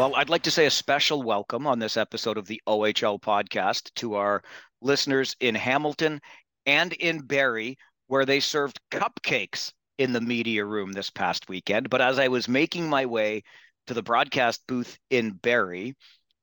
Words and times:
Well, 0.00 0.16
I'd 0.16 0.30
like 0.30 0.44
to 0.44 0.50
say 0.50 0.64
a 0.64 0.70
special 0.70 1.22
welcome 1.22 1.66
on 1.66 1.78
this 1.78 1.98
episode 1.98 2.38
of 2.38 2.46
the 2.46 2.62
OHL 2.66 3.20
podcast 3.20 3.92
to 3.96 4.14
our 4.14 4.42
listeners 4.80 5.36
in 5.40 5.54
Hamilton 5.54 6.22
and 6.64 6.94
in 6.94 7.20
Barrie, 7.20 7.76
where 8.06 8.24
they 8.24 8.40
served 8.40 8.80
cupcakes 8.90 9.74
in 9.98 10.14
the 10.14 10.22
media 10.22 10.64
room 10.64 10.92
this 10.92 11.10
past 11.10 11.50
weekend. 11.50 11.90
But 11.90 12.00
as 12.00 12.18
I 12.18 12.28
was 12.28 12.48
making 12.48 12.88
my 12.88 13.04
way 13.04 13.42
to 13.88 13.92
the 13.92 14.02
broadcast 14.02 14.66
booth 14.66 14.98
in 15.10 15.32
Barrie 15.32 15.94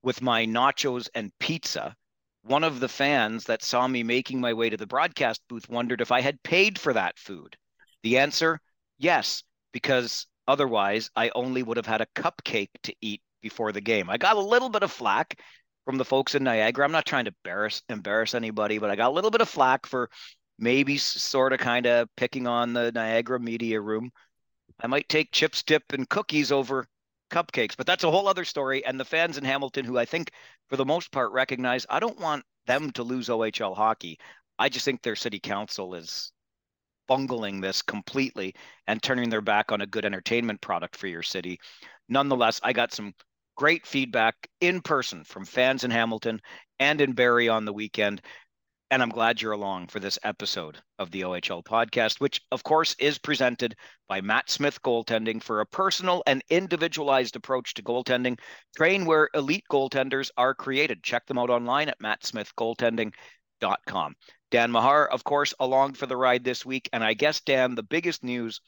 with 0.03 0.21
my 0.21 0.45
nachos 0.45 1.09
and 1.15 1.31
pizza, 1.39 1.95
one 2.43 2.63
of 2.63 2.79
the 2.79 2.87
fans 2.87 3.45
that 3.45 3.63
saw 3.63 3.87
me 3.87 4.03
making 4.03 4.39
my 4.39 4.53
way 4.53 4.69
to 4.69 4.77
the 4.77 4.85
broadcast 4.85 5.41
booth 5.49 5.67
wondered 5.67 6.01
if 6.01 6.11
I 6.11 6.21
had 6.21 6.43
paid 6.43 6.77
for 6.77 6.93
that 6.93 7.17
food. 7.17 7.57
The 8.03 8.19
answer 8.19 8.59
yes, 8.99 9.41
because 9.73 10.27
otherwise 10.47 11.09
I 11.15 11.31
only 11.33 11.63
would 11.63 11.77
have 11.77 11.87
had 11.87 12.01
a 12.01 12.07
cupcake 12.15 12.69
to 12.83 12.93
eat 13.01 13.23
before 13.41 13.71
the 13.71 13.81
game. 13.81 14.09
I 14.09 14.17
got 14.17 14.35
a 14.35 14.41
little 14.41 14.69
bit 14.69 14.83
of 14.83 14.91
flack 14.91 15.39
from 15.85 15.97
the 15.97 16.05
folks 16.05 16.35
in 16.35 16.43
Niagara. 16.43 16.85
I'm 16.85 16.91
not 16.91 17.05
trying 17.05 17.25
to 17.25 17.33
embarrass 17.43 17.81
embarrass 17.89 18.33
anybody, 18.33 18.77
but 18.77 18.89
I 18.89 18.95
got 18.95 19.09
a 19.09 19.13
little 19.13 19.31
bit 19.31 19.41
of 19.41 19.49
flack 19.49 19.85
for 19.85 20.09
maybe 20.59 20.97
sort 20.97 21.53
of 21.53 21.59
kind 21.59 21.85
of 21.85 22.09
picking 22.15 22.47
on 22.47 22.73
the 22.73 22.91
Niagara 22.91 23.39
media 23.39 23.79
room. 23.79 24.11
I 24.81 24.87
might 24.87 25.09
take 25.09 25.31
chips, 25.31 25.63
dip, 25.63 25.83
and 25.93 26.07
cookies 26.09 26.51
over 26.51 26.85
cupcakes, 27.31 27.75
but 27.77 27.85
that's 27.85 28.03
a 28.03 28.11
whole 28.11 28.27
other 28.27 28.45
story. 28.45 28.85
And 28.85 28.99
the 28.99 29.05
fans 29.05 29.37
in 29.37 29.43
Hamilton, 29.43 29.85
who 29.85 29.97
I 29.97 30.05
think 30.05 30.31
for 30.69 30.77
the 30.77 30.85
most 30.85 31.11
part 31.11 31.31
recognize, 31.31 31.85
I 31.89 31.99
don't 31.99 32.19
want 32.19 32.43
them 32.65 32.91
to 32.91 33.03
lose 33.03 33.29
OHL 33.29 33.75
hockey. 33.75 34.19
I 34.59 34.69
just 34.69 34.85
think 34.85 35.01
their 35.01 35.15
city 35.15 35.39
council 35.39 35.95
is 35.95 36.31
bungling 37.07 37.61
this 37.61 37.81
completely 37.81 38.53
and 38.87 39.01
turning 39.01 39.29
their 39.29 39.41
back 39.41 39.71
on 39.71 39.81
a 39.81 39.87
good 39.87 40.05
entertainment 40.05 40.61
product 40.61 40.95
for 40.95 41.07
your 41.07 41.23
city. 41.23 41.59
Nonetheless, 42.09 42.59
I 42.63 42.73
got 42.73 42.93
some 42.93 43.13
great 43.57 43.85
feedback 43.85 44.47
in 44.61 44.79
person 44.81 45.25
from 45.25 45.43
fans 45.43 45.83
in 45.83 45.91
Hamilton 45.91 46.39
and 46.79 47.01
in 47.01 47.11
Barrie 47.11 47.49
on 47.49 47.65
the 47.65 47.73
weekend. 47.73 48.21
And 48.89 49.01
I'm 49.01 49.09
glad 49.09 49.41
you're 49.41 49.51
along 49.51 49.87
for 49.87 49.99
this 49.99 50.17
episode 50.23 50.77
of 50.97 51.11
the 51.11 51.23
OHL 51.23 51.61
podcast, 51.61 52.21
which, 52.21 52.39
of 52.53 52.63
course, 52.63 52.95
is 52.99 53.17
presented 53.17 53.75
by 54.07 54.21
Matt 54.21 54.49
Smith 54.49 54.81
Goaltending 54.81 55.43
for 55.43 55.59
a 55.59 55.65
personal 55.65 56.23
and 56.25 56.41
individualized 56.49 57.35
approach 57.35 57.73
to 57.73 57.83
goaltending. 57.83 58.39
Train 58.77 59.03
where 59.03 59.27
elite 59.33 59.65
goaltenders 59.69 60.29
are 60.37 60.55
created. 60.55 61.03
Check 61.03 61.25
them 61.25 61.37
out 61.37 61.49
online 61.49 61.89
at 61.89 61.99
mattsmithgoaltending.com. 61.99 64.15
Dan 64.51 64.71
Mahar, 64.71 65.07
of 65.07 65.25
course, 65.25 65.53
along 65.59 65.95
for 65.95 66.05
the 66.05 66.15
ride 66.15 66.45
this 66.45 66.65
week. 66.65 66.87
And 66.93 67.03
I 67.03 67.13
guess, 67.13 67.41
Dan, 67.41 67.75
the 67.75 67.83
biggest 67.83 68.23
news 68.23 68.61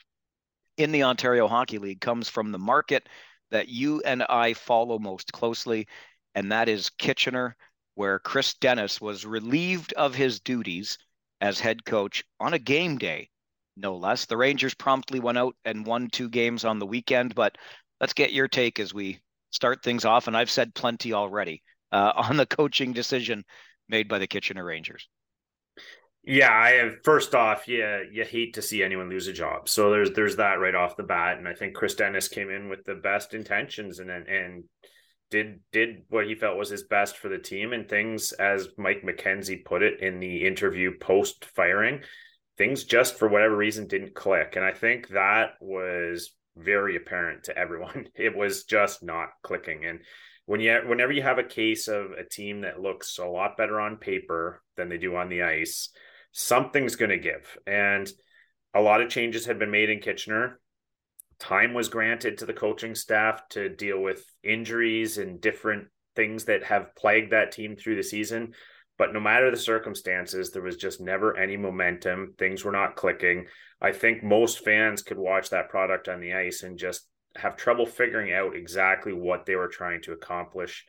in 0.76 0.92
the 0.92 1.04
Ontario 1.04 1.48
Hockey 1.48 1.78
League 1.78 2.02
comes 2.02 2.28
from 2.28 2.52
the 2.52 2.60
market 2.60 3.08
that 3.52 3.70
you 3.70 4.02
and 4.02 4.24
I 4.24 4.54
follow 4.54 5.00
most 5.00 5.32
closely, 5.32 5.88
and 6.36 6.52
that 6.52 6.70
is 6.70 6.90
Kitchener, 6.90 7.56
where 7.96 8.20
Chris 8.20 8.54
Dennis 8.56 9.02
was 9.02 9.26
relieved 9.26 9.94
of 9.94 10.16
his 10.16 10.40
duties 10.40 10.98
as 11.42 11.60
head 11.60 11.86
coach 11.86 12.24
on 12.40 12.54
a 12.54 12.60
game 12.60 12.98
day, 12.98 13.30
no 13.76 13.96
less. 13.96 14.26
The 14.26 14.38
Rangers 14.38 14.74
promptly 14.74 15.20
went 15.20 15.38
out 15.38 15.56
and 15.66 15.86
won 15.86 16.10
two 16.10 16.30
games 16.30 16.66
on 16.66 16.80
the 16.80 16.86
weekend, 16.86 17.36
but 17.36 17.58
let's 18.00 18.14
get 18.14 18.34
your 18.34 18.48
take 18.48 18.80
as 18.80 18.94
we 18.94 19.20
start 19.52 19.84
things 19.84 20.06
off. 20.06 20.28
And 20.28 20.36
I've 20.38 20.52
said 20.52 20.76
plenty 20.76 21.14
already 21.14 21.64
uh, 21.92 22.14
on 22.30 22.38
the 22.38 22.46
coaching 22.46 22.94
decision 22.94 23.44
made 23.88 24.08
by 24.08 24.20
the 24.20 24.28
Kitchener 24.28 24.64
Rangers. 24.64 25.08
Yeah, 26.24 26.52
I 26.52 26.72
have 26.72 27.04
first 27.04 27.34
off, 27.34 27.68
yeah, 27.68 28.02
you 28.12 28.24
hate 28.26 28.56
to 28.56 28.62
see 28.62 28.84
anyone 28.84 29.10
lose 29.10 29.28
a 29.28 29.34
job. 29.34 29.70
So 29.70 29.90
there's 29.90 30.12
there's 30.12 30.36
that 30.36 30.60
right 30.60 30.76
off 30.76 30.98
the 30.98 31.04
bat. 31.04 31.38
And 31.38 31.48
I 31.48 31.54
think 31.54 31.76
Chris 31.76 31.96
Dennis 31.96 32.28
came 32.28 32.50
in 32.50 32.70
with 32.70 32.84
the 32.86 32.96
best 32.96 33.34
intentions 33.34 34.00
and 34.00 34.10
and 34.10 34.64
did 35.32 35.60
did 35.72 36.04
what 36.10 36.28
he 36.28 36.36
felt 36.36 36.58
was 36.58 36.70
his 36.70 36.84
best 36.84 37.18
for 37.18 37.30
the 37.30 37.38
team 37.38 37.74
and 37.74 37.88
things 37.88 38.32
as 38.34 38.68
Mike 38.78 39.04
McKenzie 39.04 39.64
put 39.64 39.82
it 39.84 40.02
in 40.02 40.20
the 40.20 40.46
interview 40.46 40.98
post 41.00 41.46
firing, 41.46 42.02
things 42.58 42.84
just 42.84 43.16
for 43.18 43.28
whatever 43.28 43.56
reason 43.56 43.88
didn't 43.88 44.16
click. 44.16 44.56
And 44.56 44.66
I 44.66 44.72
think 44.72 45.08
that 45.10 45.52
was 45.62 46.32
very 46.58 46.96
apparent 46.96 47.46
to 47.46 47.58
everyone. 47.58 48.08
It 48.16 48.36
was 48.36 48.66
just 48.66 49.02
not 49.04 49.30
clicking. 49.42 49.86
And 49.86 50.02
when 50.46 50.60
you 50.60 50.82
whenever 50.86 51.12
you 51.12 51.22
have 51.22 51.40
a 51.40 51.44
case 51.44 51.88
of 51.88 52.12
a 52.12 52.28
team 52.28 52.62
that 52.62 52.82
looks 52.82 53.18
a 53.20 53.26
lot 53.26 53.56
better 53.56 53.80
on 53.80 53.98
paper 53.98 54.62
than 54.76 54.90
they 54.90 54.98
do 54.98 55.16
on 55.16 55.30
the 55.30 55.44
ice, 55.44 55.90
something's 56.40 56.96
going 56.96 57.10
to 57.10 57.18
give. 57.18 57.58
And 57.68 58.10
a 58.74 58.80
lot 58.80 59.02
of 59.02 59.10
changes 59.10 59.46
had 59.46 59.60
been 59.60 59.72
made 59.72 59.90
in 59.90 60.00
Kitchener. 60.00 60.60
Time 61.38 61.74
was 61.74 61.90
granted 61.90 62.38
to 62.38 62.46
the 62.46 62.54
coaching 62.54 62.96
staff 62.96 63.48
to 63.50 63.68
deal 63.68 64.02
with 64.02 64.26
injuries 64.42 65.18
and 65.18 65.42
different 65.42 65.88
things 66.16 66.46
that 66.46 66.64
have 66.64 66.96
plagued 66.96 67.34
that 67.34 67.52
team 67.52 67.76
through 67.76 67.98
the 67.98 68.04
season. 68.04 68.54
But 68.98 69.14
no 69.14 69.20
matter 69.20 69.52
the 69.52 69.58
circumstances, 69.58 70.52
there 70.52 70.62
was 70.62 70.78
just 70.78 71.02
never 71.02 71.36
any 71.36 71.58
momentum. 71.58 72.36
Things 72.38 72.64
were 72.64 72.72
not 72.72 72.96
clicking. 72.96 73.48
I 73.82 73.92
think 73.92 74.24
most 74.24 74.64
fans 74.64 75.02
could 75.02 75.18
watch 75.18 75.50
that 75.50 75.70
product 75.70 76.08
on 76.08 76.22
the 76.22 76.34
ice 76.34 76.64
and 76.64 76.78
just 76.78 77.06
have 77.36 77.58
trouble 77.58 77.86
figuring 77.86 78.32
out 78.32 78.56
exactly 78.56 79.12
what 79.14 79.46
they 79.46 79.56
were 79.56 79.68
trying 79.68 80.02
to 80.04 80.14
accomplish 80.14 80.86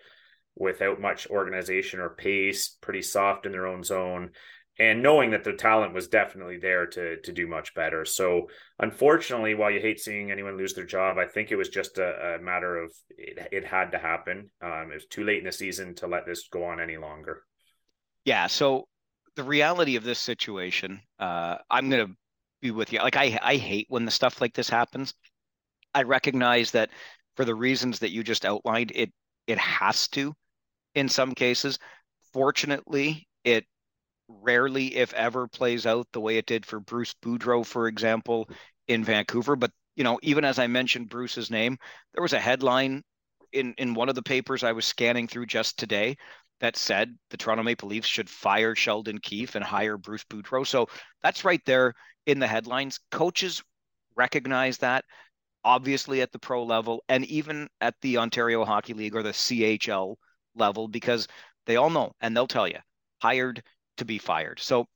without 0.57 1.01
much 1.01 1.29
organization 1.29 2.01
or 2.01 2.11
pace, 2.11 2.77
pretty 2.81 3.03
soft 3.03 3.47
in 3.47 3.53
their 3.53 3.67
own 3.67 3.83
zone 3.83 4.31
and 4.81 5.03
knowing 5.03 5.31
that 5.33 5.45
the 5.45 5.53
talent 5.53 5.93
was 5.93 6.09
definitely 6.09 6.57
there 6.57 6.87
to 6.87 7.21
to 7.21 7.33
do 7.33 7.47
much 7.47 7.75
better. 7.75 8.05
So 8.07 8.49
unfortunately, 8.79 9.55
while 9.55 9.71
you 9.71 9.79
hate 9.79 10.01
seeing 10.01 10.31
anyone 10.31 10.57
lose 10.57 10.73
their 10.73 10.87
job, 10.87 11.19
I 11.19 11.27
think 11.27 11.53
it 11.53 11.57
was 11.57 11.69
just 11.69 11.99
a, 11.99 12.37
a 12.37 12.43
matter 12.43 12.79
of 12.79 12.91
it, 13.11 13.49
it 13.53 13.67
had 13.67 13.93
to 13.93 13.99
happen. 13.99 14.51
Um, 14.63 14.89
it 14.91 14.95
was 14.95 15.07
too 15.07 15.23
late 15.23 15.39
in 15.39 15.45
the 15.45 15.53
season 15.53 15.95
to 15.97 16.07
let 16.07 16.25
this 16.25 16.49
go 16.51 16.65
on 16.65 16.81
any 16.81 16.97
longer. 16.97 17.43
Yeah. 18.25 18.47
So 18.47 18.89
the 19.37 19.45
reality 19.45 19.97
of 19.97 20.05
this 20.05 20.19
situation, 20.19 21.01
uh, 21.19 21.59
I'm 21.71 21.91
gonna 21.91 22.09
be 22.63 22.71
with 22.71 22.91
you. 22.93 23.01
Like 23.01 23.17
I 23.17 23.39
I 23.43 23.57
hate 23.57 23.87
when 23.91 24.07
the 24.07 24.11
stuff 24.11 24.41
like 24.41 24.55
this 24.55 24.71
happens. 24.71 25.13
I 25.95 26.05
recognize 26.05 26.71
that 26.71 26.91
for 27.37 27.45
the 27.45 27.55
reasons 27.55 27.99
that 27.99 28.13
you 28.13 28.25
just 28.25 28.47
outlined, 28.47 28.93
it 28.95 29.13
it 29.47 29.59
has 29.59 30.09
to 30.09 30.35
in 30.95 31.07
some 31.09 31.35
cases. 31.35 31.79
Fortunately, 32.33 33.29
it 33.45 33.67
rarely, 34.43 34.97
if 34.97 35.13
ever, 35.15 35.49
plays 35.49 35.87
out 35.87 36.07
the 36.13 36.21
way 36.21 36.37
it 36.37 36.47
did 36.47 36.67
for 36.67 36.81
Bruce 36.81 37.15
Boudreau, 37.23 37.65
for 37.65 37.89
example, 37.89 38.49
in 38.89 39.05
Vancouver. 39.05 39.57
But 39.57 39.73
you 39.97 40.05
know, 40.05 40.19
even 40.23 40.45
as 40.45 40.59
I 40.59 40.67
mentioned 40.67 41.11
Bruce's 41.11 41.51
name, 41.51 41.77
there 42.15 42.23
was 42.23 42.33
a 42.33 42.41
headline 42.41 43.03
in 43.53 43.75
in 43.79 43.95
one 43.95 44.09
of 44.09 44.15
the 44.15 44.23
papers 44.23 44.63
I 44.65 44.73
was 44.73 44.87
scanning 44.87 45.27
through 45.27 45.47
just 45.47 45.79
today 45.79 46.17
that 46.61 46.77
said 46.77 47.17
the 47.31 47.37
Toronto 47.37 47.63
Maple 47.63 47.89
Leafs 47.89 48.09
should 48.09 48.29
fire 48.29 48.75
Sheldon 48.75 49.19
Keefe 49.19 49.55
and 49.55 49.65
hire 49.65 49.97
Bruce 49.97 50.25
Boudreau. 50.25 50.67
So 50.67 50.89
that's 51.23 51.45
right 51.45 51.63
there 51.67 51.95
in 52.27 52.39
the 52.39 52.47
headlines. 52.47 53.01
Coaches 53.11 53.63
recognize 54.17 54.79
that 54.79 55.05
obviously 55.65 56.23
at 56.23 56.33
the 56.33 56.39
pro 56.39 56.65
level 56.65 57.03
and 57.09 57.25
even 57.27 57.69
at 57.81 57.95
the 58.03 58.19
Ontario 58.19 58.65
Hockey 58.65 58.95
League 58.95 59.15
or 59.15 59.23
the 59.23 59.31
CHL 59.31 60.17
level 60.55 60.89
because 60.89 61.27
they 61.67 61.77
all 61.77 61.91
know 61.91 62.13
and 62.21 62.37
they'll 62.37 62.47
tell 62.47 62.69
you 62.69 62.79
hired 63.23 63.63
to 64.01 64.05
be 64.05 64.19
fired. 64.19 64.61
So 64.61 64.89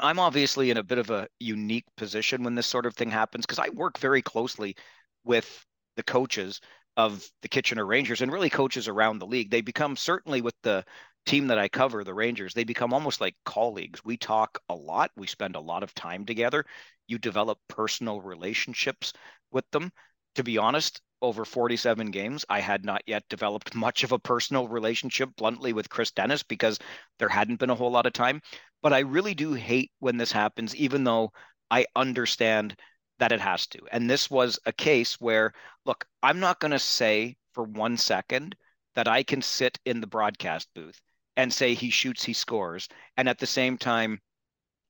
I'm 0.00 0.18
obviously 0.18 0.70
in 0.70 0.76
a 0.78 0.82
bit 0.82 0.98
of 0.98 1.10
a 1.10 1.28
unique 1.38 1.86
position 1.96 2.42
when 2.42 2.54
this 2.54 2.66
sort 2.66 2.86
of 2.86 2.94
thing 2.94 3.10
happens 3.10 3.46
because 3.46 3.58
I 3.58 3.68
work 3.70 3.98
very 3.98 4.22
closely 4.22 4.76
with 5.24 5.64
the 5.96 6.02
coaches 6.02 6.60
of 6.96 7.24
the 7.42 7.48
Kitchener 7.48 7.86
Rangers 7.86 8.22
and 8.22 8.32
really 8.32 8.50
coaches 8.50 8.88
around 8.88 9.18
the 9.18 9.26
league. 9.26 9.50
They 9.50 9.60
become 9.60 9.96
certainly 9.96 10.40
with 10.40 10.54
the 10.62 10.84
team 11.26 11.46
that 11.48 11.58
I 11.58 11.68
cover, 11.68 12.02
the 12.02 12.14
Rangers, 12.14 12.54
they 12.54 12.64
become 12.64 12.94
almost 12.94 13.20
like 13.20 13.36
colleagues. 13.44 14.04
We 14.04 14.16
talk 14.16 14.58
a 14.70 14.74
lot, 14.74 15.10
we 15.16 15.26
spend 15.26 15.54
a 15.54 15.60
lot 15.60 15.82
of 15.82 15.94
time 15.94 16.24
together. 16.24 16.64
You 17.06 17.18
develop 17.18 17.58
personal 17.68 18.20
relationships 18.20 19.12
with 19.52 19.70
them. 19.70 19.92
To 20.36 20.44
be 20.44 20.58
honest, 20.58 21.00
over 21.22 21.44
47 21.44 22.10
games, 22.10 22.44
I 22.48 22.60
had 22.60 22.84
not 22.84 23.02
yet 23.06 23.28
developed 23.28 23.74
much 23.74 24.04
of 24.04 24.12
a 24.12 24.18
personal 24.18 24.68
relationship 24.68 25.30
bluntly 25.36 25.72
with 25.72 25.90
Chris 25.90 26.10
Dennis 26.10 26.42
because 26.42 26.78
there 27.18 27.28
hadn't 27.28 27.60
been 27.60 27.70
a 27.70 27.74
whole 27.74 27.90
lot 27.90 28.06
of 28.06 28.12
time. 28.12 28.40
But 28.82 28.92
I 28.92 29.00
really 29.00 29.34
do 29.34 29.52
hate 29.52 29.90
when 29.98 30.16
this 30.16 30.32
happens, 30.32 30.74
even 30.74 31.04
though 31.04 31.32
I 31.70 31.86
understand 31.94 32.76
that 33.18 33.32
it 33.32 33.40
has 33.40 33.66
to. 33.68 33.80
And 33.92 34.08
this 34.08 34.30
was 34.30 34.58
a 34.64 34.72
case 34.72 35.20
where, 35.20 35.52
look, 35.84 36.06
I'm 36.22 36.40
not 36.40 36.60
going 36.60 36.70
to 36.72 36.78
say 36.78 37.36
for 37.52 37.64
one 37.64 37.96
second 37.96 38.56
that 38.94 39.08
I 39.08 39.22
can 39.22 39.42
sit 39.42 39.78
in 39.84 40.00
the 40.00 40.06
broadcast 40.06 40.68
booth 40.74 41.00
and 41.36 41.52
say 41.52 41.74
he 41.74 41.90
shoots, 41.90 42.24
he 42.24 42.32
scores, 42.32 42.88
and 43.16 43.28
at 43.28 43.38
the 43.38 43.46
same 43.46 43.76
time 43.76 44.20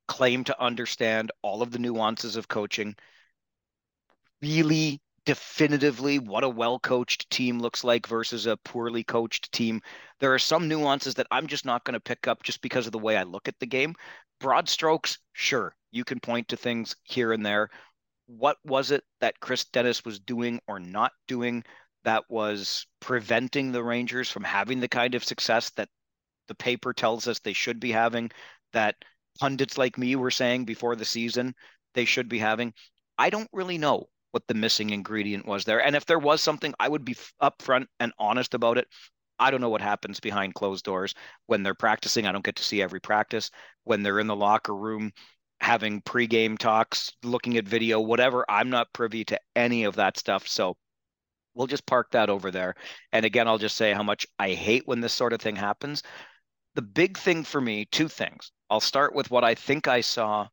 claim 0.08 0.44
to 0.44 0.60
understand 0.60 1.30
all 1.42 1.62
of 1.62 1.70
the 1.70 1.78
nuances 1.78 2.36
of 2.36 2.48
coaching, 2.48 2.94
really 4.40 5.00
definitively 5.26 6.18
what 6.18 6.44
a 6.44 6.48
well 6.48 6.78
coached 6.78 7.28
team 7.30 7.58
looks 7.58 7.84
like 7.84 8.06
versus 8.06 8.46
a 8.46 8.56
poorly 8.58 9.04
coached 9.04 9.52
team. 9.52 9.80
There 10.18 10.34
are 10.34 10.38
some 10.38 10.68
nuances 10.68 11.14
that 11.14 11.26
I'm 11.30 11.46
just 11.46 11.64
not 11.64 11.84
going 11.84 11.94
to 11.94 12.00
pick 12.00 12.26
up 12.26 12.42
just 12.42 12.62
because 12.62 12.86
of 12.86 12.92
the 12.92 12.98
way 12.98 13.16
I 13.16 13.24
look 13.24 13.48
at 13.48 13.58
the 13.58 13.66
game. 13.66 13.94
Broad 14.40 14.68
strokes, 14.68 15.18
sure, 15.32 15.74
you 15.90 16.04
can 16.04 16.20
point 16.20 16.48
to 16.48 16.56
things 16.56 16.96
here 17.04 17.32
and 17.32 17.44
there. 17.44 17.70
What 18.26 18.56
was 18.64 18.90
it 18.90 19.04
that 19.20 19.40
Chris 19.40 19.64
Dennis 19.66 20.04
was 20.04 20.20
doing 20.20 20.60
or 20.66 20.80
not 20.80 21.12
doing 21.28 21.64
that 22.04 22.24
was 22.30 22.86
preventing 23.00 23.72
the 23.72 23.82
Rangers 23.82 24.30
from 24.30 24.44
having 24.44 24.80
the 24.80 24.88
kind 24.88 25.14
of 25.14 25.24
success 25.24 25.70
that 25.70 25.88
the 26.48 26.54
paper 26.54 26.92
tells 26.94 27.28
us 27.28 27.38
they 27.38 27.52
should 27.52 27.78
be 27.78 27.92
having, 27.92 28.30
that 28.72 28.96
pundits 29.38 29.76
like 29.76 29.98
me 29.98 30.16
were 30.16 30.30
saying 30.30 30.64
before 30.64 30.96
the 30.96 31.04
season 31.04 31.54
they 31.94 32.04
should 32.04 32.28
be 32.28 32.38
having. 32.38 32.72
I 33.18 33.30
don't 33.30 33.50
really 33.52 33.78
know 33.78 34.08
what 34.32 34.46
the 34.46 34.54
missing 34.54 34.90
ingredient 34.90 35.46
was 35.46 35.64
there. 35.64 35.84
And 35.84 35.96
if 35.96 36.06
there 36.06 36.18
was 36.18 36.40
something, 36.40 36.74
I 36.78 36.88
would 36.88 37.04
be 37.04 37.16
upfront 37.42 37.86
and 37.98 38.12
honest 38.18 38.54
about 38.54 38.78
it. 38.78 38.88
I 39.38 39.50
don't 39.50 39.60
know 39.60 39.70
what 39.70 39.80
happens 39.80 40.20
behind 40.20 40.54
closed 40.54 40.84
doors 40.84 41.14
when 41.46 41.62
they're 41.62 41.74
practicing. 41.74 42.26
I 42.26 42.32
don't 42.32 42.44
get 42.44 42.56
to 42.56 42.62
see 42.62 42.82
every 42.82 43.00
practice. 43.00 43.50
When 43.84 44.02
they're 44.02 44.20
in 44.20 44.26
the 44.26 44.36
locker 44.36 44.74
room 44.74 45.12
having 45.60 46.02
pregame 46.02 46.58
talks, 46.58 47.10
looking 47.22 47.56
at 47.56 47.66
video, 47.66 48.00
whatever, 48.00 48.44
I'm 48.48 48.70
not 48.70 48.92
privy 48.92 49.24
to 49.26 49.40
any 49.56 49.84
of 49.84 49.96
that 49.96 50.18
stuff. 50.18 50.46
So 50.46 50.76
we'll 51.54 51.66
just 51.66 51.86
park 51.86 52.10
that 52.12 52.30
over 52.30 52.50
there. 52.50 52.74
And 53.12 53.24
again, 53.24 53.48
I'll 53.48 53.58
just 53.58 53.76
say 53.76 53.92
how 53.92 54.02
much 54.02 54.26
I 54.38 54.50
hate 54.50 54.86
when 54.86 55.00
this 55.00 55.12
sort 55.12 55.32
of 55.32 55.40
thing 55.40 55.56
happens. 55.56 56.02
The 56.74 56.82
big 56.82 57.18
thing 57.18 57.42
for 57.42 57.60
me, 57.60 57.86
two 57.86 58.08
things. 58.08 58.52
I'll 58.68 58.80
start 58.80 59.14
with 59.14 59.30
what 59.30 59.42
I 59.42 59.54
think 59.54 59.88
I 59.88 60.02
saw 60.02 60.48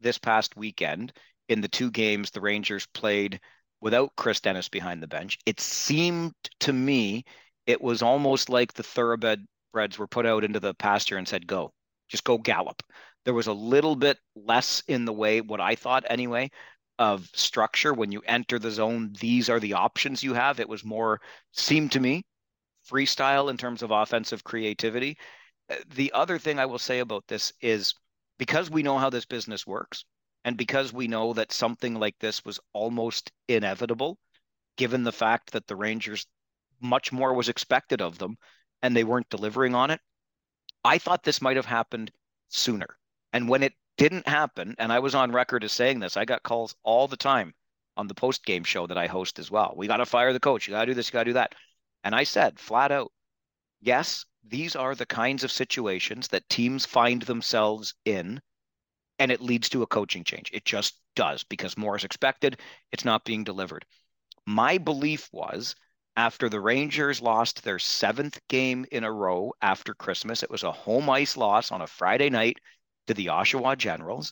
this 0.00 0.18
past 0.18 0.56
weekend 0.56 1.12
in 1.48 1.60
the 1.60 1.68
two 1.68 1.90
games 1.90 2.30
the 2.30 2.40
Rangers 2.40 2.86
played 2.94 3.40
without 3.80 4.12
Chris 4.16 4.40
Dennis 4.40 4.68
behind 4.68 5.02
the 5.02 5.08
bench. 5.08 5.38
It 5.46 5.60
seemed 5.60 6.32
to 6.60 6.72
me 6.72 7.24
it 7.66 7.80
was 7.80 8.02
almost 8.02 8.48
like 8.48 8.72
the 8.72 8.82
thoroughbred 8.82 9.46
thoroughbreds 9.74 9.98
were 9.98 10.06
put 10.06 10.26
out 10.26 10.44
into 10.44 10.60
the 10.60 10.74
pasture 10.74 11.16
and 11.16 11.26
said, 11.26 11.46
go, 11.46 11.72
just 12.08 12.24
go 12.24 12.38
gallop. 12.38 12.82
There 13.24 13.34
was 13.34 13.46
a 13.46 13.52
little 13.52 13.96
bit 13.96 14.18
less 14.36 14.82
in 14.86 15.04
the 15.04 15.12
way, 15.12 15.40
what 15.40 15.60
I 15.60 15.74
thought 15.74 16.04
anyway, 16.08 16.50
of 16.98 17.28
structure 17.34 17.92
when 17.92 18.12
you 18.12 18.22
enter 18.26 18.58
the 18.58 18.70
zone. 18.70 19.12
These 19.18 19.50
are 19.50 19.60
the 19.60 19.74
options 19.74 20.22
you 20.22 20.34
have. 20.34 20.60
It 20.60 20.68
was 20.68 20.84
more, 20.84 21.20
seemed 21.52 21.92
to 21.92 22.00
me, 22.00 22.22
freestyle 22.88 23.50
in 23.50 23.56
terms 23.56 23.82
of 23.82 23.90
offensive 23.90 24.44
creativity. 24.44 25.16
Uh, 25.70 25.76
the 25.94 26.12
other 26.12 26.38
thing 26.38 26.58
I 26.58 26.66
will 26.66 26.78
say 26.78 27.00
about 27.00 27.24
this 27.26 27.52
is 27.60 27.94
because 28.38 28.70
we 28.70 28.82
know 28.82 28.98
how 28.98 29.10
this 29.10 29.24
business 29.24 29.66
works, 29.66 30.04
and 30.44 30.56
because 30.56 30.92
we 30.92 31.08
know 31.08 31.32
that 31.32 31.52
something 31.52 31.94
like 31.94 32.18
this 32.18 32.44
was 32.44 32.60
almost 32.72 33.32
inevitable, 33.48 34.18
given 34.76 35.02
the 35.02 35.12
fact 35.12 35.52
that 35.52 35.66
the 35.66 35.76
Rangers, 35.76 36.26
much 36.80 37.12
more 37.12 37.32
was 37.32 37.48
expected 37.48 38.02
of 38.02 38.18
them 38.18 38.36
and 38.82 38.94
they 38.94 39.04
weren't 39.04 39.28
delivering 39.30 39.74
on 39.74 39.90
it, 39.90 40.00
I 40.84 40.98
thought 40.98 41.22
this 41.22 41.40
might 41.40 41.56
have 41.56 41.66
happened 41.66 42.12
sooner. 42.48 42.98
And 43.32 43.48
when 43.48 43.62
it 43.62 43.72
didn't 43.96 44.28
happen, 44.28 44.74
and 44.78 44.92
I 44.92 44.98
was 44.98 45.14
on 45.14 45.32
record 45.32 45.64
as 45.64 45.72
saying 45.72 46.00
this, 46.00 46.16
I 46.16 46.24
got 46.24 46.42
calls 46.42 46.74
all 46.82 47.08
the 47.08 47.16
time 47.16 47.54
on 47.96 48.06
the 48.06 48.14
post 48.14 48.44
game 48.44 48.64
show 48.64 48.86
that 48.86 48.98
I 48.98 49.06
host 49.06 49.38
as 49.38 49.50
well. 49.50 49.72
We 49.76 49.86
got 49.86 49.98
to 49.98 50.06
fire 50.06 50.32
the 50.32 50.40
coach. 50.40 50.66
You 50.66 50.72
got 50.72 50.80
to 50.80 50.86
do 50.86 50.94
this, 50.94 51.08
you 51.08 51.12
got 51.12 51.24
to 51.24 51.30
do 51.30 51.34
that. 51.34 51.54
And 52.02 52.14
I 52.14 52.24
said 52.24 52.58
flat 52.58 52.92
out, 52.92 53.12
yes, 53.80 54.26
these 54.46 54.76
are 54.76 54.94
the 54.94 55.06
kinds 55.06 55.42
of 55.42 55.50
situations 55.50 56.28
that 56.28 56.48
teams 56.50 56.84
find 56.84 57.22
themselves 57.22 57.94
in 58.04 58.40
and 59.24 59.32
it 59.32 59.40
leads 59.40 59.70
to 59.70 59.82
a 59.82 59.86
coaching 59.86 60.22
change. 60.22 60.50
It 60.52 60.66
just 60.66 61.00
does 61.16 61.44
because 61.44 61.78
more 61.78 61.96
is 61.96 62.04
expected. 62.04 62.60
It's 62.92 63.06
not 63.06 63.24
being 63.24 63.42
delivered. 63.42 63.86
My 64.44 64.76
belief 64.76 65.30
was 65.32 65.74
after 66.14 66.50
the 66.50 66.60
Rangers 66.60 67.22
lost 67.22 67.64
their 67.64 67.78
seventh 67.78 68.38
game 68.48 68.84
in 68.92 69.02
a 69.02 69.10
row 69.10 69.54
after 69.62 69.94
Christmas, 69.94 70.42
it 70.42 70.50
was 70.50 70.62
a 70.62 70.70
home 70.70 71.08
ice 71.08 71.38
loss 71.38 71.72
on 71.72 71.80
a 71.80 71.86
Friday 71.86 72.28
night 72.28 72.58
to 73.06 73.14
the 73.14 73.28
Oshawa 73.28 73.78
Generals. 73.78 74.30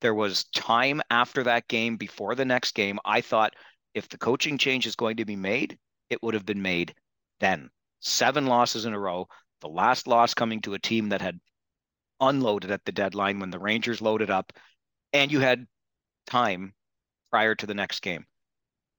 There 0.00 0.14
was 0.14 0.44
time 0.44 1.02
after 1.10 1.42
that 1.42 1.66
game 1.66 1.96
before 1.96 2.36
the 2.36 2.44
next 2.44 2.76
game. 2.76 3.00
I 3.04 3.22
thought 3.22 3.56
if 3.94 4.08
the 4.08 4.16
coaching 4.16 4.58
change 4.58 4.86
is 4.86 4.94
going 4.94 5.16
to 5.16 5.24
be 5.24 5.34
made, 5.34 5.76
it 6.08 6.22
would 6.22 6.34
have 6.34 6.46
been 6.46 6.62
made 6.62 6.94
then. 7.40 7.68
Seven 7.98 8.46
losses 8.46 8.84
in 8.84 8.94
a 8.94 9.00
row, 9.00 9.26
the 9.60 9.68
last 9.68 10.06
loss 10.06 10.34
coming 10.34 10.60
to 10.60 10.74
a 10.74 10.78
team 10.78 11.08
that 11.08 11.20
had 11.20 11.40
unloaded 12.20 12.70
at 12.70 12.84
the 12.84 12.92
deadline 12.92 13.38
when 13.38 13.50
the 13.50 13.58
Rangers 13.58 14.00
loaded 14.00 14.30
up, 14.30 14.52
and 15.12 15.32
you 15.32 15.40
had 15.40 15.66
time 16.26 16.74
prior 17.30 17.54
to 17.54 17.66
the 17.66 17.74
next 17.74 18.00
game. 18.02 18.26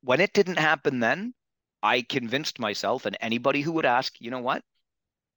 When 0.03 0.19
it 0.19 0.33
didn't 0.33 0.59
happen 0.59 0.99
then, 0.99 1.33
I 1.83 2.01
convinced 2.01 2.59
myself 2.59 3.05
and 3.05 3.17
anybody 3.21 3.61
who 3.61 3.73
would 3.73 3.85
ask, 3.85 4.13
you 4.19 4.31
know 4.31 4.39
what? 4.39 4.63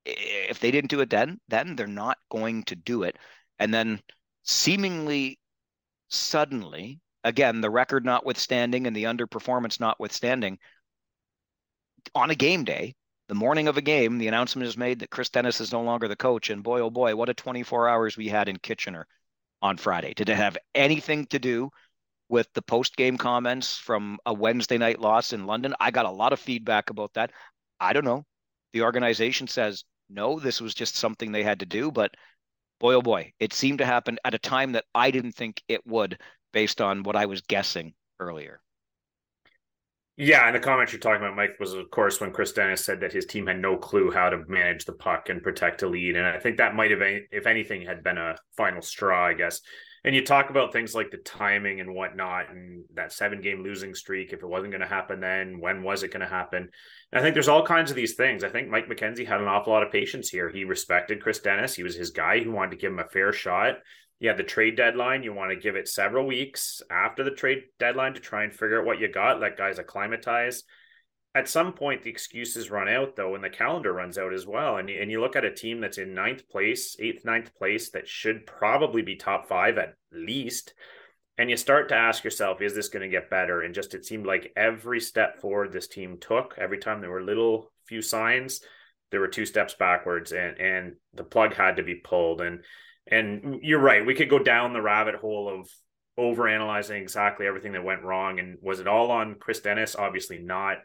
If 0.05 0.61
they 0.61 0.71
didn't 0.71 0.91
do 0.91 1.01
it 1.01 1.11
then, 1.11 1.41
then 1.49 1.77
they're 1.77 1.87
not 1.87 2.19
going 2.31 2.65
to 2.65 2.77
do 2.77 3.03
it. 3.03 3.17
And 3.59 3.73
then 3.73 4.01
seemingly 4.43 5.39
suddenly, 6.09 7.01
again, 7.25 7.61
the 7.61 7.71
record 7.71 8.05
notwithstanding 8.05 8.87
and 8.87 8.95
the 8.95 9.05
underperformance 9.05 9.81
notwithstanding, 9.81 10.59
on 12.15 12.31
a 12.31 12.35
game 12.35 12.65
day, 12.65 12.95
the 13.29 13.35
morning 13.35 13.69
of 13.69 13.77
a 13.77 13.83
game, 13.83 14.19
the 14.19 14.29
announcement 14.29 14.69
is 14.69 14.77
made 14.77 14.99
that 14.99 15.11
Chris 15.11 15.31
Dennis 15.31 15.61
is 15.61 15.73
no 15.73 15.83
longer 15.83 16.09
the 16.09 16.17
coach. 16.17 16.51
And 16.51 16.63
boy, 16.63 16.81
oh 16.81 16.91
boy, 16.91 17.17
what 17.17 17.29
a 17.29 17.35
24 17.35 17.89
hours 17.89 18.17
we 18.17 18.29
had 18.29 18.49
in 18.49 18.59
Kitchener 18.59 19.07
on 19.63 19.77
Friday. 19.77 20.15
Did 20.15 20.29
it 20.29 20.37
have 20.37 20.59
anything 20.75 21.27
to 21.27 21.39
do 21.39 21.71
with 22.29 22.53
the 22.55 22.63
post 22.63 22.97
game 22.97 23.17
comments 23.17 23.77
from 23.77 24.19
a 24.27 24.35
Wednesday 24.35 24.79
night 24.79 25.01
loss 25.01 25.33
in 25.33 25.47
London? 25.47 25.75
I 25.81 25.91
got 25.91 26.07
a 26.07 26.11
lot 26.11 26.33
of 26.33 26.41
feedback 26.41 26.91
about 26.91 27.15
that. 27.15 27.33
I 27.81 27.93
don't 27.93 28.05
know. 28.05 28.25
The 28.73 28.83
organization 28.83 29.47
says 29.47 29.85
no, 30.11 30.39
this 30.39 30.61
was 30.61 30.75
just 30.75 30.97
something 30.97 31.33
they 31.33 31.43
had 31.43 31.61
to 31.61 31.67
do. 31.67 31.91
But 31.91 32.15
boy, 32.79 32.95
oh 32.95 33.03
boy, 33.03 33.33
it 33.39 33.53
seemed 33.53 33.79
to 33.79 33.87
happen 33.87 34.19
at 34.25 34.35
a 34.35 34.39
time 34.39 34.73
that 34.73 34.85
I 34.95 35.11
didn't 35.11 35.33
think 35.33 35.63
it 35.69 35.87
would 35.87 36.19
based 36.53 36.81
on 36.81 37.03
what 37.03 37.17
I 37.17 37.27
was 37.27 37.41
guessing 37.41 37.95
earlier. 38.21 38.61
Yeah, 40.17 40.47
and 40.47 40.55
the 40.55 40.61
comment 40.61 40.93
you're 40.93 41.01
talking 41.01 41.23
about, 41.23 41.35
Mike, 41.37 41.57
was 41.59 41.73
of 41.73 41.91
course 41.91 42.21
when 42.21 42.31
Chris 42.31 42.53
Dennis 42.53 42.85
said 42.85 43.01
that 43.01 43.13
his 43.13 43.27
team 43.27 43.49
had 43.49 43.59
no 43.59 43.77
clue 43.77 44.13
how 44.13 44.31
to 44.31 44.45
manage 44.47 44.85
the 44.85 44.93
puck 44.93 45.29
and 45.29 45.43
protect 45.43 45.83
a 45.83 45.89
lead, 45.89 46.15
and 46.15 46.25
I 46.25 46.39
think 46.39 46.59
that 46.59 46.77
might 46.77 46.93
have, 46.93 47.01
if 47.03 47.47
anything, 47.47 47.83
had 47.83 48.05
been 48.05 48.19
a 48.19 48.37
final 48.57 48.81
straw, 48.81 49.27
I 49.27 49.35
guess. 49.35 49.61
And 50.05 50.15
you 50.15 50.25
talk 50.25 50.51
about 50.51 50.73
things 50.73 50.95
like 50.95 51.11
the 51.11 51.17
timing 51.17 51.81
and 51.81 51.95
whatnot, 51.95 52.51
and 52.51 52.85
that 52.95 53.13
seven 53.13 53.41
game 53.41 53.65
losing 53.65 53.95
streak. 53.95 54.33
If 54.33 54.43
it 54.43 54.47
wasn't 54.47 54.71
going 54.71 54.83
to 54.83 54.87
happen 54.87 55.19
then, 55.19 55.59
when 55.59 55.83
was 55.83 56.03
it 56.03 56.13
going 56.13 56.21
to 56.21 56.27
happen? 56.27 56.69
And 57.11 57.19
I 57.19 57.23
think 57.23 57.35
there's 57.35 57.49
all 57.49 57.67
kinds 57.67 57.91
of 57.91 57.97
these 57.97 58.15
things. 58.15 58.45
I 58.45 58.51
think 58.51 58.69
Mike 58.69 58.87
McKenzie 58.87 59.27
had 59.27 59.41
an 59.41 59.49
awful 59.49 59.73
lot 59.73 59.83
of 59.83 59.91
patience 59.91 60.29
here. 60.29 60.49
He 60.51 60.65
respected 60.65 61.23
Chris 61.23 61.41
Dennis. 61.41 61.75
He 61.75 61.83
was 61.83 61.97
his 61.97 62.11
guy. 62.11 62.39
He 62.39 62.49
wanted 62.49 62.73
to 62.73 62.77
give 62.77 62.93
him 62.93 62.99
a 63.01 63.09
fair 63.09 63.33
shot 63.33 63.79
you 64.21 64.29
have 64.29 64.37
the 64.37 64.45
trade 64.45 64.77
deadline. 64.77 65.23
You 65.23 65.33
want 65.33 65.51
to 65.51 65.57
give 65.57 65.77
it 65.77 65.89
several 65.89 66.27
weeks 66.27 66.83
after 66.91 67.25
the 67.25 67.31
trade 67.31 67.65
deadline 67.79 68.15
to 68.15 68.21
try 68.21 68.45
and 68.45 68.53
figure 68.53 68.81
out 68.81 68.87
what 68.87 69.01
you 69.01 69.09
got. 69.09 69.41
Let 69.41 69.57
guys 69.57 69.79
acclimatize. 69.79 70.65
At 71.37 71.49
some 71.49 71.73
point, 71.73 72.03
the 72.03 72.11
excuses 72.11 72.71
run 72.71 72.89
out, 72.89 73.17
though, 73.17 73.35
and 73.35 73.43
the 73.43 73.51
calendar 73.51 73.93
runs 73.93 74.19
out 74.19 74.33
as 74.33 74.47
well. 74.47 74.77
And, 74.77 74.89
and 74.89 75.11
you 75.11 75.21
look 75.21 75.35
at 75.35 75.45
a 75.45 75.53
team 75.53 75.81
that's 75.81 75.99
in 75.99 76.15
ninth 76.15 76.49
place, 76.49 76.97
eighth, 77.01 77.25
ninth 77.25 77.53
place, 77.57 77.91
that 77.91 78.07
should 78.07 78.47
probably 78.47 79.03
be 79.03 79.17
top 79.17 79.49
five 79.49 79.77
at 79.77 79.95
least. 80.13 80.75
And 81.37 81.51
you 81.51 81.57
start 81.57 81.89
to 81.89 81.97
ask 81.97 82.23
yourself, 82.23 82.63
is 82.63 82.77
this 82.77 82.89
going 82.89 83.03
to 83.03 83.09
get 83.09 83.31
better? 83.31 83.63
And 83.63 83.75
just 83.75 83.95
it 83.95 84.07
seemed 84.07 84.27
like 84.27 84.53
every 84.57 85.01
step 85.01 85.41
forward 85.41 85.73
this 85.73 85.89
team 85.89 86.19
took, 86.21 86.55
every 86.57 86.79
time 86.79 87.01
there 87.01 87.11
were 87.11 87.23
little 87.23 87.73
few 87.87 88.01
signs, 88.01 88.61
there 89.11 89.21
were 89.21 89.29
two 89.29 89.45
steps 89.45 89.75
backwards, 89.75 90.33
and 90.33 90.59
and 90.59 90.95
the 91.13 91.25
plug 91.25 91.55
had 91.55 91.77
to 91.77 91.83
be 91.83 91.97
pulled. 91.97 92.41
And 92.41 92.65
and 93.07 93.61
you're 93.63 93.81
right. 93.81 94.05
We 94.05 94.15
could 94.15 94.31
go 94.31 94.39
down 94.39 94.73
the 94.73 94.83
rabbit 94.83 95.17
hole 95.17 95.49
of 95.49 95.71
over 96.17 96.49
analyzing 96.49 97.03
exactly 97.03 97.47
everything 97.47 97.73
that 97.73 97.85
went 97.85 98.03
wrong. 98.03 98.39
And 98.39 98.57
was 98.63 98.81
it 98.81 98.87
all 98.87 99.11
on 99.11 99.37
Chris 99.37 99.61
Dennis? 99.61 99.97
Obviously 99.97 100.39
not. 100.39 100.79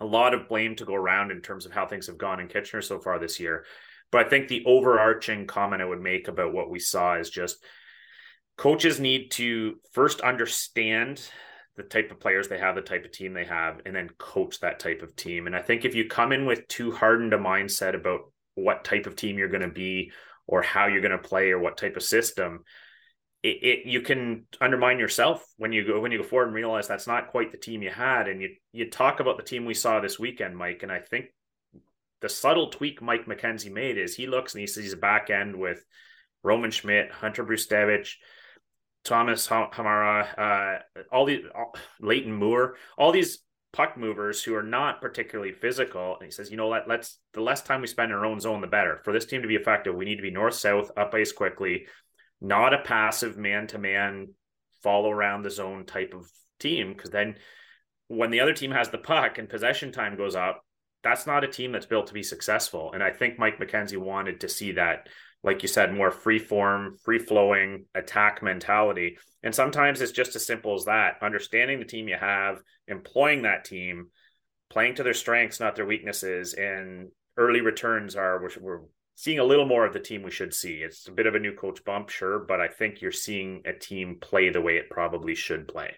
A 0.00 0.06
lot 0.06 0.34
of 0.34 0.48
blame 0.48 0.76
to 0.76 0.84
go 0.84 0.94
around 0.94 1.30
in 1.30 1.40
terms 1.40 1.66
of 1.66 1.72
how 1.72 1.86
things 1.86 2.06
have 2.06 2.18
gone 2.18 2.40
in 2.40 2.48
Kitchener 2.48 2.82
so 2.82 2.98
far 2.98 3.18
this 3.18 3.38
year. 3.38 3.64
But 4.10 4.26
I 4.26 4.28
think 4.28 4.48
the 4.48 4.64
overarching 4.66 5.46
comment 5.46 5.82
I 5.82 5.84
would 5.84 6.00
make 6.00 6.26
about 6.26 6.52
what 6.52 6.70
we 6.70 6.78
saw 6.78 7.16
is 7.16 7.30
just 7.30 7.62
coaches 8.56 8.98
need 8.98 9.30
to 9.32 9.76
first 9.92 10.20
understand 10.20 11.22
the 11.76 11.82
type 11.84 12.10
of 12.10 12.18
players 12.20 12.48
they 12.48 12.58
have, 12.58 12.74
the 12.74 12.82
type 12.82 13.04
of 13.04 13.12
team 13.12 13.32
they 13.32 13.44
have, 13.44 13.80
and 13.86 13.94
then 13.94 14.10
coach 14.18 14.60
that 14.60 14.80
type 14.80 15.02
of 15.02 15.14
team. 15.16 15.46
And 15.46 15.54
I 15.54 15.62
think 15.62 15.84
if 15.84 15.94
you 15.94 16.06
come 16.06 16.32
in 16.32 16.44
with 16.44 16.66
too 16.66 16.90
hardened 16.90 17.32
a 17.32 17.38
mindset 17.38 17.94
about 17.94 18.20
what 18.54 18.84
type 18.84 19.06
of 19.06 19.16
team 19.16 19.38
you're 19.38 19.48
going 19.48 19.62
to 19.62 19.68
be 19.68 20.10
or 20.50 20.62
how 20.62 20.86
you're 20.86 21.00
going 21.00 21.10
to 21.12 21.18
play 21.18 21.50
or 21.50 21.58
what 21.58 21.76
type 21.76 21.96
of 21.96 22.02
system 22.02 22.64
it, 23.42 23.62
it, 23.62 23.86
you 23.86 24.02
can 24.02 24.44
undermine 24.60 24.98
yourself 24.98 25.42
when 25.56 25.72
you 25.72 25.86
go 25.86 26.00
when 26.00 26.12
you 26.12 26.18
go 26.18 26.24
forward 26.24 26.48
and 26.48 26.54
realize 26.54 26.86
that's 26.86 27.06
not 27.06 27.30
quite 27.30 27.52
the 27.52 27.58
team 27.58 27.82
you 27.82 27.88
had. 27.88 28.28
And 28.28 28.42
you 28.42 28.50
you 28.72 28.90
talk 28.90 29.20
about 29.20 29.38
the 29.38 29.42
team 29.42 29.64
we 29.64 29.74
saw 29.74 30.00
this 30.00 30.18
weekend 30.18 30.56
mike 30.56 30.82
and 30.82 30.92
i 30.92 30.98
think 30.98 31.26
the 32.20 32.28
subtle 32.28 32.68
tweak 32.68 33.00
mike 33.00 33.26
mckenzie 33.26 33.72
made 33.72 33.98
is 33.98 34.14
he 34.14 34.26
looks 34.26 34.54
and 34.54 34.60
he 34.60 34.66
sees 34.66 34.92
a 34.92 34.96
back 34.96 35.30
end 35.30 35.56
with 35.56 35.84
roman 36.42 36.70
schmidt 36.70 37.10
hunter 37.10 37.44
brzustewicz 37.44 38.12
thomas 39.04 39.48
hamara 39.48 40.38
uh, 40.38 41.04
all 41.10 41.24
these 41.24 41.44
all, 41.54 41.74
leighton 42.00 42.32
moore 42.32 42.76
all 42.96 43.12
these 43.12 43.38
puck 43.72 43.96
movers 43.96 44.42
who 44.42 44.54
are 44.54 44.62
not 44.62 45.00
particularly 45.00 45.52
physical. 45.52 46.16
And 46.16 46.24
he 46.24 46.30
says, 46.30 46.50
you 46.50 46.56
know, 46.56 46.68
let, 46.68 46.88
let's 46.88 47.18
the 47.32 47.40
less 47.40 47.62
time 47.62 47.80
we 47.80 47.86
spend 47.86 48.10
in 48.10 48.18
our 48.18 48.26
own 48.26 48.40
zone, 48.40 48.60
the 48.60 48.66
better. 48.66 49.00
For 49.04 49.12
this 49.12 49.26
team 49.26 49.42
to 49.42 49.48
be 49.48 49.54
effective, 49.54 49.94
we 49.94 50.04
need 50.04 50.16
to 50.16 50.22
be 50.22 50.30
north 50.30 50.54
south, 50.54 50.90
up 50.96 51.14
ice 51.14 51.32
quickly, 51.32 51.86
not 52.40 52.74
a 52.74 52.78
passive 52.78 53.36
man 53.36 53.66
to 53.68 53.78
man 53.78 54.34
follow 54.82 55.10
around 55.10 55.42
the 55.42 55.50
zone 55.50 55.86
type 55.86 56.14
of 56.14 56.28
team. 56.58 56.92
Because 56.92 57.10
then 57.10 57.36
when 58.08 58.30
the 58.30 58.40
other 58.40 58.54
team 58.54 58.72
has 58.72 58.88
the 58.88 58.98
puck 58.98 59.38
and 59.38 59.48
possession 59.48 59.92
time 59.92 60.16
goes 60.16 60.34
up, 60.34 60.64
that's 61.02 61.26
not 61.26 61.44
a 61.44 61.48
team 61.48 61.72
that's 61.72 61.86
built 61.86 62.08
to 62.08 62.12
be 62.12 62.22
successful. 62.22 62.92
And 62.92 63.02
I 63.02 63.10
think 63.10 63.38
Mike 63.38 63.58
McKenzie 63.58 63.96
wanted 63.96 64.40
to 64.40 64.48
see 64.48 64.72
that, 64.72 65.08
like 65.42 65.62
you 65.62 65.68
said, 65.68 65.94
more 65.94 66.10
free 66.10 66.38
form, 66.38 66.96
free 67.02 67.18
flowing 67.18 67.86
attack 67.94 68.42
mentality. 68.42 69.18
And 69.42 69.54
sometimes 69.54 70.00
it's 70.00 70.12
just 70.12 70.36
as 70.36 70.44
simple 70.44 70.74
as 70.74 70.84
that 70.84 71.16
understanding 71.22 71.78
the 71.78 71.86
team 71.86 72.08
you 72.08 72.16
have, 72.16 72.60
employing 72.88 73.42
that 73.42 73.64
team, 73.64 74.08
playing 74.68 74.96
to 74.96 75.02
their 75.02 75.14
strengths, 75.14 75.60
not 75.60 75.76
their 75.76 75.86
weaknesses. 75.86 76.54
And 76.54 77.08
early 77.38 77.62
returns 77.62 78.16
are, 78.16 78.42
we're, 78.42 78.50
we're 78.60 78.80
seeing 79.14 79.38
a 79.38 79.44
little 79.44 79.66
more 79.66 79.86
of 79.86 79.94
the 79.94 80.00
team 80.00 80.22
we 80.22 80.30
should 80.30 80.52
see. 80.52 80.76
It's 80.76 81.08
a 81.08 81.12
bit 81.12 81.26
of 81.26 81.34
a 81.34 81.40
new 81.40 81.54
coach 81.54 81.84
bump, 81.84 82.10
sure, 82.10 82.38
but 82.38 82.60
I 82.60 82.68
think 82.68 83.00
you're 83.00 83.12
seeing 83.12 83.62
a 83.64 83.72
team 83.72 84.18
play 84.20 84.50
the 84.50 84.60
way 84.60 84.76
it 84.76 84.90
probably 84.90 85.34
should 85.34 85.68
play. 85.68 85.94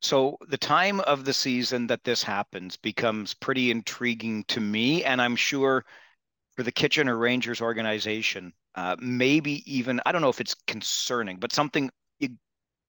So 0.00 0.36
the 0.48 0.58
time 0.58 1.00
of 1.00 1.24
the 1.24 1.32
season 1.32 1.86
that 1.86 2.04
this 2.04 2.22
happens 2.22 2.76
becomes 2.76 3.34
pretty 3.34 3.70
intriguing 3.70 4.44
to 4.48 4.60
me, 4.60 5.04
and 5.04 5.22
I'm 5.22 5.36
sure 5.36 5.84
for 6.56 6.62
the 6.62 6.72
Kitchener 6.72 7.16
Rangers 7.16 7.60
organization, 7.60 8.52
uh, 8.74 8.96
maybe 9.00 9.62
even 9.72 10.00
I 10.06 10.12
don't 10.12 10.22
know 10.22 10.28
if 10.28 10.40
it's 10.40 10.54
concerning, 10.66 11.38
but 11.38 11.52
something 11.52 11.90
you 12.18 12.30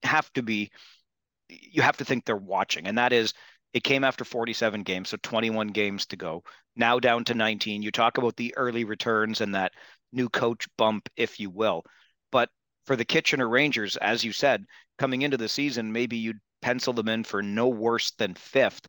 have 0.04 0.32
to 0.34 0.42
be, 0.44 0.72
you 1.50 1.82
have 1.82 1.98
to 1.98 2.06
think 2.06 2.26
they're 2.26 2.36
watching, 2.36 2.88
and 2.88 2.98
that 2.98 3.14
is 3.14 3.34
it 3.74 3.84
came 3.84 4.04
after 4.04 4.24
47 4.24 4.84
games, 4.84 5.10
so 5.10 5.18
21 5.24 5.70
games 5.70 6.06
to 6.08 6.16
go. 6.16 6.44
Now 6.76 7.00
down 7.00 7.26
to 7.26 7.34
19. 7.34 7.82
You 7.82 7.92
talk 7.92 8.18
about 8.18 8.38
the 8.38 8.54
early 8.56 8.84
returns 8.84 9.42
and 9.42 9.56
that 9.56 9.74
new 10.12 10.30
coach 10.30 10.68
bump, 10.78 11.10
if 11.18 11.40
you 11.40 11.50
will, 11.50 11.84
but 12.32 12.50
for 12.86 12.96
the 12.96 13.06
Kitchener 13.06 13.50
Rangers, 13.50 13.98
as 13.98 14.24
you 14.24 14.32
said, 14.32 14.66
coming 14.98 15.24
into 15.24 15.38
the 15.38 15.50
season, 15.50 15.92
maybe 15.92 16.18
you'd 16.18 16.40
pencil 16.62 16.94
them 16.94 17.10
in 17.10 17.24
for 17.24 17.42
no 17.42 17.68
worse 17.68 18.12
than 18.12 18.36
fifth. 18.36 18.88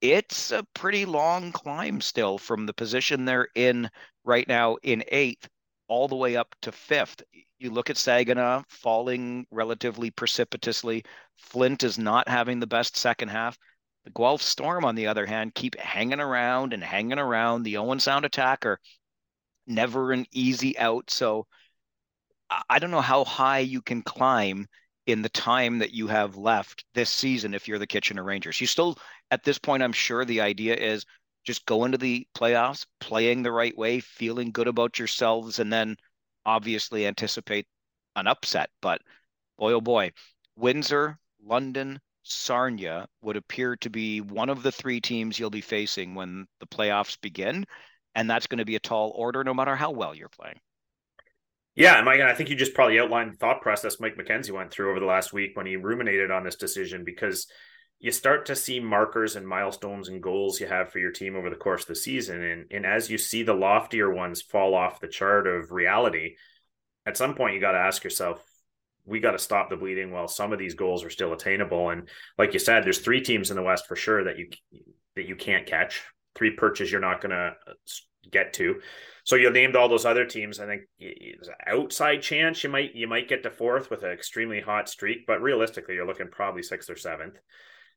It's 0.00 0.50
a 0.50 0.66
pretty 0.74 1.06
long 1.06 1.52
climb 1.52 2.00
still 2.00 2.36
from 2.38 2.66
the 2.66 2.74
position 2.74 3.24
they're 3.24 3.48
in 3.54 3.88
right 4.24 4.46
now 4.46 4.76
in 4.82 5.04
eighth 5.08 5.48
all 5.88 6.08
the 6.08 6.16
way 6.16 6.36
up 6.36 6.54
to 6.62 6.72
fifth. 6.72 7.22
You 7.58 7.70
look 7.70 7.90
at 7.90 7.96
Saginaw 7.96 8.62
falling 8.68 9.46
relatively 9.50 10.10
precipitously. 10.10 11.04
Flint 11.36 11.82
is 11.82 11.98
not 11.98 12.28
having 12.28 12.60
the 12.60 12.66
best 12.66 12.96
second 12.96 13.28
half. 13.28 13.58
The 14.04 14.10
Guelph 14.10 14.42
Storm, 14.42 14.84
on 14.84 14.94
the 14.94 15.06
other 15.06 15.26
hand, 15.26 15.54
keep 15.54 15.76
hanging 15.78 16.20
around 16.20 16.72
and 16.72 16.82
hanging 16.82 17.18
around. 17.18 17.62
The 17.62 17.78
Owen 17.78 17.98
Sound 17.98 18.24
attacker, 18.24 18.78
never 19.66 20.12
an 20.12 20.26
easy 20.32 20.78
out. 20.78 21.10
So 21.10 21.46
I 22.68 22.78
don't 22.78 22.90
know 22.90 23.00
how 23.00 23.24
high 23.24 23.58
you 23.60 23.82
can 23.82 24.02
climb 24.02 24.66
in 25.06 25.22
the 25.22 25.28
time 25.28 25.78
that 25.78 25.92
you 25.92 26.08
have 26.08 26.36
left 26.36 26.84
this 26.94 27.10
season 27.10 27.54
if 27.54 27.66
you're 27.66 27.78
the 27.78 27.86
Kitchener 27.86 28.22
Rangers. 28.22 28.60
You 28.60 28.66
still, 28.66 28.98
at 29.30 29.44
this 29.44 29.58
point, 29.58 29.82
I'm 29.82 29.92
sure 29.92 30.24
the 30.24 30.40
idea 30.40 30.74
is 30.74 31.04
just 31.46 31.64
go 31.64 31.84
into 31.84 31.96
the 31.96 32.26
playoffs, 32.34 32.84
playing 33.00 33.42
the 33.42 33.52
right 33.52 33.76
way, 33.78 34.00
feeling 34.00 34.50
good 34.50 34.68
about 34.68 34.98
yourselves, 34.98 35.58
and 35.58 35.72
then 35.72 35.96
obviously 36.44 37.06
anticipate 37.06 37.66
an 38.16 38.26
upset. 38.26 38.70
But 38.82 39.00
boy, 39.56 39.72
oh 39.72 39.80
boy, 39.80 40.12
Windsor, 40.56 41.18
London, 41.42 42.00
Sarnia 42.22 43.06
would 43.22 43.36
appear 43.36 43.76
to 43.76 43.90
be 43.90 44.20
one 44.20 44.48
of 44.48 44.62
the 44.62 44.72
three 44.72 45.00
teams 45.00 45.38
you'll 45.38 45.50
be 45.50 45.60
facing 45.60 46.14
when 46.14 46.46
the 46.60 46.66
playoffs 46.66 47.20
begin. 47.20 47.64
And 48.14 48.28
that's 48.28 48.46
going 48.46 48.58
to 48.58 48.64
be 48.64 48.76
a 48.76 48.80
tall 48.80 49.12
order 49.14 49.44
no 49.44 49.54
matter 49.54 49.76
how 49.76 49.90
well 49.90 50.14
you're 50.14 50.28
playing. 50.28 50.58
Yeah, 51.76 52.00
Mike, 52.02 52.20
I 52.20 52.32
think 52.32 52.48
you 52.48 52.56
just 52.56 52.72
probably 52.72 52.98
outlined 52.98 53.34
the 53.34 53.36
thought 53.36 53.60
process 53.60 54.00
Mike 54.00 54.16
McKenzie 54.16 54.50
went 54.50 54.70
through 54.70 54.90
over 54.90 54.98
the 54.98 55.06
last 55.06 55.34
week 55.34 55.50
when 55.54 55.66
he 55.66 55.76
ruminated 55.76 56.30
on 56.30 56.42
this 56.42 56.56
decision 56.56 57.04
because 57.04 57.46
you 57.98 58.12
start 58.12 58.46
to 58.46 58.56
see 58.56 58.78
markers 58.78 59.36
and 59.36 59.48
milestones 59.48 60.08
and 60.08 60.22
goals 60.22 60.60
you 60.60 60.66
have 60.66 60.90
for 60.90 60.98
your 60.98 61.12
team 61.12 61.34
over 61.34 61.48
the 61.48 61.56
course 61.56 61.82
of 61.82 61.88
the 61.88 61.94
season. 61.94 62.42
And, 62.42 62.66
and 62.70 62.86
as 62.86 63.10
you 63.10 63.16
see 63.16 63.42
the 63.42 63.54
loftier 63.54 64.12
ones 64.12 64.42
fall 64.42 64.74
off 64.74 65.00
the 65.00 65.08
chart 65.08 65.46
of 65.46 65.72
reality, 65.72 66.36
at 67.06 67.16
some 67.16 67.34
point 67.34 67.54
you 67.54 67.60
got 67.60 67.72
to 67.72 67.78
ask 67.78 68.04
yourself, 68.04 68.42
we 69.06 69.20
got 69.20 69.32
to 69.32 69.38
stop 69.38 69.70
the 69.70 69.76
bleeding 69.76 70.10
while 70.10 70.28
some 70.28 70.52
of 70.52 70.58
these 70.58 70.74
goals 70.74 71.04
are 71.04 71.10
still 71.10 71.32
attainable. 71.32 71.90
And 71.90 72.08
like 72.36 72.52
you 72.52 72.58
said, 72.58 72.84
there's 72.84 72.98
three 72.98 73.20
teams 73.22 73.50
in 73.50 73.56
the 73.56 73.62
West 73.62 73.86
for 73.86 73.96
sure 73.96 74.24
that 74.24 74.38
you 74.38 74.50
that 75.14 75.26
you 75.26 75.36
can't 75.36 75.66
catch. 75.66 76.02
Three 76.34 76.50
perches 76.50 76.92
you're 76.92 77.00
not 77.00 77.22
going 77.22 77.30
to 77.30 77.54
uh, 77.66 77.72
get 78.30 78.52
to. 78.54 78.80
So 79.24 79.36
you 79.36 79.50
named 79.50 79.74
all 79.74 79.88
those 79.88 80.04
other 80.04 80.26
teams. 80.26 80.60
I 80.60 80.66
think 80.66 80.82
there's 80.98 81.48
an 81.48 81.54
outside 81.66 82.20
chance 82.22 82.62
you 82.62 82.68
might 82.68 82.94
you 82.94 83.08
might 83.08 83.28
get 83.28 83.42
to 83.44 83.50
fourth 83.50 83.90
with 83.90 84.02
an 84.02 84.10
extremely 84.10 84.60
hot 84.60 84.88
streak, 84.88 85.26
but 85.26 85.40
realistically, 85.40 85.94
you're 85.94 86.06
looking 86.06 86.28
probably 86.28 86.62
sixth 86.62 86.90
or 86.90 86.96
seventh. 86.96 87.38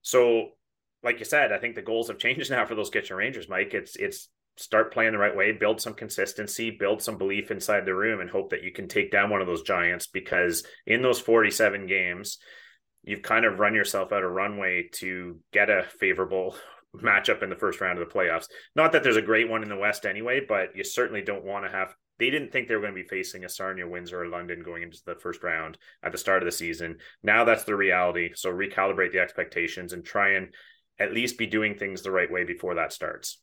So, 0.02 0.50
like 1.04 1.20
you 1.20 1.26
said, 1.26 1.52
I 1.52 1.58
think 1.58 1.76
the 1.76 1.82
goals 1.82 2.08
have 2.08 2.18
changed 2.18 2.50
now 2.52 2.66
for 2.66 2.76
those 2.76 2.90
Kitchener 2.90 3.18
Rangers, 3.18 3.50
Mike. 3.50 3.74
It's 3.74 3.96
it's 3.96 4.30
start 4.58 4.94
playing 4.94 5.14
the 5.14 5.18
right 5.18 5.36
way, 5.36 5.54
build 5.54 5.80
some 5.80 5.94
consistency, 5.94 6.70
build 6.70 7.02
some 7.02 7.18
belief 7.18 7.50
inside 7.50 7.86
the 7.86 7.96
room, 7.96 8.20
and 8.20 8.30
hope 8.30 8.50
that 8.50 8.64
you 8.64 8.74
can 8.74 8.90
take 8.90 9.10
down 9.10 9.30
one 9.30 9.40
of 9.40 9.48
those 9.48 9.62
giants. 9.62 10.08
Because 10.08 10.64
in 10.86 11.02
those 11.02 11.20
47 11.20 11.88
games, 11.88 12.40
you've 13.04 13.22
kind 13.22 13.46
of 13.46 13.60
run 13.60 13.74
yourself 13.74 14.12
out 14.12 14.24
of 14.24 14.32
runway 14.32 14.90
to 14.96 15.40
get 15.54 15.70
a 15.70 15.86
favorable 16.00 16.56
matchup 16.96 17.42
in 17.42 17.50
the 17.50 17.56
first 17.56 17.80
round 17.80 18.00
of 18.00 18.08
the 18.08 18.14
playoffs. 18.14 18.48
Not 18.76 18.92
that 18.92 19.04
there's 19.04 19.16
a 19.16 19.22
great 19.22 19.50
one 19.50 19.64
in 19.64 19.70
the 19.70 19.78
West 19.78 20.06
anyway, 20.06 20.42
but 20.48 20.76
you 20.76 20.84
certainly 20.84 21.22
don't 21.22 21.46
want 21.46 21.66
to 21.66 21.72
have. 21.72 21.94
They 22.20 22.30
didn't 22.30 22.52
think 22.52 22.68
they 22.68 22.76
were 22.76 22.82
going 22.82 22.94
to 22.94 23.02
be 23.02 23.08
facing 23.08 23.46
a 23.46 23.50
Sarnia, 23.50 23.88
Windsor, 23.88 24.22
or 24.22 24.28
London 24.28 24.62
going 24.62 24.84
into 24.84 25.00
the 25.06 25.16
first 25.16 25.42
round 25.42 25.78
at 26.04 26.12
the 26.12 26.18
start 26.18 26.44
of 26.44 26.46
the 26.46 26.52
season. 26.52 26.98
Now 27.24 27.46
that's 27.46 27.64
the 27.64 27.76
reality. 27.76 28.32
So 28.36 28.52
recalibrate 28.52 29.14
the 29.14 29.20
expectations 29.20 29.94
and 29.94 30.04
try 30.04 30.32
and 30.32 30.54
at 31.00 31.14
least 31.14 31.38
be 31.38 31.48
doing 31.48 31.76
things 31.76 32.02
the 32.02 32.12
right 32.12 32.32
way 32.32 32.44
before 32.44 32.76
that 32.76 32.94
starts. 32.94 33.42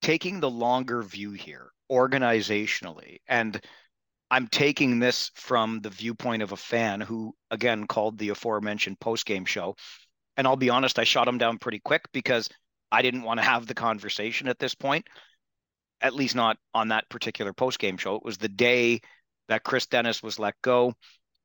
Taking 0.00 0.40
the 0.40 0.50
longer 0.50 1.02
view 1.02 1.32
here, 1.32 1.70
organizationally, 1.90 3.18
and 3.28 3.60
I'm 4.30 4.48
taking 4.48 4.98
this 4.98 5.30
from 5.34 5.80
the 5.80 5.90
viewpoint 5.90 6.42
of 6.42 6.52
a 6.52 6.56
fan 6.56 7.00
who, 7.00 7.34
again, 7.50 7.86
called 7.86 8.18
the 8.18 8.30
aforementioned 8.30 8.98
post 8.98 9.26
game 9.26 9.44
show. 9.44 9.76
And 10.36 10.46
I'll 10.46 10.56
be 10.56 10.70
honest, 10.70 10.98
I 10.98 11.04
shot 11.04 11.28
him 11.28 11.38
down 11.38 11.58
pretty 11.58 11.78
quick 11.78 12.02
because 12.12 12.48
I 12.90 13.02
didn't 13.02 13.22
want 13.22 13.38
to 13.38 13.44
have 13.44 13.66
the 13.66 13.74
conversation 13.74 14.48
at 14.48 14.58
this 14.58 14.74
point, 14.74 15.06
at 16.04 16.14
least 16.14 16.36
not 16.36 16.58
on 16.74 16.88
that 16.88 17.08
particular 17.08 17.52
post 17.52 17.80
game 17.80 17.96
show. 17.96 18.14
It 18.14 18.24
was 18.24 18.38
the 18.38 18.48
day 18.48 19.00
that 19.48 19.64
Chris 19.64 19.86
Dennis 19.86 20.22
was 20.22 20.38
let 20.38 20.54
go. 20.62 20.94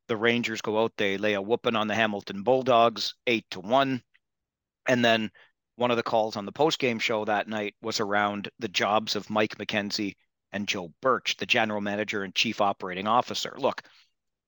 The 0.08 0.18
Rangers 0.18 0.62
go 0.62 0.84
out, 0.84 0.92
they 0.98 1.18
lay 1.18 1.34
a 1.34 1.42
whooping 1.42 1.76
on 1.76 1.88
the 1.88 1.96
Hamilton 1.96 2.44
Bulldogs, 2.44 3.16
eight 3.26 3.46
to 3.52 3.62
one. 3.62 4.04
And 4.88 5.04
then 5.04 5.32
one 5.78 5.92
of 5.92 5.98
the 5.98 6.04
calls 6.04 6.36
on 6.36 6.46
the 6.46 6.52
post 6.52 6.78
game 6.78 7.00
show 7.00 7.24
that 7.26 7.48
night 7.48 7.74
was 7.82 8.00
around 8.00 8.50
the 8.60 8.68
jobs 8.68 9.16
of 9.16 9.30
Mike 9.30 9.58
McKenzie 9.58 10.16
and 10.52 10.68
Joe 10.68 10.92
Birch, 11.02 11.38
the 11.38 11.46
general 11.46 11.80
manager 11.80 12.24
and 12.24 12.36
chief 12.36 12.60
operating 12.60 13.08
officer. 13.08 13.54
Look, 13.58 13.84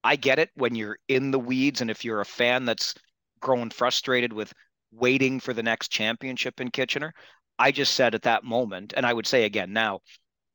I 0.04 0.16
get 0.18 0.40
it 0.40 0.50
when 0.56 0.76
you're 0.76 0.98
in 1.08 1.32
the 1.32 1.40
weeds, 1.40 1.80
and 1.80 1.90
if 1.90 2.04
you're 2.04 2.22
a 2.22 2.26
fan 2.26 2.66
that's 2.66 2.96
growing 3.40 3.70
frustrated 3.70 4.34
with 4.34 4.52
waiting 4.92 5.40
for 5.40 5.54
the 5.54 5.64
next 5.64 5.90
championship 5.90 6.60
in 6.60 6.70
Kitchener. 6.70 7.14
I 7.62 7.72
just 7.72 7.94
said 7.94 8.16
at 8.16 8.24
that 8.24 8.44
moment, 8.44 8.92
and 8.98 9.06
I 9.06 9.14
would 9.14 9.28
say 9.28 9.44
again 9.44 9.72
now, 9.72 10.02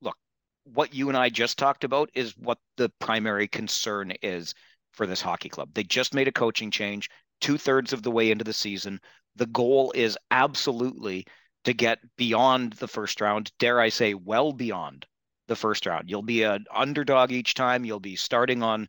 look, 0.03 0.17
what 0.65 0.93
you 0.93 1.09
and 1.09 1.17
I 1.17 1.29
just 1.29 1.57
talked 1.57 1.85
about 1.85 2.11
is 2.15 2.37
what 2.37 2.59
the 2.77 2.91
primary 2.99 3.47
concern 3.47 4.13
is 4.23 4.55
for 4.91 5.07
this 5.07 5.21
hockey 5.23 5.49
club. 5.49 5.71
They 5.73 5.85
just 5.85 6.15
made 6.15 6.27
a 6.27 6.33
coaching 6.33 6.73
change 6.73 7.09
two 7.41 7.59
thirds 7.59 7.93
of 7.93 8.03
the 8.03 8.11
way 8.11 8.33
into 8.33 8.43
the 8.43 8.53
season. 8.53 8.99
The 9.37 9.47
goal 9.47 9.93
is 9.95 10.19
absolutely 10.33 11.27
to 11.63 11.73
get 11.73 12.01
beyond 12.17 12.73
the 12.73 12.89
first 12.89 13.21
round, 13.21 13.53
dare 13.61 13.81
I 13.81 13.89
say, 13.89 14.15
well 14.15 14.53
beyond 14.53 15.07
the 15.47 15.55
first 15.55 15.87
round. 15.87 16.11
You'll 16.11 16.23
be 16.23 16.43
an 16.43 16.65
underdog 16.75 17.31
each 17.31 17.55
time, 17.55 17.85
you'll 17.85 18.01
be 18.01 18.17
starting 18.17 18.65
on 18.65 18.89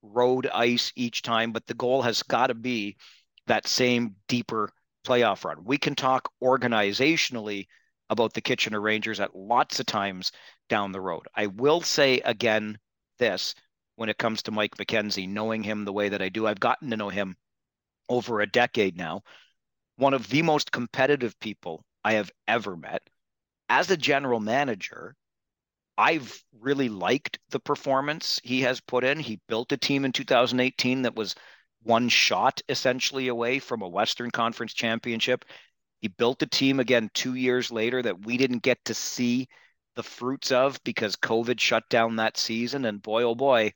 road 0.00 0.46
ice 0.46 0.94
each 0.96 1.20
time, 1.20 1.52
but 1.52 1.66
the 1.66 1.74
goal 1.74 2.00
has 2.00 2.22
got 2.22 2.46
to 2.46 2.54
be 2.54 2.96
that 3.48 3.66
same 3.66 4.16
deeper 4.28 4.72
playoff 5.04 5.44
run. 5.44 5.64
We 5.64 5.78
can 5.78 5.94
talk 5.94 6.30
organizationally 6.42 7.66
about 8.08 8.34
the 8.34 8.40
Kitchener 8.40 8.80
Rangers 8.80 9.20
at 9.20 9.36
lots 9.36 9.80
of 9.80 9.86
times 9.86 10.32
down 10.68 10.92
the 10.92 11.00
road. 11.00 11.26
I 11.34 11.46
will 11.46 11.80
say 11.80 12.20
again 12.20 12.78
this 13.18 13.54
when 13.96 14.08
it 14.08 14.18
comes 14.18 14.42
to 14.42 14.50
Mike 14.50 14.76
McKenzie, 14.76 15.28
knowing 15.28 15.62
him 15.62 15.84
the 15.84 15.92
way 15.92 16.08
that 16.08 16.22
I 16.22 16.28
do, 16.28 16.46
I've 16.46 16.60
gotten 16.60 16.90
to 16.90 16.96
know 16.96 17.10
him 17.10 17.36
over 18.08 18.40
a 18.40 18.46
decade 18.46 18.96
now. 18.96 19.22
One 19.96 20.14
of 20.14 20.28
the 20.28 20.42
most 20.42 20.72
competitive 20.72 21.38
people 21.38 21.84
I 22.02 22.14
have 22.14 22.30
ever 22.48 22.76
met. 22.76 23.02
As 23.68 23.90
a 23.90 23.96
general 23.96 24.40
manager, 24.40 25.14
I've 25.98 26.42
really 26.58 26.88
liked 26.88 27.38
the 27.50 27.60
performance 27.60 28.40
he 28.42 28.62
has 28.62 28.80
put 28.80 29.04
in. 29.04 29.20
He 29.20 29.40
built 29.48 29.70
a 29.72 29.76
team 29.76 30.04
in 30.06 30.12
2018 30.12 31.02
that 31.02 31.14
was 31.14 31.34
one 31.82 32.08
shot 32.08 32.60
essentially 32.68 33.28
away 33.28 33.58
from 33.58 33.82
a 33.82 33.88
Western 33.88 34.30
Conference 34.30 34.74
championship. 34.74 35.44
He 36.00 36.08
built 36.08 36.42
a 36.42 36.46
team 36.46 36.80
again 36.80 37.10
two 37.14 37.34
years 37.34 37.70
later 37.70 38.02
that 38.02 38.24
we 38.24 38.36
didn't 38.36 38.62
get 38.62 38.84
to 38.86 38.94
see 38.94 39.48
the 39.96 40.02
fruits 40.02 40.52
of 40.52 40.82
because 40.84 41.16
COVID 41.16 41.60
shut 41.60 41.88
down 41.90 42.16
that 42.16 42.36
season. 42.36 42.84
And 42.84 43.02
boy, 43.02 43.22
oh 43.22 43.34
boy, 43.34 43.72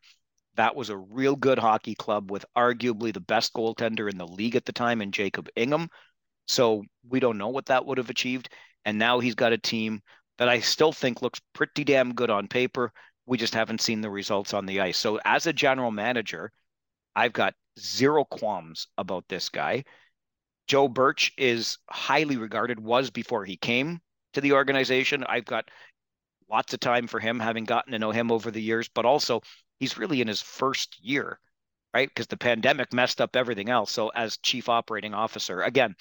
that 0.56 0.76
was 0.76 0.90
a 0.90 0.96
real 0.96 1.36
good 1.36 1.58
hockey 1.58 1.94
club 1.94 2.30
with 2.30 2.44
arguably 2.56 3.12
the 3.12 3.20
best 3.20 3.52
goaltender 3.52 4.10
in 4.10 4.18
the 4.18 4.26
league 4.26 4.56
at 4.56 4.64
the 4.64 4.72
time 4.72 5.02
in 5.02 5.12
Jacob 5.12 5.48
Ingham. 5.56 5.88
So 6.46 6.84
we 7.08 7.20
don't 7.20 7.38
know 7.38 7.48
what 7.48 7.66
that 7.66 7.84
would 7.86 7.98
have 7.98 8.10
achieved. 8.10 8.48
And 8.84 8.98
now 8.98 9.20
he's 9.20 9.34
got 9.34 9.52
a 9.52 9.58
team 9.58 10.00
that 10.38 10.48
I 10.48 10.60
still 10.60 10.92
think 10.92 11.22
looks 11.22 11.40
pretty 11.52 11.84
damn 11.84 12.14
good 12.14 12.30
on 12.30 12.48
paper. 12.48 12.92
We 13.26 13.38
just 13.38 13.54
haven't 13.54 13.80
seen 13.80 14.00
the 14.00 14.10
results 14.10 14.52
on 14.52 14.66
the 14.66 14.80
ice. 14.80 14.98
So 14.98 15.18
as 15.24 15.46
a 15.46 15.52
general 15.52 15.90
manager, 15.90 16.52
I've 17.16 17.32
got 17.32 17.54
zero 17.78 18.24
qualms 18.24 18.86
about 18.98 19.28
this 19.28 19.48
guy. 19.48 19.84
Joe 20.66 20.88
Birch 20.88 21.32
is 21.36 21.78
highly 21.90 22.36
regarded, 22.36 22.80
was 22.80 23.10
before 23.10 23.44
he 23.44 23.56
came 23.56 24.00
to 24.32 24.40
the 24.40 24.52
organization. 24.52 25.24
I've 25.24 25.44
got 25.44 25.70
lots 26.50 26.72
of 26.72 26.80
time 26.80 27.06
for 27.06 27.20
him, 27.20 27.38
having 27.40 27.64
gotten 27.64 27.92
to 27.92 27.98
know 27.98 28.10
him 28.10 28.30
over 28.30 28.50
the 28.50 28.62
years, 28.62 28.88
but 28.88 29.04
also 29.04 29.42
he's 29.78 29.98
really 29.98 30.20
in 30.20 30.28
his 30.28 30.40
first 30.40 30.98
year, 31.00 31.38
right? 31.92 32.08
Because 32.08 32.26
the 32.26 32.36
pandemic 32.36 32.92
messed 32.92 33.20
up 33.20 33.36
everything 33.36 33.68
else. 33.68 33.90
So, 33.90 34.08
as 34.08 34.38
chief 34.38 34.68
operating 34.68 35.14
officer, 35.14 35.62
again, 35.62 35.94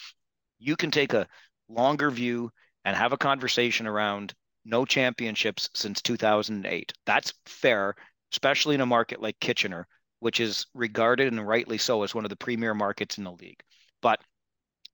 you 0.59 0.75
can 0.75 0.91
take 0.91 1.13
a 1.13 1.27
longer 1.67 2.09
view 2.09 2.51
and 2.85 2.95
have 2.95 3.13
a 3.13 3.17
conversation 3.17 3.87
around 3.87 4.33
no 4.65 4.85
championships 4.85 5.69
since 5.73 6.01
2008. 6.01 6.93
That's 7.05 7.33
fair, 7.45 7.95
especially 8.31 8.75
in 8.75 8.81
a 8.81 8.85
market 8.85 9.21
like 9.21 9.39
Kitchener, 9.39 9.87
which 10.23 10.39
is 10.39 10.65
regarded 10.73 11.27
and 11.33 11.45
rightly 11.45 11.77
so 11.77 12.01
as 12.01 12.15
one 12.15 12.23
of 12.23 12.29
the 12.29 12.35
premier 12.37 12.73
markets 12.73 13.17
in 13.17 13.25
the 13.25 13.31
league. 13.31 13.61
But 14.01 14.21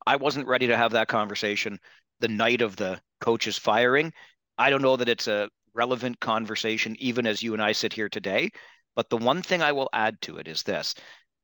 I 0.08 0.16
wasn't 0.16 0.48
ready 0.48 0.66
to 0.68 0.76
have 0.76 0.92
that 0.94 1.08
conversation 1.08 1.80
the 2.20 2.28
night 2.28 2.62
of 2.62 2.76
the 2.76 3.00
coach's 3.22 3.58
firing. 3.58 4.12
I 4.58 4.72
don't 4.72 4.82
know 4.82 4.96
that 4.96 5.08
it's 5.08 5.28
a 5.28 5.50
relevant 5.76 6.20
conversation, 6.20 6.96
even 7.00 7.28
as 7.28 7.44
you 7.44 7.54
and 7.54 7.62
I 7.62 7.74
sit 7.74 7.94
here 7.94 8.10
today. 8.10 8.50
But 8.96 9.12
the 9.12 9.18
one 9.18 9.44
thing 9.44 9.62
I 9.62 9.72
will 9.72 9.90
add 9.94 10.20
to 10.22 10.38
it 10.38 10.48
is 10.48 10.64
this 10.64 10.96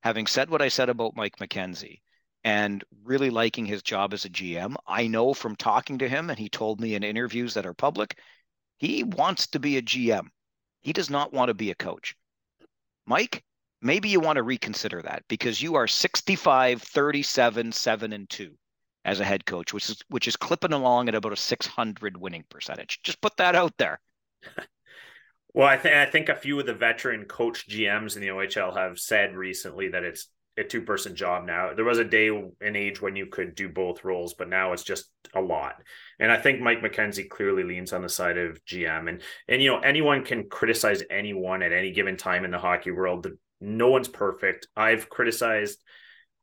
having 0.01 0.25
said 0.25 0.49
what 0.49 0.63
I 0.63 0.67
said 0.67 0.89
about 0.89 1.15
Mike 1.15 1.37
McKenzie 1.37 1.99
and 2.43 2.83
really 3.03 3.29
liking 3.29 3.67
his 3.67 3.83
job 3.83 4.13
as 4.13 4.25
a 4.25 4.29
GM, 4.29 4.75
I 4.87 5.05
know 5.05 5.35
from 5.35 5.55
talking 5.55 5.99
to 5.99 6.09
him, 6.09 6.31
and 6.31 6.39
he 6.39 6.49
told 6.49 6.81
me 6.81 6.95
in 6.95 7.03
interviews 7.03 7.53
that 7.53 7.67
are 7.67 7.73
public, 7.75 8.17
he 8.77 9.03
wants 9.03 9.45
to 9.47 9.59
be 9.59 9.77
a 9.77 9.81
GM. 9.83 10.27
He 10.81 10.91
does 10.91 11.11
not 11.11 11.33
want 11.33 11.49
to 11.49 11.53
be 11.53 11.69
a 11.69 11.75
coach. 11.75 12.15
Mike, 13.05 13.43
maybe 13.85 14.09
you 14.09 14.19
want 14.19 14.37
to 14.37 14.43
reconsider 14.43 15.01
that 15.03 15.23
because 15.27 15.61
you 15.61 15.75
are 15.75 15.87
65, 15.87 16.81
37, 16.81 17.71
7 17.71 18.13
and 18.13 18.29
2 18.29 18.51
as 19.05 19.19
a 19.19 19.25
head 19.25 19.45
coach, 19.45 19.71
which 19.71 19.89
is 19.89 20.01
which 20.09 20.27
is 20.27 20.35
clipping 20.35 20.73
along 20.73 21.07
at 21.07 21.15
about 21.15 21.31
a 21.31 21.37
600 21.37 22.17
winning 22.17 22.43
percentage. 22.49 22.99
Just 23.03 23.21
put 23.21 23.37
that 23.37 23.55
out 23.55 23.77
there. 23.77 23.99
well, 25.53 25.67
I 25.67 25.77
think 25.77 25.95
I 25.95 26.05
think 26.07 26.29
a 26.29 26.35
few 26.35 26.59
of 26.59 26.65
the 26.65 26.73
veteran 26.73 27.25
coach 27.25 27.67
GMs 27.69 28.15
in 28.15 28.21
the 28.21 28.29
OHL 28.29 28.75
have 28.75 28.99
said 28.99 29.35
recently 29.35 29.89
that 29.89 30.03
it's 30.03 30.29
a 30.57 30.63
two 30.63 30.81
person 30.81 31.15
job 31.15 31.45
now. 31.45 31.73
There 31.73 31.85
was 31.85 31.99
a 31.99 32.03
day 32.03 32.29
and 32.29 32.77
age 32.77 33.01
when 33.01 33.15
you 33.15 33.27
could 33.27 33.55
do 33.55 33.69
both 33.69 34.03
roles, 34.03 34.33
but 34.33 34.49
now 34.49 34.73
it's 34.73 34.83
just 34.83 35.11
a 35.35 35.41
lot. 35.41 35.75
And 36.19 36.31
I 36.31 36.37
think 36.37 36.61
Mike 36.61 36.81
McKenzie 36.81 37.29
clearly 37.29 37.63
leans 37.63 37.93
on 37.93 38.01
the 38.01 38.09
side 38.09 38.37
of 38.37 38.63
GM. 38.65 39.09
And 39.09 39.21
and 39.47 39.61
you 39.61 39.71
know 39.71 39.79
anyone 39.79 40.23
can 40.23 40.49
criticize 40.49 41.03
anyone 41.09 41.61
at 41.61 41.73
any 41.73 41.91
given 41.91 42.17
time 42.17 42.45
in 42.45 42.51
the 42.51 42.57
hockey 42.57 42.91
world. 42.91 43.27
No 43.65 43.89
one's 43.89 44.07
perfect. 44.07 44.67
I've 44.77 45.09
criticized 45.09 45.83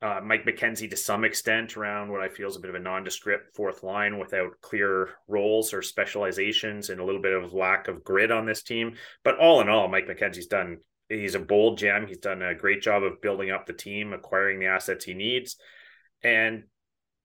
uh, 0.02 0.20
Mike 0.24 0.44
McKenzie 0.44 0.90
to 0.90 0.96
some 0.96 1.24
extent 1.24 1.76
around 1.76 2.10
what 2.10 2.20
I 2.20 2.28
feel 2.28 2.48
is 2.48 2.56
a 2.56 2.60
bit 2.60 2.70
of 2.70 2.74
a 2.74 2.80
nondescript 2.80 3.54
fourth 3.54 3.84
line 3.84 4.18
without 4.18 4.60
clear 4.60 5.10
roles 5.28 5.72
or 5.72 5.82
specializations 5.82 6.90
and 6.90 7.00
a 7.00 7.04
little 7.04 7.22
bit 7.22 7.32
of 7.32 7.54
lack 7.54 7.86
of 7.86 8.02
grit 8.02 8.32
on 8.32 8.44
this 8.44 8.64
team. 8.64 8.96
But 9.22 9.38
all 9.38 9.60
in 9.60 9.68
all, 9.68 9.86
Mike 9.86 10.08
McKenzie's 10.08 10.48
done. 10.48 10.78
He's 11.08 11.36
a 11.36 11.38
bold 11.38 11.78
gem. 11.78 12.08
He's 12.08 12.18
done 12.18 12.42
a 12.42 12.56
great 12.56 12.82
job 12.82 13.04
of 13.04 13.22
building 13.22 13.52
up 13.52 13.66
the 13.66 13.72
team, 13.72 14.12
acquiring 14.12 14.58
the 14.58 14.66
assets 14.66 15.04
he 15.04 15.14
needs, 15.14 15.56
and 16.24 16.64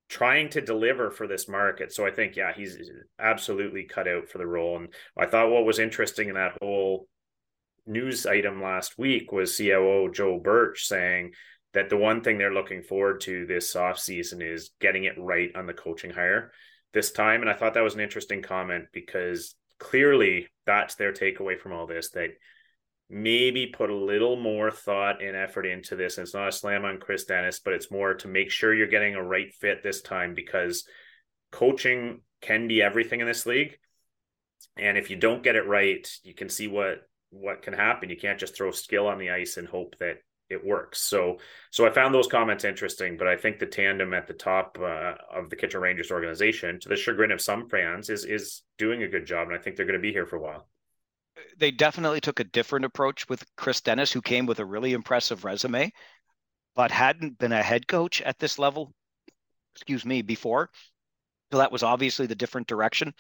trying 0.09 0.49
to 0.49 0.61
deliver 0.61 1.09
for 1.09 1.25
this 1.25 1.49
market. 1.49 1.91
So 1.91 2.05
I 2.05 2.11
think, 2.11 2.35
yeah, 2.35 2.53
he's 2.55 2.77
absolutely 3.19 3.85
cut 3.85 4.07
out 4.07 4.29
for 4.29 4.37
the 4.37 4.45
role. 4.45 4.77
And 4.77 4.89
I 5.17 5.25
thought 5.25 5.49
what 5.49 5.65
was 5.65 5.79
interesting 5.79 6.29
in 6.29 6.35
that 6.35 6.57
whole 6.61 7.07
news 7.87 8.25
item 8.25 8.61
last 8.61 8.97
week 8.97 9.31
was 9.31 9.57
COO 9.57 10.11
Joe 10.11 10.39
Birch 10.39 10.85
saying 10.85 11.33
that 11.73 11.89
the 11.89 11.97
one 11.97 12.21
thing 12.21 12.37
they're 12.37 12.53
looking 12.53 12.81
forward 12.81 13.21
to 13.21 13.45
this 13.45 13.75
off 13.75 13.99
season 13.99 14.41
is 14.41 14.71
getting 14.79 15.03
it 15.03 15.17
right 15.17 15.51
on 15.55 15.67
the 15.67 15.73
coaching 15.73 16.11
hire 16.11 16.51
this 16.93 17.11
time. 17.11 17.41
And 17.41 17.49
I 17.49 17.53
thought 17.53 17.73
that 17.75 17.83
was 17.83 17.95
an 17.95 18.01
interesting 18.01 18.41
comment 18.41 18.85
because 18.93 19.55
clearly 19.79 20.47
that's 20.65 20.95
their 20.95 21.13
takeaway 21.13 21.59
from 21.59 21.73
all 21.73 21.85
this 21.85 22.11
that 22.11 22.31
maybe 23.09 23.67
put 23.67 23.89
a 23.89 23.95
little 23.95 24.35
more 24.35 24.71
thought 24.71 25.21
and 25.21 25.35
effort 25.35 25.65
into 25.65 25.95
this. 25.95 26.17
And 26.17 26.25
it's 26.25 26.33
not 26.33 26.49
a 26.49 26.51
slam 26.51 26.83
on 26.83 26.99
Chris 26.99 27.25
Dennis, 27.25 27.59
but 27.59 27.73
it's 27.73 27.91
more 27.91 28.15
to 28.15 28.27
make 28.27 28.51
sure 28.51 28.73
you're 28.73 28.87
getting 28.87 29.15
a 29.15 29.23
right 29.23 29.53
fit 29.53 29.83
this 29.83 30.01
time 30.01 30.33
because 30.33 30.85
coaching 31.51 32.21
can 32.41 32.67
be 32.67 32.81
everything 32.81 33.21
in 33.21 33.27
this 33.27 33.45
league. 33.45 33.77
And 34.77 34.97
if 34.97 35.09
you 35.09 35.15
don't 35.15 35.43
get 35.43 35.55
it 35.55 35.67
right, 35.67 36.07
you 36.23 36.33
can 36.33 36.49
see 36.49 36.67
what 36.67 37.07
what 37.29 37.61
can 37.61 37.73
happen. 37.73 38.09
You 38.09 38.17
can't 38.17 38.39
just 38.39 38.55
throw 38.55 38.71
skill 38.71 39.07
on 39.07 39.17
the 39.17 39.31
ice 39.31 39.57
and 39.57 39.67
hope 39.67 39.95
that 39.99 40.17
it 40.49 40.65
works. 40.65 41.01
So 41.01 41.39
so 41.71 41.85
I 41.85 41.91
found 41.91 42.13
those 42.13 42.27
comments 42.27 42.63
interesting, 42.63 43.17
but 43.17 43.27
I 43.27 43.35
think 43.35 43.59
the 43.59 43.65
tandem 43.65 44.13
at 44.13 44.27
the 44.27 44.33
top 44.33 44.77
uh, 44.79 45.15
of 45.33 45.49
the 45.49 45.55
Kitchener 45.55 45.81
Rangers 45.81 46.11
organization, 46.11 46.79
to 46.79 46.89
the 46.89 46.95
chagrin 46.95 47.31
of 47.31 47.41
some 47.41 47.69
fans, 47.69 48.09
is 48.09 48.23
is 48.23 48.63
doing 48.77 49.03
a 49.03 49.07
good 49.07 49.25
job, 49.25 49.47
and 49.47 49.57
I 49.57 49.61
think 49.61 49.75
they're 49.75 49.85
going 49.85 49.99
to 49.99 50.01
be 50.01 50.13
here 50.13 50.25
for 50.25 50.37
a 50.37 50.41
while. 50.41 50.67
They 51.57 51.71
definitely 51.71 52.21
took 52.21 52.39
a 52.39 52.45
different 52.45 52.85
approach 52.85 53.27
with 53.29 53.43
Chris 53.55 53.81
Dennis, 53.81 54.11
who 54.11 54.21
came 54.21 54.45
with 54.45 54.59
a 54.59 54.65
really 54.65 54.93
impressive 54.93 55.43
resume, 55.43 55.91
but 56.75 56.91
hadn't 56.91 57.37
been 57.37 57.51
a 57.51 57.61
head 57.61 57.87
coach 57.87 58.21
at 58.21 58.39
this 58.39 58.57
level. 58.57 58.93
Excuse 59.75 60.05
me, 60.05 60.21
before. 60.21 60.69
So 61.51 61.59
that 61.59 61.71
was 61.71 61.83
obviously 61.83 62.25
the 62.25 62.35
different 62.35 62.67
direction. 62.67 63.13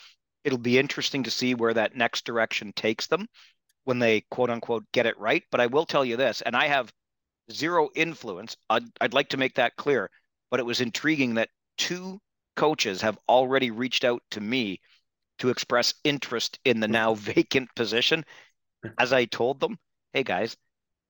It'll 0.43 0.57
be 0.57 0.79
interesting 0.79 1.23
to 1.23 1.31
see 1.31 1.53
where 1.53 1.73
that 1.73 1.95
next 1.95 2.25
direction 2.25 2.73
takes 2.73 3.07
them 3.07 3.27
when 3.87 3.99
they 3.99 4.21
quote 4.29 4.49
unquote 4.49 4.83
get 4.91 5.05
it 5.05 5.17
right. 5.17 5.43
But 5.49 5.61
I 5.61 5.67
will 5.67 5.85
tell 5.85 6.03
you 6.03 6.17
this, 6.17 6.41
and 6.41 6.55
I 6.55 6.67
have 6.67 6.91
zero 7.51 7.89
influence. 7.95 8.57
I'd, 8.69 8.83
I'd 8.99 9.13
like 9.13 9.29
to 9.29 9.37
make 9.37 9.55
that 9.55 9.77
clear. 9.77 10.09
But 10.51 10.59
it 10.59 10.65
was 10.65 10.81
intriguing 10.81 11.35
that 11.35 11.49
two 11.77 12.19
coaches 12.57 13.01
have 13.01 13.17
already 13.29 13.71
reached 13.71 14.03
out 14.03 14.21
to 14.31 14.41
me 14.41 14.81
to 15.39 15.49
express 15.49 15.93
interest 16.03 16.59
in 16.65 16.81
the 16.81 16.87
now 16.87 17.13
vacant 17.15 17.69
position. 17.75 18.25
As 18.99 19.13
I 19.13 19.25
told 19.25 19.61
them, 19.61 19.77
hey 20.11 20.23
guys, 20.23 20.57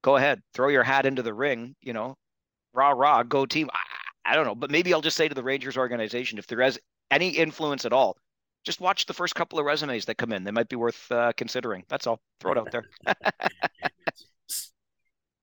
go 0.03 0.15
ahead, 0.15 0.41
throw 0.53 0.69
your 0.69 0.83
hat 0.83 1.07
into 1.07 1.23
the 1.23 1.33
ring, 1.33 1.75
you 1.81 1.93
know, 1.93 2.15
rah, 2.73 2.91
rah, 2.91 3.23
go 3.23 3.45
team. 3.45 3.69
I, 3.73 4.33
I 4.33 4.35
don't 4.35 4.45
know, 4.45 4.55
but 4.55 4.71
maybe 4.71 4.93
I'll 4.93 5.01
just 5.01 5.17
say 5.17 5.27
to 5.27 5.35
the 5.35 5.43
Rangers 5.43 5.77
organization, 5.77 6.37
if 6.37 6.45
there 6.45 6.61
is 6.61 6.79
any 7.09 7.29
influence 7.29 7.85
at 7.85 7.93
all, 7.93 8.17
just 8.67 8.81
watch 8.81 9.05
the 9.05 9.13
first 9.13 9.33
couple 9.33 9.57
of 9.59 9.65
resumes 9.65 10.05
that 10.05 10.17
come 10.17 10.33
in. 10.33 10.43
They 10.43 10.51
might 10.51 10.67
be 10.67 10.75
worth 10.75 11.09
uh, 11.09 11.31
considering. 11.37 11.85
That's 11.87 12.05
all. 12.05 12.19
Throw 12.41 12.51
it 12.51 12.57
out 12.57 12.69
there. 12.71 12.83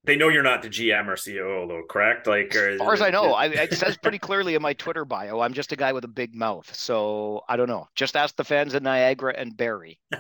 they 0.05 0.17
know 0.17 0.29
you're 0.29 0.43
not 0.43 0.63
the 0.63 0.69
GM 0.69 1.09
or 1.09 1.17
COO 1.17 1.67
though, 1.67 1.83
correct? 1.89 2.27
Like, 2.27 2.55
as 2.55 2.79
far 2.79 2.93
as 2.93 3.01
I 3.01 3.11
know, 3.11 3.33
I, 3.33 3.47
it 3.47 3.73
says 3.73 3.97
pretty 3.97 4.19
clearly 4.19 4.55
in 4.55 4.61
my 4.61 4.75
Twitter 4.75 5.05
bio, 5.05 5.41
I'm 5.41 5.55
just 5.55 5.73
a 5.73 5.77
guy 5.77 5.93
with 5.93 6.05
a 6.05 6.09
big 6.09 6.35
mouth. 6.35 6.73
So 6.75 7.43
I 7.49 7.57
don't 7.57 7.69
know. 7.69 7.89
Just 7.95 8.15
ask 8.15 8.37
the 8.37 8.45
fans 8.45 8.75
in 8.75 8.83
Niagara 8.83 9.35
and 9.37 9.57
Barrie. 9.57 9.99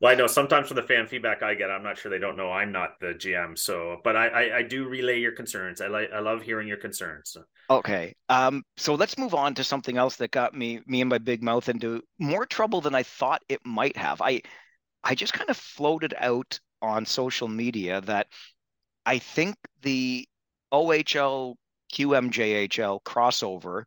well, 0.00 0.12
I 0.12 0.14
know 0.14 0.26
sometimes 0.26 0.68
from 0.68 0.76
the 0.76 0.82
fan 0.82 1.06
feedback 1.06 1.42
I 1.42 1.54
get, 1.54 1.70
I'm 1.70 1.84
not 1.84 1.98
sure 1.98 2.10
they 2.10 2.18
don't 2.18 2.36
know 2.36 2.50
I'm 2.50 2.72
not 2.72 2.98
the 3.00 3.14
GM. 3.14 3.56
So, 3.56 3.98
but 4.02 4.16
I, 4.16 4.26
I, 4.28 4.56
I 4.58 4.62
do 4.62 4.88
relay 4.88 5.20
your 5.20 5.32
concerns. 5.32 5.80
I 5.80 5.86
like, 5.86 6.10
I 6.12 6.18
love 6.18 6.42
hearing 6.42 6.66
your 6.66 6.78
concerns. 6.78 7.36
Okay. 7.70 8.14
Um. 8.28 8.64
So 8.76 8.94
let's 8.94 9.18
move 9.18 9.34
on 9.34 9.54
to 9.54 9.64
something 9.64 9.96
else 9.96 10.16
that 10.16 10.32
got 10.32 10.54
me, 10.54 10.80
me 10.86 11.00
and 11.00 11.10
my 11.10 11.18
big 11.18 11.42
mouth 11.42 11.68
into 11.68 12.02
more 12.18 12.44
trouble 12.46 12.80
than 12.80 12.94
I 12.94 13.04
thought 13.04 13.42
it 13.48 13.60
might 13.64 13.96
have. 13.96 14.20
I, 14.20 14.42
I 15.04 15.14
just 15.14 15.32
kind 15.32 15.48
of 15.48 15.56
floated 15.56 16.14
out 16.18 16.58
on 16.82 17.06
social 17.06 17.48
media 17.48 18.00
that 18.02 18.28
I 19.04 19.18
think 19.18 19.56
the 19.82 20.28
OHL 20.72 21.56
QMJHL 21.92 23.02
crossover 23.02 23.84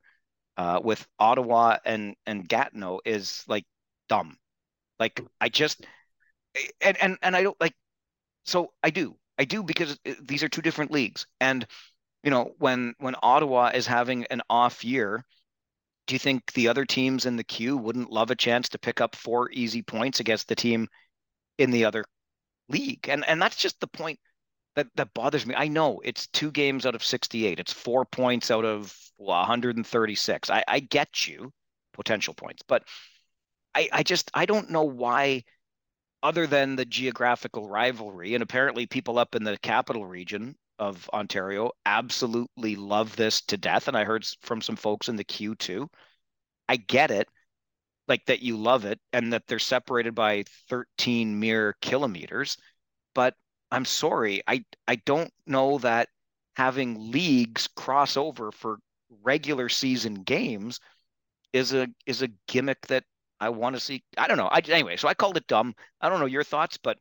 uh, 0.57 0.79
with 0.83 1.05
Ottawa 1.19 1.77
and 1.85 2.15
and 2.25 2.47
Gatineau 2.47 2.99
is 3.05 3.43
like 3.47 3.65
dumb. 4.09 4.37
Like 4.99 5.21
I 5.39 5.49
just 5.49 5.85
and 6.81 6.97
and 7.01 7.17
and 7.21 7.35
I 7.35 7.43
don't 7.43 7.59
like. 7.59 7.73
So 8.45 8.73
I 8.83 8.89
do 8.89 9.15
I 9.37 9.45
do 9.45 9.63
because 9.63 9.99
these 10.21 10.43
are 10.43 10.49
two 10.49 10.61
different 10.61 10.91
leagues, 10.91 11.25
and 11.39 11.65
you 12.23 12.31
know 12.31 12.53
when 12.59 12.93
when 12.99 13.15
Ottawa 13.21 13.71
is 13.73 13.87
having 13.87 14.25
an 14.25 14.41
off 14.49 14.83
year. 14.83 15.23
Do 16.07 16.15
you 16.15 16.19
think 16.19 16.51
the 16.53 16.67
other 16.67 16.83
teams 16.83 17.25
in 17.25 17.37
the 17.37 17.43
Q 17.43 17.77
wouldn't 17.77 18.11
love 18.11 18.31
a 18.31 18.35
chance 18.35 18.67
to 18.69 18.79
pick 18.79 18.99
up 18.99 19.15
four 19.15 19.49
easy 19.51 19.81
points 19.81 20.19
against 20.19 20.47
the 20.47 20.55
team 20.55 20.87
in 21.57 21.71
the 21.71 21.85
other 21.85 22.03
league. 22.71 23.09
And 23.09 23.27
and 23.27 23.41
that's 23.41 23.55
just 23.57 23.79
the 23.79 23.87
point 23.87 24.19
that 24.75 24.87
that 24.95 25.13
bothers 25.13 25.45
me. 25.45 25.55
I 25.55 25.67
know 25.67 26.01
it's 26.03 26.27
two 26.27 26.51
games 26.51 26.85
out 26.85 26.95
of 26.95 27.03
68. 27.03 27.59
It's 27.59 27.73
four 27.73 28.05
points 28.05 28.51
out 28.51 28.65
of 28.65 28.95
well, 29.17 29.39
136. 29.39 30.49
I, 30.49 30.63
I 30.67 30.79
get 30.79 31.27
you, 31.27 31.51
potential 31.93 32.33
points, 32.33 32.63
but 32.67 32.83
I, 33.75 33.89
I 33.91 34.03
just 34.03 34.31
I 34.33 34.45
don't 34.45 34.69
know 34.69 34.83
why, 34.83 35.43
other 36.23 36.47
than 36.47 36.75
the 36.75 36.85
geographical 36.85 37.69
rivalry, 37.69 38.33
and 38.35 38.43
apparently 38.43 38.85
people 38.87 39.19
up 39.19 39.35
in 39.35 39.43
the 39.43 39.57
capital 39.59 40.05
region 40.05 40.55
of 40.79 41.09
Ontario 41.13 41.71
absolutely 41.85 42.75
love 42.75 43.15
this 43.15 43.41
to 43.41 43.57
death. 43.57 43.87
And 43.87 43.97
I 43.97 44.03
heard 44.03 44.25
from 44.41 44.61
some 44.61 44.75
folks 44.75 45.09
in 45.09 45.15
the 45.15 45.23
Q 45.23 45.55
too. 45.55 45.89
I 46.69 46.77
get 46.77 47.11
it, 47.11 47.27
like 48.11 48.25
that 48.25 48.41
you 48.41 48.57
love 48.57 48.85
it 48.85 48.99
and 49.13 49.31
that 49.33 49.47
they're 49.47 49.57
separated 49.57 50.13
by 50.13 50.43
13 50.69 51.39
mere 51.39 51.77
kilometers. 51.81 52.57
But 53.15 53.35
I'm 53.71 53.85
sorry, 53.85 54.43
I 54.47 54.65
I 54.87 54.97
don't 54.97 55.33
know 55.47 55.77
that 55.79 56.09
having 56.57 57.11
leagues 57.11 57.67
cross 57.67 58.17
over 58.17 58.51
for 58.51 58.79
regular 59.23 59.69
season 59.69 60.15
games 60.15 60.79
is 61.53 61.73
a 61.73 61.87
is 62.05 62.21
a 62.21 62.29
gimmick 62.47 62.85
that 62.87 63.05
I 63.39 63.49
want 63.49 63.75
to 63.75 63.79
see. 63.79 64.03
I 64.17 64.27
don't 64.27 64.37
know. 64.37 64.47
I 64.47 64.59
anyway, 64.59 64.97
so 64.97 65.07
I 65.07 65.13
called 65.13 65.37
it 65.37 65.47
dumb. 65.47 65.73
I 66.01 66.09
don't 66.09 66.19
know 66.19 66.25
your 66.25 66.43
thoughts, 66.43 66.77
but 66.77 66.97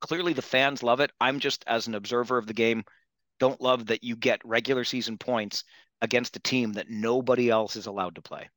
clearly 0.00 0.32
the 0.32 0.42
fans 0.42 0.82
love 0.82 1.00
it. 1.00 1.12
I'm 1.20 1.38
just 1.40 1.64
as 1.66 1.86
an 1.86 1.94
observer 1.94 2.38
of 2.38 2.46
the 2.46 2.54
game, 2.54 2.84
don't 3.40 3.60
love 3.60 3.86
that 3.86 4.04
you 4.04 4.16
get 4.16 4.40
regular 4.44 4.84
season 4.84 5.18
points 5.18 5.64
against 6.02 6.36
a 6.36 6.40
team 6.40 6.72
that 6.74 6.88
nobody 6.88 7.50
else 7.50 7.76
is 7.76 7.86
allowed 7.86 8.14
to 8.14 8.22
play. 8.22 8.48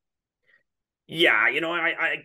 Yeah, 1.07 1.49
you 1.49 1.61
know, 1.61 1.71
I, 1.71 1.93
I 1.99 2.15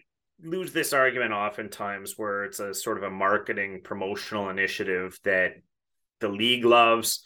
lose 0.42 0.72
this 0.72 0.92
argument 0.92 1.32
oftentimes 1.32 2.14
where 2.16 2.44
it's 2.44 2.60
a 2.60 2.72
sort 2.72 2.98
of 2.98 3.04
a 3.04 3.10
marketing 3.10 3.80
promotional 3.82 4.50
initiative 4.50 5.18
that 5.24 5.54
the 6.20 6.28
league 6.28 6.64
loves 6.64 7.22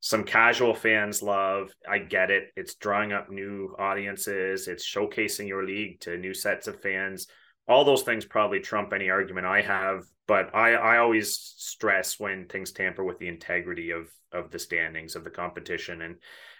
some 0.00 0.24
casual 0.24 0.74
fans 0.74 1.22
love. 1.22 1.70
I 1.88 1.98
get 1.98 2.30
it. 2.30 2.48
It's 2.56 2.74
drawing 2.74 3.12
up 3.12 3.30
new 3.30 3.74
audiences, 3.78 4.68
it's 4.68 4.86
showcasing 4.86 5.48
your 5.48 5.64
league 5.64 6.00
to 6.00 6.16
new 6.16 6.34
sets 6.34 6.68
of 6.68 6.80
fans. 6.80 7.26
All 7.68 7.84
those 7.84 8.02
things 8.02 8.24
probably 8.24 8.60
trump 8.60 8.92
any 8.92 9.10
argument 9.10 9.46
I 9.46 9.62
have, 9.62 10.04
but 10.28 10.54
I, 10.54 10.74
I 10.74 10.98
always 10.98 11.34
stress 11.34 12.20
when 12.20 12.46
things 12.46 12.70
tamper 12.70 13.02
with 13.04 13.18
the 13.18 13.28
integrity 13.28 13.90
of 13.90 14.08
of 14.32 14.50
the 14.50 14.58
standings 14.58 15.16
of 15.16 15.24
the 15.24 15.30
competition. 15.30 16.02
And 16.02 16.16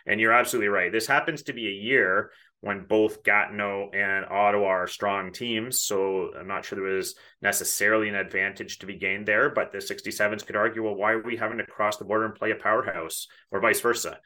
and 0.06 0.20
you're 0.20 0.32
absolutely 0.32 0.68
right. 0.68 0.90
This 0.90 1.06
happens 1.06 1.42
to 1.44 1.52
be 1.52 1.66
a 1.68 1.70
year 1.70 2.30
when 2.66 2.84
both 2.84 3.22
Gatineau 3.22 3.90
and 3.94 4.24
Ottawa 4.24 4.66
are 4.66 4.86
strong 4.88 5.30
teams. 5.30 5.78
So 5.78 6.32
I'm 6.36 6.48
not 6.48 6.64
sure 6.64 6.74
there 6.74 6.96
was 6.96 7.14
necessarily 7.40 8.08
an 8.08 8.16
advantage 8.16 8.80
to 8.80 8.86
be 8.86 8.96
gained 8.96 9.24
there, 9.24 9.50
but 9.50 9.70
the 9.70 9.78
67s 9.78 10.44
could 10.44 10.56
argue, 10.56 10.82
well, 10.82 10.96
why 10.96 11.12
are 11.12 11.22
we 11.22 11.36
having 11.36 11.58
to 11.58 11.66
cross 11.66 11.96
the 11.96 12.04
border 12.04 12.24
and 12.24 12.34
play 12.34 12.50
a 12.50 12.56
powerhouse 12.56 13.28
or 13.52 13.60
vice 13.60 13.80
versa? 13.80 14.18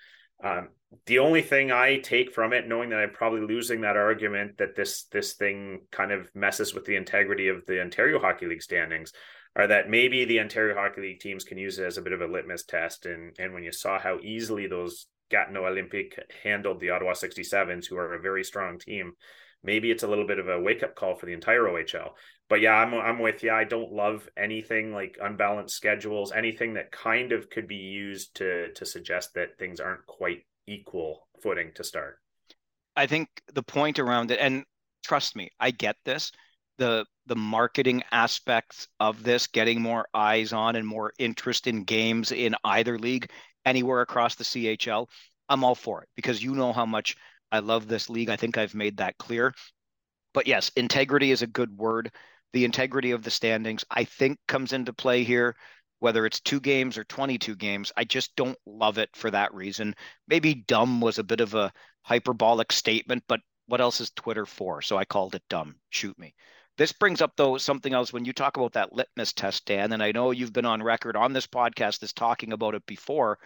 Um, 0.43 0.71
the 1.05 1.19
only 1.19 1.43
thing 1.43 1.71
I 1.71 1.99
take 1.99 2.33
from 2.33 2.55
it, 2.55 2.67
knowing 2.67 2.89
that 2.89 3.01
I'm 3.01 3.11
probably 3.11 3.43
losing 3.43 3.83
that 3.83 3.99
argument 3.99 4.57
that 4.57 4.75
this 4.75 5.05
this 5.13 5.35
thing 5.35 5.83
kind 5.93 6.11
of 6.11 6.35
messes 6.35 6.73
with 6.73 6.87
the 6.87 6.97
integrity 6.97 7.49
of 7.49 7.67
the 7.67 7.83
Ontario 7.83 8.19
Hockey 8.19 8.47
League 8.47 8.63
standings, 8.63 9.13
are 9.55 9.67
that 9.67 9.91
maybe 9.91 10.25
the 10.25 10.41
Ontario 10.41 10.77
Hockey 10.77 11.03
League 11.03 11.21
teams 11.21 11.45
can 11.45 11.59
use 11.59 11.79
it 11.79 11.85
as 11.85 11.99
a 11.99 12.03
bit 12.03 12.15
of 12.15 12.23
a 12.23 12.27
litmus 12.27 12.65
test. 12.65 13.05
And 13.05 13.37
and 13.39 13.53
when 13.53 13.65
you 13.65 13.73
saw 13.73 13.99
how 13.99 14.19
easily 14.23 14.67
those 14.67 15.07
Gatineau 15.31 15.67
Olympic 15.67 16.19
handled 16.43 16.81
the 16.81 16.91
Ottawa 16.91 17.13
67s, 17.13 17.87
who 17.87 17.97
are 17.97 18.15
a 18.15 18.21
very 18.21 18.45
strong 18.45 18.79
team. 18.79 19.13
Maybe 19.63 19.91
it's 19.91 20.03
a 20.03 20.09
little 20.09 20.27
bit 20.27 20.39
of 20.39 20.49
a 20.49 20.61
wake 20.61 20.83
up 20.83 20.95
call 20.95 21.17
for 21.17 21.27
the 21.27 21.33
entire 21.33 21.65
OHL. 21.65 22.11
But 22.49 22.61
yeah, 22.61 22.75
I'm 22.75 22.95
I'm 22.95 23.19
with 23.21 23.43
you. 23.43 23.53
I 23.53 23.65
don't 23.65 23.93
love 23.93 24.29
anything 24.37 24.93
like 24.93 25.19
unbalanced 25.21 25.77
schedules, 25.77 26.33
anything 26.33 26.75
that 26.75 26.91
kind 26.91 27.33
of 27.33 27.49
could 27.51 27.69
be 27.69 27.77
used 27.77 28.35
to 28.37 28.73
to 28.73 28.85
suggest 28.85 29.35
that 29.35 29.59
things 29.59 29.79
aren't 29.79 30.07
quite 30.07 30.47
equal 30.67 31.29
footing 31.43 31.73
to 31.75 31.85
start. 31.85 32.19
I 32.97 33.07
think 33.07 33.29
the 33.53 33.63
point 33.63 33.99
around 33.99 34.31
it, 34.31 34.41
and 34.41 34.65
trust 35.05 35.37
me, 35.37 35.51
I 35.61 35.71
get 35.71 35.97
this. 36.05 36.33
The 36.79 37.05
the 37.27 37.37
marketing 37.37 38.03
aspects 38.11 38.89
of 38.99 39.23
this, 39.23 39.47
getting 39.47 39.81
more 39.81 40.09
eyes 40.13 40.53
on 40.53 40.75
and 40.75 40.87
more 40.87 41.13
interest 41.19 41.67
in 41.67 41.85
games 41.85 42.33
in 42.33 42.57
either 42.65 42.99
league 42.99 43.31
anywhere 43.65 44.01
across 44.01 44.35
the 44.35 44.45
CHL, 44.45 45.09
I'm 45.49 45.65
all 45.65 45.75
for 45.75 46.03
it 46.03 46.09
because 46.17 46.43
you 46.43 46.55
know 46.55 46.73
how 46.73 46.87
much 46.87 47.17
I 47.53 47.59
love 47.59 47.89
this 47.89 48.09
league. 48.09 48.31
I 48.31 48.37
think 48.37 48.57
I've 48.57 48.75
made 48.75 48.99
that 48.99 49.19
clear. 49.19 49.55
But 50.33 50.47
yes, 50.47 50.71
integrity 50.77 51.31
is 51.33 51.43
a 51.43 51.47
good 51.47 51.77
word. 51.77 52.13
The 52.53 52.65
integrity 52.65 53.11
of 53.13 53.23
the 53.23 53.31
standings, 53.31 53.85
I 53.91 54.05
think, 54.05 54.39
comes 54.47 54.73
into 54.73 54.93
play 54.93 55.25
here, 55.25 55.57
whether 55.99 56.27
it's 56.27 56.41
two 56.41 56.61
games 56.61 56.99
or 56.99 57.05
22 57.05 57.57
games. 57.57 57.93
I 57.97 58.05
just 58.05 58.35
don't 58.37 58.59
love 58.67 58.99
it 58.99 59.11
for 59.15 59.31
that 59.31 59.55
reason. 59.55 59.95
Maybe 60.29 60.55
dumb 60.55 61.01
was 61.01 61.19
a 61.19 61.25
bit 61.25 61.41
of 61.41 61.55
a 61.55 61.73
hyperbolic 62.03 62.73
statement, 62.73 63.25
but 63.29 63.41
what 63.67 63.81
else 63.81 64.01
is 64.01 64.11
Twitter 64.11 64.47
for? 64.47 64.83
So 64.83 64.97
I 64.97 65.05
called 65.05 65.35
it 65.35 65.43
dumb. 65.49 65.77
Shoot 65.91 66.19
me. 66.19 66.35
This 66.81 66.93
brings 66.93 67.21
up 67.21 67.35
though 67.37 67.59
something 67.59 67.93
else 67.93 68.11
when 68.11 68.25
you 68.25 68.33
talk 68.33 68.57
about 68.57 68.73
that 68.73 68.95
litmus 68.95 69.35
test, 69.35 69.67
Dan, 69.67 69.93
and 69.93 70.03
I 70.03 70.13
know 70.13 70.31
you've 70.31 70.55
been 70.55 70.65
on 70.65 70.83
record 70.83 71.15
on 71.15 71.35
this 71.35 71.47
podcast 71.47 72.03
as 72.03 72.15
talking 72.15 72.55
about 72.55 72.75
it 72.75 72.87
before, 72.87 73.39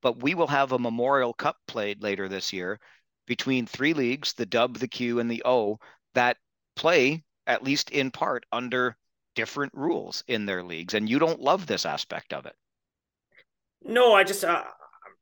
but 0.00 0.20
we 0.20 0.34
will 0.34 0.48
have 0.48 0.72
a 0.72 0.80
Memorial 0.80 1.32
Cup 1.32 1.58
played 1.68 2.02
later 2.02 2.28
this 2.28 2.52
year 2.52 2.80
between 3.24 3.66
three 3.66 3.94
leagues, 3.94 4.32
the 4.32 4.46
Dub, 4.46 4.78
the 4.78 4.88
Q, 4.88 5.20
and 5.20 5.30
the 5.30 5.44
O, 5.44 5.78
that 6.14 6.38
play 6.74 7.22
at 7.46 7.62
least 7.62 7.90
in 7.90 8.10
part 8.10 8.46
under 8.50 8.96
different 9.36 9.72
rules 9.76 10.24
in 10.26 10.44
their 10.44 10.64
leagues, 10.64 10.94
and 10.94 11.08
you 11.08 11.20
don't 11.20 11.38
love 11.38 11.68
this 11.68 11.86
aspect 11.86 12.32
of 12.32 12.46
it. 12.46 12.56
No, 13.84 14.12
I 14.12 14.24
just 14.24 14.42
uh, 14.42 14.64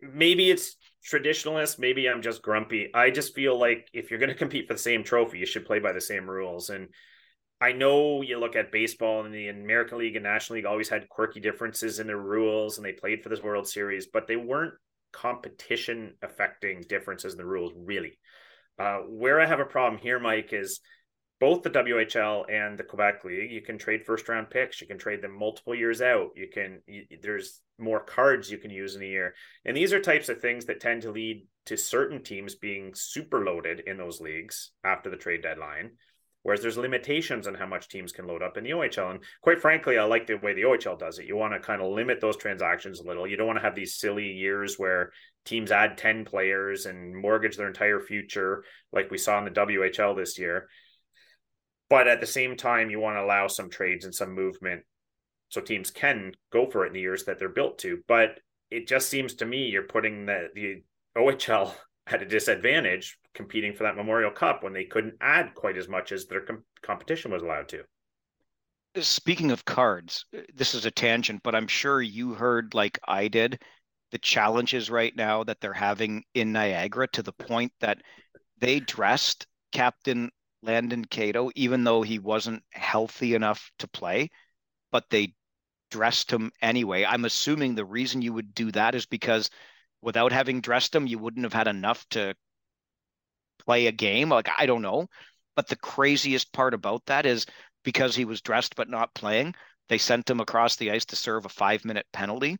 maybe 0.00 0.48
it's 0.50 0.76
traditionalist. 1.06 1.78
Maybe 1.78 2.08
I'm 2.08 2.22
just 2.22 2.40
grumpy. 2.40 2.88
I 2.94 3.10
just 3.10 3.34
feel 3.34 3.60
like 3.60 3.90
if 3.92 4.10
you're 4.10 4.18
going 4.18 4.30
to 4.32 4.34
compete 4.34 4.66
for 4.66 4.72
the 4.72 4.80
same 4.80 5.04
trophy, 5.04 5.40
you 5.40 5.44
should 5.44 5.66
play 5.66 5.78
by 5.78 5.92
the 5.92 6.00
same 6.00 6.24
rules. 6.24 6.70
And 6.70 6.88
I 7.60 7.72
know 7.72 8.22
you 8.22 8.38
look 8.38 8.56
at 8.56 8.72
baseball 8.72 9.24
and 9.24 9.34
the 9.34 9.48
American 9.48 9.98
League 9.98 10.16
and 10.16 10.22
National 10.22 10.56
League 10.56 10.66
always 10.66 10.88
had 10.88 11.08
quirky 11.10 11.40
differences 11.40 12.00
in 12.00 12.06
the 12.06 12.16
rules 12.16 12.78
and 12.78 12.84
they 12.84 12.92
played 12.92 13.22
for 13.22 13.28
this 13.28 13.42
World 13.42 13.68
Series, 13.68 14.06
but 14.06 14.26
they 14.26 14.36
weren't 14.36 14.74
competition 15.12 16.14
affecting 16.22 16.82
differences 16.88 17.32
in 17.32 17.38
the 17.38 17.44
rules, 17.44 17.72
really. 17.76 18.18
Uh, 18.78 19.00
where 19.08 19.40
I 19.40 19.46
have 19.46 19.60
a 19.60 19.66
problem 19.66 20.00
here, 20.00 20.18
Mike, 20.18 20.54
is 20.54 20.80
both 21.38 21.62
the 21.62 21.70
WHL 21.70 22.50
and 22.50 22.78
the 22.78 22.84
Quebec 22.84 23.24
League, 23.24 23.50
you 23.50 23.62
can 23.62 23.78
trade 23.78 24.04
first 24.04 24.28
round 24.28 24.50
picks. 24.50 24.80
You 24.80 24.86
can 24.86 24.98
trade 24.98 25.22
them 25.22 25.36
multiple 25.36 25.74
years 25.74 26.02
out. 26.02 26.30
You 26.36 26.48
can, 26.52 26.80
you, 26.86 27.04
there's 27.22 27.60
more 27.78 28.00
cards 28.00 28.50
you 28.50 28.58
can 28.58 28.70
use 28.70 28.94
in 28.94 29.02
a 29.02 29.06
year. 29.06 29.34
And 29.64 29.74
these 29.74 29.94
are 29.94 30.00
types 30.00 30.28
of 30.28 30.40
things 30.40 30.66
that 30.66 30.80
tend 30.80 31.02
to 31.02 31.10
lead 31.10 31.46
to 31.66 31.78
certain 31.78 32.22
teams 32.22 32.54
being 32.56 32.92
super 32.94 33.42
loaded 33.42 33.80
in 33.80 33.96
those 33.96 34.20
leagues 34.20 34.72
after 34.84 35.08
the 35.08 35.16
trade 35.16 35.42
deadline 35.42 35.92
Whereas 36.42 36.62
there's 36.62 36.78
limitations 36.78 37.46
on 37.46 37.54
how 37.54 37.66
much 37.66 37.88
teams 37.88 38.12
can 38.12 38.26
load 38.26 38.42
up 38.42 38.56
in 38.56 38.64
the 38.64 38.70
OHL. 38.70 39.10
And 39.10 39.20
quite 39.42 39.60
frankly, 39.60 39.98
I 39.98 40.04
like 40.04 40.26
the 40.26 40.36
way 40.36 40.54
the 40.54 40.62
OHL 40.62 40.98
does 40.98 41.18
it. 41.18 41.26
You 41.26 41.36
want 41.36 41.52
to 41.52 41.60
kind 41.60 41.82
of 41.82 41.92
limit 41.92 42.20
those 42.20 42.36
transactions 42.36 43.00
a 43.00 43.04
little. 43.04 43.26
You 43.26 43.36
don't 43.36 43.46
want 43.46 43.58
to 43.58 43.64
have 43.64 43.74
these 43.74 43.96
silly 43.96 44.32
years 44.32 44.76
where 44.78 45.12
teams 45.44 45.70
add 45.70 45.98
10 45.98 46.24
players 46.24 46.86
and 46.86 47.14
mortgage 47.14 47.56
their 47.56 47.68
entire 47.68 48.00
future, 48.00 48.64
like 48.90 49.10
we 49.10 49.18
saw 49.18 49.38
in 49.38 49.44
the 49.44 49.50
WHL 49.50 50.16
this 50.16 50.38
year. 50.38 50.68
But 51.90 52.08
at 52.08 52.20
the 52.20 52.26
same 52.26 52.56
time, 52.56 52.88
you 52.88 53.00
want 53.00 53.16
to 53.16 53.22
allow 53.22 53.48
some 53.48 53.68
trades 53.68 54.04
and 54.04 54.14
some 54.14 54.34
movement 54.34 54.82
so 55.50 55.60
teams 55.60 55.90
can 55.90 56.32
go 56.52 56.70
for 56.70 56.84
it 56.84 56.88
in 56.88 56.92
the 56.94 57.00
years 57.00 57.24
that 57.24 57.38
they're 57.38 57.48
built 57.48 57.78
to. 57.80 57.98
But 58.08 58.38
it 58.70 58.86
just 58.86 59.08
seems 59.08 59.34
to 59.34 59.46
me 59.46 59.68
you're 59.68 59.82
putting 59.82 60.26
the, 60.26 60.48
the 60.54 60.84
OHL 61.18 61.74
at 62.12 62.22
a 62.22 62.26
disadvantage 62.26 63.18
competing 63.34 63.74
for 63.74 63.84
that 63.84 63.96
Memorial 63.96 64.30
Cup 64.30 64.62
when 64.62 64.72
they 64.72 64.84
couldn't 64.84 65.14
add 65.20 65.54
quite 65.54 65.76
as 65.76 65.88
much 65.88 66.12
as 66.12 66.26
their 66.26 66.42
com- 66.42 66.64
competition 66.82 67.30
was 67.30 67.42
allowed 67.42 67.68
to. 67.68 67.84
Speaking 68.96 69.50
of 69.52 69.64
cards, 69.64 70.24
this 70.54 70.74
is 70.74 70.84
a 70.84 70.90
tangent, 70.90 71.42
but 71.44 71.54
I'm 71.54 71.68
sure 71.68 72.02
you 72.02 72.34
heard, 72.34 72.74
like 72.74 72.98
I 73.06 73.28
did, 73.28 73.62
the 74.10 74.18
challenges 74.18 74.90
right 74.90 75.14
now 75.14 75.44
that 75.44 75.60
they're 75.60 75.72
having 75.72 76.24
in 76.34 76.52
Niagara 76.52 77.06
to 77.12 77.22
the 77.22 77.32
point 77.32 77.72
that 77.80 78.02
they 78.58 78.80
dressed 78.80 79.46
Captain 79.72 80.30
Landon 80.62 81.04
Cato, 81.04 81.50
even 81.54 81.84
though 81.84 82.02
he 82.02 82.18
wasn't 82.18 82.62
healthy 82.72 83.34
enough 83.34 83.70
to 83.78 83.88
play, 83.88 84.30
but 84.90 85.04
they 85.10 85.34
dressed 85.90 86.30
him 86.30 86.50
anyway. 86.60 87.04
I'm 87.04 87.24
assuming 87.24 87.74
the 87.74 87.84
reason 87.84 88.22
you 88.22 88.32
would 88.32 88.54
do 88.54 88.70
that 88.72 88.94
is 88.94 89.06
because 89.06 89.50
without 90.02 90.32
having 90.32 90.60
dressed 90.60 90.94
him, 90.94 91.06
you 91.06 91.18
wouldn't 91.18 91.44
have 91.44 91.52
had 91.52 91.68
enough 91.68 92.06
to 92.10 92.34
play 93.64 93.86
a 93.86 93.92
game. 93.92 94.30
Like, 94.30 94.48
I 94.58 94.66
don't 94.66 94.82
know. 94.82 95.06
But 95.56 95.68
the 95.68 95.76
craziest 95.76 96.52
part 96.52 96.74
about 96.74 97.04
that 97.06 97.26
is 97.26 97.46
because 97.84 98.14
he 98.14 98.24
was 98.24 98.40
dressed 98.40 98.76
but 98.76 98.88
not 98.88 99.14
playing, 99.14 99.54
they 99.88 99.98
sent 99.98 100.30
him 100.30 100.40
across 100.40 100.76
the 100.76 100.90
ice 100.90 101.04
to 101.06 101.16
serve 101.16 101.44
a 101.44 101.48
five 101.48 101.84
minute 101.84 102.06
penalty. 102.12 102.56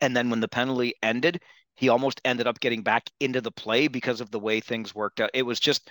And 0.00 0.16
then 0.16 0.30
when 0.30 0.40
the 0.40 0.48
penalty 0.48 0.94
ended, 1.02 1.40
he 1.76 1.88
almost 1.88 2.20
ended 2.24 2.46
up 2.46 2.60
getting 2.60 2.82
back 2.82 3.08
into 3.20 3.40
the 3.40 3.52
play 3.52 3.88
because 3.88 4.20
of 4.20 4.30
the 4.30 4.40
way 4.40 4.60
things 4.60 4.94
worked 4.94 5.20
out. 5.20 5.30
It 5.32 5.42
was 5.42 5.60
just, 5.60 5.90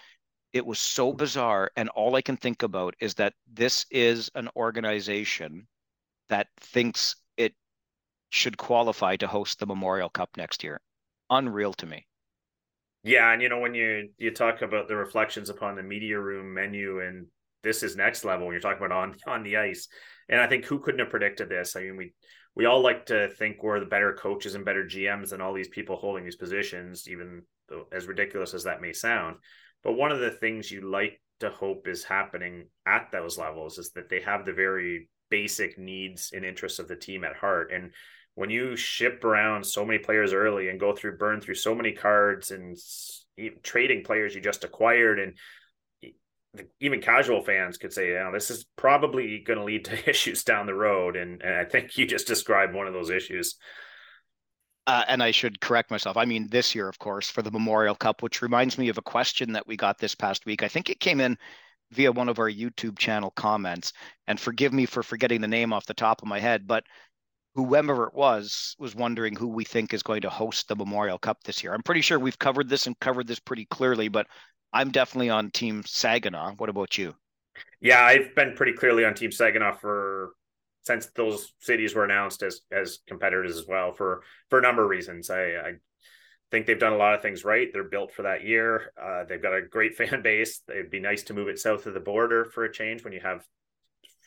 it 0.51 0.65
was 0.65 0.79
so 0.79 1.13
bizarre. 1.13 1.71
And 1.75 1.89
all 1.89 2.15
I 2.15 2.21
can 2.21 2.37
think 2.37 2.63
about 2.63 2.95
is 2.99 3.13
that 3.15 3.33
this 3.51 3.85
is 3.89 4.29
an 4.35 4.49
organization 4.55 5.67
that 6.27 6.47
thinks 6.59 7.15
should 8.29 8.57
qualify 8.57 9.15
to 9.17 9.27
host 9.27 9.59
the 9.59 9.65
Memorial 9.65 10.09
Cup 10.09 10.29
next 10.37 10.63
year. 10.63 10.81
Unreal 11.29 11.73
to 11.73 11.85
me. 11.85 12.05
Yeah, 13.03 13.31
and 13.31 13.41
you 13.41 13.49
know 13.49 13.59
when 13.59 13.73
you 13.73 14.09
you 14.17 14.31
talk 14.31 14.61
about 14.61 14.87
the 14.87 14.95
reflections 14.95 15.49
upon 15.49 15.75
the 15.75 15.83
media 15.83 16.19
room 16.19 16.53
menu 16.53 16.99
and 16.99 17.27
this 17.63 17.83
is 17.83 17.95
next 17.95 18.23
level 18.23 18.45
when 18.45 18.53
you're 18.53 18.61
talking 18.61 18.83
about 18.83 18.95
on 18.95 19.15
on 19.27 19.43
the 19.43 19.57
ice. 19.57 19.87
And 20.27 20.39
I 20.39 20.47
think 20.47 20.65
who 20.65 20.79
couldn't 20.79 20.99
have 20.99 21.09
predicted 21.09 21.49
this? 21.49 21.75
I 21.75 21.81
mean, 21.81 21.97
we 21.97 22.13
we 22.55 22.65
all 22.65 22.81
like 22.81 23.05
to 23.07 23.29
think 23.29 23.63
we're 23.63 23.79
the 23.79 23.85
better 23.85 24.13
coaches 24.13 24.55
and 24.55 24.65
better 24.65 24.83
GMs 24.83 25.29
than 25.29 25.41
all 25.41 25.53
these 25.53 25.69
people 25.69 25.95
holding 25.95 26.25
these 26.25 26.35
positions, 26.35 27.07
even 27.07 27.43
though 27.69 27.85
as 27.91 28.07
ridiculous 28.07 28.53
as 28.53 28.63
that 28.65 28.81
may 28.81 28.93
sound. 28.93 29.37
But 29.83 29.93
one 29.93 30.11
of 30.11 30.19
the 30.19 30.31
things 30.31 30.71
you 30.71 30.89
like 30.89 31.21
to 31.39 31.49
hope 31.49 31.87
is 31.87 32.03
happening 32.03 32.67
at 32.85 33.09
those 33.11 33.37
levels 33.37 33.77
is 33.77 33.91
that 33.91 34.09
they 34.09 34.21
have 34.21 34.45
the 34.45 34.53
very 34.53 35.09
basic 35.29 35.77
needs 35.77 36.31
and 36.33 36.43
interests 36.43 36.79
of 36.79 36.87
the 36.87 36.95
team 36.95 37.23
at 37.23 37.35
heart. 37.35 37.71
And 37.71 37.91
when 38.39 38.49
you 38.49 38.75
ship 38.77 39.23
around 39.25 39.65
so 39.65 39.85
many 39.85 39.99
players 39.99 40.31
early 40.31 40.69
and 40.69 40.79
go 40.79 40.95
through 40.95 41.17
burn 41.17 41.41
through 41.41 41.55
so 41.55 41.75
many 41.75 41.91
cards 41.91 42.51
and 42.51 42.77
trading 43.63 44.03
players 44.03 44.33
you 44.33 44.39
just 44.39 44.63
acquired 44.63 45.19
and 45.19 45.33
even 46.79 46.99
casual 46.99 47.43
fans 47.43 47.77
could 47.77 47.93
say, 47.93 48.09
you 48.09 48.13
know, 48.15 48.31
this 48.31 48.49
is 48.49 48.65
probably 48.75 49.39
going 49.39 49.59
to 49.59 49.65
lead 49.65 49.85
to 49.85 50.09
issues 50.09 50.43
down 50.43 50.65
the 50.65 50.73
road. 50.73 51.15
And, 51.15 51.41
and 51.43 51.53
I 51.53 51.65
think 51.65 51.97
you 51.97 52.07
just 52.07 52.27
described 52.27 52.73
one 52.73 52.87
of 52.87 52.93
those 52.93 53.11
issues. 53.11 53.55
Uh, 54.87 55.03
and 55.07 55.21
I 55.21 55.29
should 55.29 55.61
correct 55.61 55.91
myself. 55.91 56.17
I 56.17 56.25
mean, 56.25 56.47
this 56.49 56.73
year, 56.73 56.89
of 56.89 56.97
course, 56.97 57.29
for 57.29 57.43
the 57.43 57.51
Memorial 57.51 57.93
Cup, 57.93 58.23
which 58.23 58.41
reminds 58.41 58.79
me 58.79 58.89
of 58.89 58.97
a 58.97 59.03
question 59.03 59.53
that 59.53 59.67
we 59.67 59.77
got 59.77 59.99
this 59.99 60.15
past 60.15 60.47
week. 60.47 60.63
I 60.63 60.67
think 60.67 60.89
it 60.89 60.99
came 60.99 61.21
in 61.21 61.37
via 61.91 62.11
one 62.11 62.29
of 62.29 62.39
our 62.39 62.49
YouTube 62.49 62.97
channel 62.97 63.31
comments. 63.31 63.93
And 64.27 64.39
forgive 64.39 64.73
me 64.73 64.85
for 64.85 65.03
forgetting 65.03 65.41
the 65.41 65.47
name 65.47 65.73
off 65.73 65.85
the 65.85 65.93
top 65.93 66.21
of 66.21 66.27
my 66.27 66.39
head, 66.39 66.67
but 66.67 66.83
whoever 67.65 68.05
it 68.05 68.13
was 68.13 68.75
was 68.79 68.95
wondering 68.95 69.35
who 69.35 69.47
we 69.47 69.65
think 69.65 69.93
is 69.93 70.01
going 70.01 70.21
to 70.21 70.29
host 70.29 70.67
the 70.67 70.75
Memorial 70.75 71.17
Cup 71.17 71.43
this 71.43 71.61
year. 71.61 71.73
I'm 71.73 71.83
pretty 71.83 71.99
sure 71.99 72.17
we've 72.17 72.39
covered 72.39 72.69
this 72.69 72.87
and 72.87 72.97
covered 72.99 73.27
this 73.27 73.39
pretty 73.39 73.65
clearly, 73.65 74.07
but 74.07 74.27
I'm 74.71 74.91
definitely 74.91 75.29
on 75.29 75.51
Team 75.51 75.83
Saginaw. 75.85 76.53
What 76.55 76.69
about 76.69 76.97
you? 76.97 77.15
Yeah, 77.81 78.01
I've 78.01 78.33
been 78.33 78.53
pretty 78.55 78.73
clearly 78.73 79.03
on 79.03 79.13
Team 79.13 79.31
Saginaw 79.31 79.73
for 79.73 80.31
since 80.83 81.07
those 81.07 81.53
cities 81.59 81.93
were 81.93 82.05
announced 82.05 82.43
as 82.43 82.61
as 82.71 82.99
competitors 83.07 83.57
as 83.57 83.67
well 83.67 83.91
for 83.91 84.23
for 84.49 84.59
a 84.59 84.61
number 84.61 84.83
of 84.83 84.89
reasons. 84.89 85.29
I, 85.29 85.41
I 85.41 85.73
think 86.51 86.65
they've 86.65 86.79
done 86.79 86.93
a 86.93 86.97
lot 86.97 87.15
of 87.15 87.21
things 87.21 87.43
right. 87.43 87.67
They're 87.73 87.83
built 87.83 88.13
for 88.13 88.21
that 88.23 88.45
year. 88.45 88.93
Uh, 89.01 89.25
they've 89.25 89.41
got 89.41 89.53
a 89.53 89.61
great 89.61 89.95
fan 89.97 90.21
base. 90.21 90.61
It'd 90.69 90.89
be 90.91 91.01
nice 91.01 91.23
to 91.23 91.33
move 91.33 91.49
it 91.49 91.59
south 91.59 91.85
of 91.87 91.93
the 91.93 91.99
border 91.99 92.45
for 92.45 92.63
a 92.63 92.71
change 92.71 93.03
when 93.03 93.11
you 93.11 93.19
have 93.19 93.43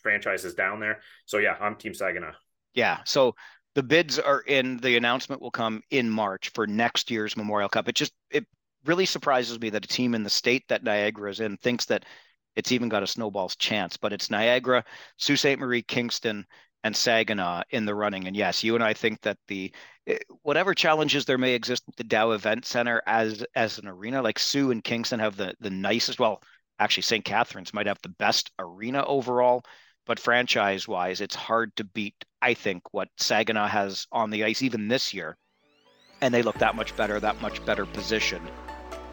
franchises 0.02 0.54
down 0.54 0.80
there. 0.80 1.00
So 1.24 1.38
yeah, 1.38 1.56
I'm 1.58 1.76
Team 1.76 1.94
Saginaw. 1.94 2.32
Yeah. 2.74 2.98
So 3.04 3.34
the 3.74 3.82
bids 3.82 4.18
are 4.18 4.40
in. 4.40 4.78
The 4.78 4.96
announcement 4.96 5.40
will 5.40 5.50
come 5.50 5.82
in 5.90 6.10
March 6.10 6.50
for 6.50 6.66
next 6.66 7.10
year's 7.10 7.36
Memorial 7.36 7.68
Cup. 7.68 7.88
It 7.88 7.94
just 7.94 8.12
it 8.30 8.46
really 8.84 9.06
surprises 9.06 9.60
me 9.60 9.70
that 9.70 9.84
a 9.84 9.88
team 9.88 10.14
in 10.14 10.22
the 10.22 10.30
state 10.30 10.64
that 10.68 10.82
Niagara 10.84 11.30
is 11.30 11.40
in 11.40 11.56
thinks 11.58 11.86
that 11.86 12.04
it's 12.56 12.72
even 12.72 12.88
got 12.88 13.02
a 13.02 13.06
snowball's 13.06 13.56
chance. 13.56 13.96
But 13.96 14.12
it's 14.12 14.30
Niagara, 14.30 14.84
Sault 15.18 15.38
Ste. 15.38 15.58
Marie, 15.58 15.82
Kingston, 15.82 16.44
and 16.84 16.94
Saginaw 16.96 17.62
in 17.70 17.84
the 17.86 17.94
running. 17.94 18.26
And 18.26 18.36
yes, 18.36 18.64
you 18.64 18.74
and 18.74 18.84
I 18.84 18.92
think 18.92 19.20
that 19.22 19.38
the 19.48 19.72
eh, 20.06 20.18
whatever 20.42 20.74
challenges 20.74 21.24
there 21.24 21.38
may 21.38 21.54
exist 21.54 21.84
with 21.86 21.96
the 21.96 22.04
Dow 22.04 22.32
Event 22.32 22.66
Center 22.66 23.02
as 23.06 23.44
as 23.54 23.78
an 23.78 23.88
arena, 23.88 24.22
like 24.22 24.38
Sault 24.38 24.72
and 24.72 24.84
Kingston 24.84 25.20
have 25.20 25.36
the 25.36 25.54
the 25.60 25.70
nicest. 25.70 26.18
Well, 26.18 26.42
actually, 26.78 27.04
St. 27.04 27.24
Catharines 27.24 27.72
might 27.74 27.86
have 27.86 27.98
the 28.02 28.08
best 28.08 28.50
arena 28.58 29.04
overall. 29.04 29.62
But 30.06 30.18
franchise 30.18 30.88
wise, 30.88 31.20
it's 31.20 31.34
hard 31.34 31.74
to 31.76 31.84
beat, 31.84 32.24
I 32.40 32.54
think, 32.54 32.92
what 32.92 33.08
Saginaw 33.18 33.68
has 33.68 34.06
on 34.10 34.30
the 34.30 34.44
ice 34.44 34.62
even 34.62 34.88
this 34.88 35.14
year. 35.14 35.36
And 36.20 36.32
they 36.34 36.42
look 36.42 36.58
that 36.58 36.74
much 36.74 36.96
better, 36.96 37.20
that 37.20 37.40
much 37.40 37.64
better 37.64 37.86
positioned 37.86 38.50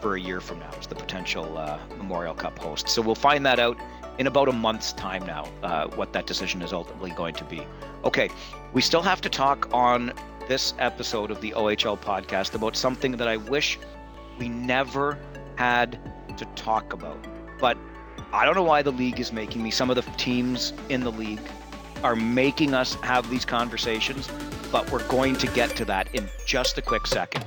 for 0.02 0.16
a 0.16 0.20
year 0.20 0.40
from 0.40 0.60
now 0.60 0.72
as 0.80 0.88
the 0.88 0.96
potential 0.96 1.58
uh, 1.58 1.80
Memorial 1.98 2.34
Cup 2.34 2.58
host. 2.58 2.90
So 2.90 3.02
we'll 3.02 3.16
find 3.16 3.46
that 3.46 3.60
out 3.60 3.78
in 4.18 4.28
about 4.28 4.50
a 4.50 4.52
month's 4.52 4.94
time 4.94 5.26
now, 5.26 5.48
uh, 5.64 5.88
what 5.90 6.14
that 6.14 6.26
decision 6.26 6.62
is 6.62 6.74
ultimately 6.74 7.12
going 7.12 7.36
to 7.36 7.44
be. 7.46 7.66
Okay, 8.04 8.30
we 8.74 8.82
still 8.82 9.02
have 9.02 9.22
to 9.22 9.30
talk 9.30 9.74
on 9.74 10.14
this 10.48 10.74
episode 10.80 11.32
of 11.32 11.42
the 11.42 11.52
OHL 11.52 12.00
podcast 12.00 12.56
about 12.56 12.76
something 12.76 13.14
that 13.14 13.28
I 13.28 13.38
wish 13.38 13.78
we 14.38 14.50
never 14.50 15.18
had 15.56 16.00
to 16.38 16.46
talk 16.56 16.94
about. 16.94 17.26
But 17.60 17.78
I 18.32 18.46
don't 18.46 18.54
know 18.54 18.64
why 18.64 18.84
the 18.84 18.92
league 18.92 19.20
is 19.20 19.34
making 19.34 19.64
me. 19.64 19.72
Some 19.72 19.90
of 19.90 19.96
the 19.96 20.04
teams 20.18 20.74
in 20.90 21.02
the 21.02 21.12
league 21.12 21.42
are 22.04 22.16
making 22.16 22.76
us 22.76 22.94
have 22.96 23.28
these 23.30 23.44
conversations, 23.44 24.30
but 24.72 24.90
we're 24.92 25.08
going 25.08 25.36
to 25.38 25.48
get 25.48 25.76
to 25.78 25.86
that 25.86 26.14
in 26.14 26.30
just 26.46 26.78
a 26.78 26.82
quick 26.82 27.08
second. 27.08 27.44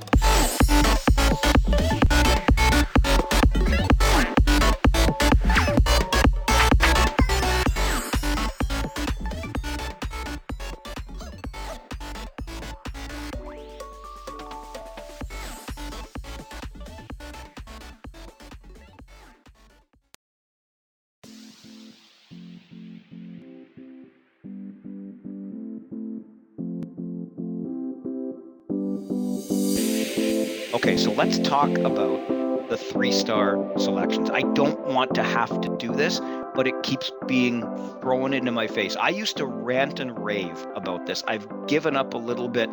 Okay, 30.73 30.97
so 30.97 31.11
let's 31.11 31.37
talk 31.37 31.69
about 31.77 32.67
the 32.67 32.75
three 32.75 33.11
star 33.11 33.63
selections. 33.77 34.31
I 34.31 34.41
don't 34.41 34.79
want 34.87 35.13
to 35.13 35.21
have 35.21 35.61
to 35.61 35.77
do 35.77 35.93
this, 35.93 36.19
but 36.55 36.65
it 36.65 36.73
keeps 36.81 37.11
being 37.27 37.61
thrown 38.01 38.33
into 38.33 38.51
my 38.51 38.65
face. 38.65 38.95
I 38.95 39.09
used 39.09 39.37
to 39.37 39.45
rant 39.45 39.99
and 39.99 40.17
rave 40.17 40.65
about 40.75 41.05
this. 41.05 41.23
I've 41.27 41.47
given 41.67 41.95
up 41.95 42.15
a 42.15 42.17
little 42.17 42.49
bit 42.49 42.71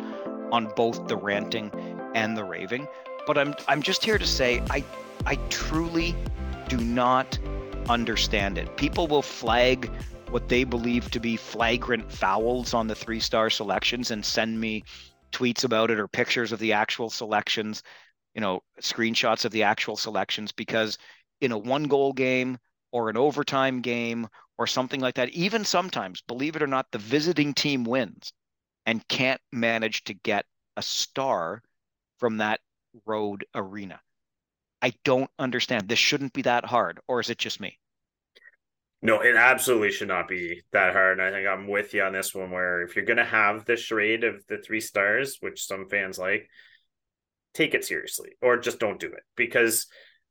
on 0.51 0.71
both 0.75 1.07
the 1.07 1.15
ranting 1.15 1.69
and 2.15 2.35
the 2.35 2.43
raving, 2.43 2.87
but 3.27 3.37
I'm 3.37 3.53
I'm 3.67 3.83
just 3.83 4.03
here 4.03 4.17
to 4.17 4.25
say 4.25 4.63
I 4.71 4.83
I 5.27 5.35
truly 5.49 6.15
do 6.69 6.77
not 6.77 7.37
understand 7.87 8.57
it. 8.57 8.77
People 8.77 9.05
will 9.05 9.21
flag 9.21 9.91
what 10.31 10.49
they 10.49 10.63
believe 10.63 11.11
to 11.11 11.19
be 11.19 11.37
flagrant 11.37 12.11
fouls 12.11 12.73
on 12.73 12.87
the 12.87 12.95
three 12.95 13.19
star 13.19 13.51
selections 13.51 14.09
and 14.09 14.25
send 14.25 14.59
me 14.59 14.83
tweets 15.31 15.63
about 15.63 15.91
it 15.91 15.99
or 15.99 16.07
pictures 16.07 16.51
of 16.51 16.59
the 16.59 16.73
actual 16.73 17.09
selections, 17.09 17.83
you 18.35 18.41
know, 18.41 18.61
screenshots 18.81 19.45
of 19.45 19.51
the 19.51 19.63
actual 19.63 19.97
selections 19.97 20.51
because 20.51 20.97
in 21.41 21.51
a 21.51 21.57
one 21.57 21.85
goal 21.85 22.13
game 22.13 22.57
or 22.91 23.09
an 23.09 23.17
overtime 23.17 23.81
game 23.81 24.27
or 24.57 24.67
something 24.67 25.01
like 25.01 25.15
that, 25.15 25.29
even 25.29 25.65
sometimes, 25.65 26.21
believe 26.21 26.55
it 26.55 26.63
or 26.63 26.67
not, 26.67 26.91
the 26.91 26.97
visiting 26.99 27.53
team 27.53 27.83
wins 27.83 28.33
and 28.85 29.07
can't 29.07 29.41
manage 29.51 30.03
to 30.05 30.13
get 30.13 30.45
a 30.77 30.81
star 30.81 31.61
from 32.19 32.37
that 32.37 32.61
road 33.05 33.45
arena. 33.55 33.99
I 34.81 34.93
don't 35.03 35.31
understand. 35.39 35.89
This 35.89 35.99
shouldn't 35.99 36.33
be 36.33 36.43
that 36.43 36.65
hard, 36.65 36.99
or 37.07 37.19
is 37.19 37.29
it 37.29 37.37
just 37.39 37.59
me? 37.59 37.79
No, 39.03 39.21
it 39.21 39.35
absolutely 39.35 39.91
should 39.91 40.09
not 40.09 40.27
be 40.27 40.61
that 40.73 40.93
hard. 40.93 41.19
And 41.19 41.27
I 41.27 41.31
think 41.31 41.47
I'm 41.47 41.67
with 41.67 41.93
you 41.93 42.03
on 42.03 42.13
this 42.13 42.35
one 42.35 42.51
where 42.51 42.83
if 42.83 42.95
you're 42.95 43.05
going 43.05 43.17
to 43.17 43.25
have 43.25 43.65
the 43.65 43.75
charade 43.75 44.23
of 44.23 44.45
the 44.47 44.59
three 44.59 44.81
stars, 44.81 45.37
which 45.39 45.65
some 45.65 45.87
fans 45.89 46.19
like, 46.19 46.47
take 47.53 47.73
it 47.73 47.83
seriously 47.83 48.31
or 48.41 48.57
just 48.57 48.79
don't 48.79 48.99
do 48.99 49.07
it 49.07 49.23
because 49.35 49.87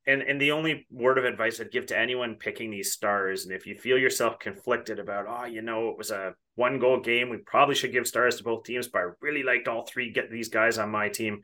and 0.07 0.23
and 0.23 0.41
the 0.41 0.53
only 0.53 0.87
word 0.91 1.19
of 1.19 1.27
advice 1.27 1.61
I'd 1.61 1.71
give 1.71 1.87
to 1.87 1.99
anyone 1.99 2.37
picking 2.37 2.71
these 2.71 2.93
stars, 2.93 3.45
and 3.45 3.55
if 3.55 3.67
you 3.67 3.77
feel 3.77 3.99
yourself 3.99 4.39
conflicted 4.39 4.99
about, 4.99 5.27
oh, 5.29 5.45
you 5.45 5.61
know, 5.61 5.91
it 5.91 5.99
was 5.99 6.11
a 6.11 6.35
one 6.55 6.79
goal 6.79 7.01
game, 7.01 7.29
we 7.29 7.37
probably 7.37 7.75
should 7.75 7.93
give 7.93 8.07
stars 8.07 8.37
to 8.37 8.45
both 8.45 8.65
teams, 8.65 8.89
but 8.89 9.01
I 9.01 9.11
really 9.21 9.43
liked 9.43 9.69
all 9.69 9.85
three. 9.87 10.11
Get 10.11 10.31
these 10.31 10.49
guys 10.49 10.79
on 10.79 10.91
my 10.91 11.11
team. 11.11 11.43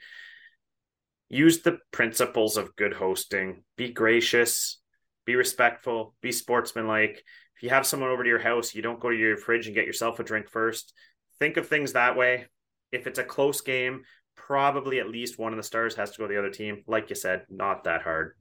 Use 1.29 1.61
the 1.61 1.79
principles 1.93 2.57
of 2.57 2.75
good 2.77 2.95
hosting. 2.95 3.63
Be 3.77 3.93
gracious 3.93 4.79
be 5.27 5.37
respectful, 5.37 6.15
be 6.23 6.33
sportsmanlike. 6.33 7.23
If 7.57 7.63
you 7.63 7.71
have 7.71 7.87
someone 7.87 8.11
over 8.11 8.23
to 8.23 8.29
your 8.29 8.39
house, 8.39 8.75
you 8.75 8.83
don't 8.83 9.01
go 9.01 9.11
to 9.11 9.17
your 9.17 9.37
fridge 9.37 9.67
and 9.67 9.75
get 9.75 9.87
yourself 9.87 10.21
a 10.21 10.25
drink 10.25 10.49
first. 10.49 10.95
Think 11.39 11.57
of 11.57 11.69
things 11.69 11.93
that 11.93 12.17
way. 12.17 12.47
If 12.93 13.07
it's 13.07 13.19
a 13.19 13.25
close 13.25 13.61
game, 13.61 14.03
probably 14.37 15.01
at 15.01 15.09
least 15.09 15.39
one 15.39 15.53
of 15.53 15.57
the 15.57 15.63
stars 15.63 15.95
has 15.97 16.13
to 16.13 16.19
go 16.19 16.27
to 16.27 16.33
the 16.33 16.39
other 16.39 16.51
team. 16.51 16.83
Like 16.87 17.11
you 17.11 17.17
said, 17.17 17.45
not 17.51 17.85
that 17.85 18.03
hard. 18.03 18.35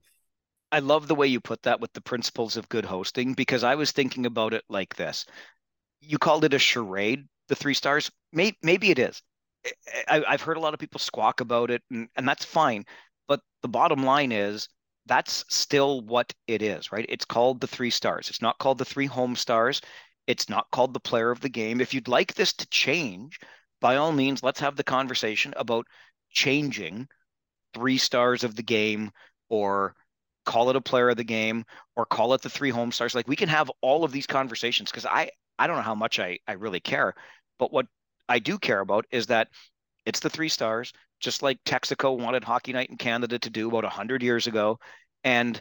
I 0.72 0.80
love 0.80 1.08
the 1.08 1.16
way 1.16 1.28
you 1.28 1.40
put 1.40 1.64
that 1.64 1.80
with 1.80 1.94
the 1.94 2.02
principles 2.02 2.58
of 2.58 2.70
good 2.70 2.86
hosting 2.86 3.34
because 3.34 3.64
I 3.64 3.76
was 3.76 3.92
thinking 3.92 4.26
about 4.26 4.54
it 4.54 4.64
like 4.70 4.96
this. 4.96 5.26
You 6.02 6.18
called 6.18 6.44
it 6.44 6.54
a 6.54 6.60
charade, 6.60 7.26
the 7.48 7.56
three 7.56 7.74
stars. 7.74 8.12
Maybe, 8.34 8.58
maybe 8.62 8.92
it 8.92 9.00
is. 9.00 9.22
I, 10.08 10.24
have 10.28 10.42
heard 10.42 10.58
a 10.58 10.60
lot 10.60 10.74
of 10.74 10.80
people 10.80 11.00
squawk 11.00 11.42
about 11.42 11.72
it, 11.72 11.82
and, 11.90 12.08
and 12.16 12.28
that's 12.28 12.46
fine. 12.46 12.84
But 13.28 13.40
the 13.62 13.68
bottom 13.68 14.04
line 14.04 14.32
is 14.32 14.68
that's 15.06 15.46
still 15.50 16.02
what 16.02 16.34
it 16.48 16.62
is, 16.62 16.92
right? 16.92 17.06
It's 17.10 17.26
called 17.26 17.62
the 17.62 17.68
three 17.68 17.90
stars. 17.90 18.30
It's 18.30 18.42
not 18.42 18.58
called 18.60 18.78
the 18.78 18.86
three 18.86 19.06
home 19.06 19.36
stars. 19.36 19.82
It's 20.28 20.50
not 20.50 20.70
called 20.72 20.94
the 20.94 21.00
player 21.00 21.32
of 21.32 21.42
the 21.42 21.50
game. 21.50 21.80
If 21.82 21.94
you'd 21.94 22.08
like 22.08 22.34
this 22.34 22.54
to 22.54 22.68
change, 22.68 23.40
by 23.82 23.98
all 23.98 24.12
means, 24.12 24.42
let's 24.44 24.60
have 24.60 24.76
the 24.76 24.84
conversation 24.84 25.54
about 25.58 25.86
changing 26.32 27.08
three 27.74 27.98
stars 27.98 28.44
of 28.44 28.56
the 28.56 28.64
game 28.64 29.12
or 29.50 29.96
call 30.46 30.70
it 30.70 30.76
a 30.76 30.82
player 30.82 31.10
of 31.10 31.18
the 31.18 31.24
game 31.24 31.66
or 31.96 32.06
call 32.06 32.34
it 32.34 32.42
the 32.42 32.50
three 32.50 32.70
home 32.70 32.92
stars. 32.92 33.16
Like 33.16 33.28
we 33.28 33.36
can 33.36 33.50
have 33.50 33.72
all 33.82 34.04
of 34.04 34.12
these 34.12 34.28
conversations 34.28 34.92
because 34.92 35.06
I 35.06 35.32
I 35.58 35.68
don't 35.68 35.78
know 35.78 35.82
how 35.84 35.96
much 35.96 36.20
I 36.20 36.40
I 36.48 36.54
really 36.54 36.80
care, 36.80 37.16
but 37.60 37.72
what 37.72 37.88
I 38.30 38.40
do 38.40 38.58
care 38.58 38.80
about 38.80 39.06
is 39.12 39.28
that 39.28 39.50
it's 40.06 40.20
the 40.20 40.30
three 40.30 40.50
stars, 40.50 40.94
just 41.20 41.42
like 41.42 41.64
Texaco 41.64 42.18
wanted 42.18 42.44
Hockey 42.44 42.74
Night 42.74 42.90
in 42.90 42.98
Canada 42.98 43.40
to 43.40 43.50
do 43.50 43.68
about 43.68 43.84
100 43.84 44.22
years 44.22 44.48
ago. 44.48 44.80
And 45.24 45.60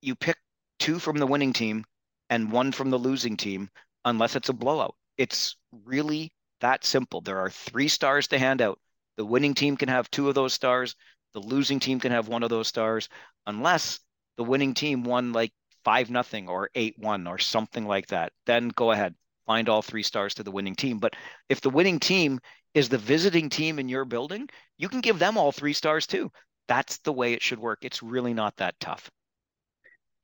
you 0.00 0.14
pick 0.14 0.36
two 0.78 0.98
from 0.98 1.18
the 1.18 1.26
winning 1.26 1.52
team 1.52 1.84
and 2.28 2.50
one 2.50 2.72
from 2.72 2.90
the 2.90 2.98
losing 2.98 3.36
team, 3.36 3.70
unless 4.04 4.36
it's 4.36 4.48
a 4.48 4.52
blowout. 4.52 4.94
It's 5.16 5.56
really 5.84 6.32
that 6.60 6.84
simple. 6.84 7.20
There 7.20 7.38
are 7.38 7.50
three 7.50 7.88
stars 7.88 8.28
to 8.28 8.38
hand 8.38 8.60
out. 8.60 8.78
The 9.16 9.24
winning 9.24 9.54
team 9.54 9.76
can 9.76 9.88
have 9.88 10.10
two 10.10 10.28
of 10.28 10.34
those 10.34 10.52
stars. 10.52 10.94
The 11.32 11.40
losing 11.40 11.80
team 11.80 12.00
can 12.00 12.12
have 12.12 12.28
one 12.28 12.42
of 12.42 12.50
those 12.50 12.68
stars, 12.68 13.08
unless 13.46 14.00
the 14.36 14.44
winning 14.44 14.74
team 14.74 15.04
won 15.04 15.32
like 15.32 15.52
five 15.84 16.10
nothing 16.10 16.48
or 16.48 16.70
eight 16.74 16.98
one 16.98 17.26
or 17.26 17.38
something 17.38 17.86
like 17.86 18.08
that. 18.08 18.32
Then 18.46 18.68
go 18.70 18.90
ahead, 18.90 19.14
find 19.46 19.68
all 19.68 19.82
three 19.82 20.02
stars 20.02 20.34
to 20.34 20.42
the 20.42 20.50
winning 20.50 20.74
team. 20.74 20.98
But 20.98 21.14
if 21.48 21.60
the 21.60 21.70
winning 21.70 22.00
team 22.00 22.40
is 22.76 22.90
the 22.90 22.98
visiting 22.98 23.48
team 23.48 23.78
in 23.78 23.88
your 23.88 24.04
building, 24.04 24.46
you 24.76 24.88
can 24.88 25.00
give 25.00 25.18
them 25.18 25.38
all 25.38 25.50
three 25.50 25.72
stars 25.72 26.06
too. 26.06 26.30
That's 26.68 26.98
the 26.98 27.12
way 27.12 27.32
it 27.32 27.42
should 27.42 27.58
work. 27.58 27.78
It's 27.80 28.02
really 28.02 28.34
not 28.34 28.54
that 28.58 28.78
tough. 28.78 29.10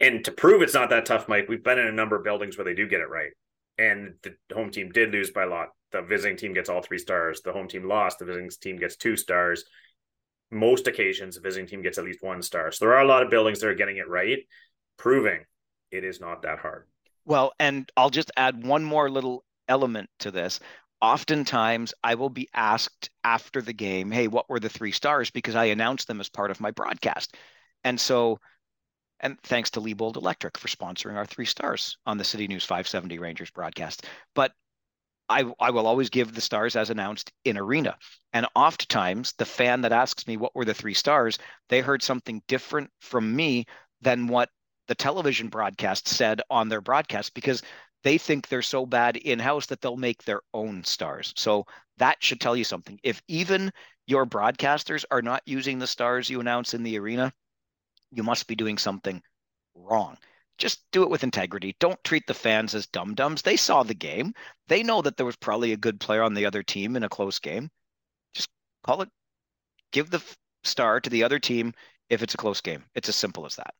And 0.00 0.22
to 0.26 0.32
prove 0.32 0.60
it's 0.60 0.74
not 0.74 0.90
that 0.90 1.06
tough, 1.06 1.28
Mike, 1.28 1.48
we've 1.48 1.64
been 1.64 1.78
in 1.78 1.86
a 1.86 1.92
number 1.92 2.14
of 2.14 2.24
buildings 2.24 2.58
where 2.58 2.64
they 2.66 2.74
do 2.74 2.86
get 2.86 3.00
it 3.00 3.08
right. 3.08 3.30
And 3.78 4.14
the 4.22 4.34
home 4.54 4.70
team 4.70 4.90
did 4.90 5.12
lose 5.12 5.30
by 5.30 5.44
a 5.44 5.46
lot. 5.46 5.68
The 5.92 6.02
visiting 6.02 6.36
team 6.36 6.52
gets 6.52 6.68
all 6.68 6.82
three 6.82 6.98
stars. 6.98 7.40
The 7.40 7.52
home 7.52 7.68
team 7.68 7.88
lost. 7.88 8.18
The 8.18 8.26
visiting 8.26 8.50
team 8.60 8.76
gets 8.76 8.96
two 8.96 9.16
stars. 9.16 9.64
Most 10.50 10.88
occasions, 10.88 11.36
the 11.36 11.40
visiting 11.40 11.66
team 11.66 11.80
gets 11.80 11.96
at 11.96 12.04
least 12.04 12.22
one 12.22 12.42
star. 12.42 12.70
So 12.70 12.84
there 12.84 12.94
are 12.94 13.02
a 13.02 13.08
lot 13.08 13.22
of 13.22 13.30
buildings 13.30 13.60
that 13.60 13.68
are 13.68 13.74
getting 13.74 13.96
it 13.96 14.08
right, 14.08 14.40
proving 14.98 15.40
it 15.90 16.04
is 16.04 16.20
not 16.20 16.42
that 16.42 16.58
hard. 16.58 16.86
Well, 17.24 17.54
and 17.58 17.90
I'll 17.96 18.10
just 18.10 18.30
add 18.36 18.66
one 18.66 18.84
more 18.84 19.10
little 19.10 19.44
element 19.68 20.10
to 20.18 20.30
this. 20.30 20.60
Oftentimes, 21.02 21.92
I 22.04 22.14
will 22.14 22.30
be 22.30 22.48
asked 22.54 23.10
after 23.24 23.60
the 23.60 23.72
game, 23.72 24.12
hey, 24.12 24.28
what 24.28 24.48
were 24.48 24.60
the 24.60 24.68
three 24.68 24.92
stars? 24.92 25.32
Because 25.32 25.56
I 25.56 25.64
announced 25.64 26.06
them 26.06 26.20
as 26.20 26.28
part 26.28 26.52
of 26.52 26.60
my 26.60 26.70
broadcast. 26.70 27.36
And 27.82 28.00
so, 28.00 28.38
and 29.18 29.36
thanks 29.42 29.70
to 29.70 29.80
Liebold 29.80 30.16
Electric 30.16 30.56
for 30.56 30.68
sponsoring 30.68 31.16
our 31.16 31.26
three 31.26 31.44
stars 31.44 31.98
on 32.06 32.18
the 32.18 32.24
City 32.24 32.46
News 32.46 32.64
570 32.64 33.18
Rangers 33.18 33.50
broadcast. 33.50 34.06
But 34.36 34.52
I, 35.28 35.52
I 35.58 35.70
will 35.70 35.88
always 35.88 36.08
give 36.08 36.32
the 36.32 36.40
stars 36.40 36.76
as 36.76 36.90
announced 36.90 37.32
in 37.44 37.58
arena. 37.58 37.96
And 38.32 38.46
oftentimes, 38.54 39.34
the 39.38 39.44
fan 39.44 39.80
that 39.80 39.92
asks 39.92 40.28
me 40.28 40.36
what 40.36 40.54
were 40.54 40.64
the 40.64 40.74
three 40.74 40.94
stars, 40.94 41.36
they 41.68 41.80
heard 41.80 42.04
something 42.04 42.42
different 42.46 42.90
from 43.00 43.34
me 43.34 43.64
than 44.02 44.28
what 44.28 44.50
the 44.86 44.94
television 44.94 45.48
broadcast 45.48 46.06
said 46.06 46.42
on 46.48 46.68
their 46.68 46.80
broadcast 46.80 47.34
because 47.34 47.62
they 48.02 48.18
think 48.18 48.48
they're 48.48 48.62
so 48.62 48.86
bad 48.86 49.16
in 49.16 49.38
house 49.38 49.66
that 49.66 49.80
they'll 49.80 49.96
make 49.96 50.22
their 50.24 50.40
own 50.54 50.84
stars. 50.84 51.32
So 51.36 51.66
that 51.98 52.22
should 52.22 52.40
tell 52.40 52.56
you 52.56 52.64
something. 52.64 52.98
If 53.02 53.22
even 53.28 53.72
your 54.06 54.26
broadcasters 54.26 55.04
are 55.10 55.22
not 55.22 55.42
using 55.46 55.78
the 55.78 55.86
stars 55.86 56.28
you 56.28 56.40
announce 56.40 56.74
in 56.74 56.82
the 56.82 56.98
arena, 56.98 57.32
you 58.10 58.22
must 58.22 58.46
be 58.46 58.54
doing 58.54 58.78
something 58.78 59.22
wrong. 59.74 60.16
Just 60.58 60.84
do 60.92 61.02
it 61.02 61.10
with 61.10 61.24
integrity. 61.24 61.74
Don't 61.80 62.02
treat 62.04 62.26
the 62.26 62.34
fans 62.34 62.74
as 62.74 62.86
dum 62.86 63.14
dums. 63.14 63.42
They 63.42 63.56
saw 63.56 63.82
the 63.82 63.94
game. 63.94 64.32
They 64.68 64.82
know 64.82 65.02
that 65.02 65.16
there 65.16 65.26
was 65.26 65.36
probably 65.36 65.72
a 65.72 65.76
good 65.76 65.98
player 65.98 66.22
on 66.22 66.34
the 66.34 66.46
other 66.46 66.62
team 66.62 66.94
in 66.96 67.04
a 67.04 67.08
close 67.08 67.38
game. 67.38 67.70
Just 68.34 68.48
call 68.84 69.02
it, 69.02 69.08
give 69.92 70.10
the 70.10 70.22
star 70.62 71.00
to 71.00 71.10
the 71.10 71.24
other 71.24 71.38
team 71.38 71.72
if 72.10 72.22
it's 72.22 72.34
a 72.34 72.38
close 72.38 72.60
game. 72.60 72.84
It's 72.94 73.08
as 73.08 73.16
simple 73.16 73.46
as 73.46 73.56
that. 73.56 73.74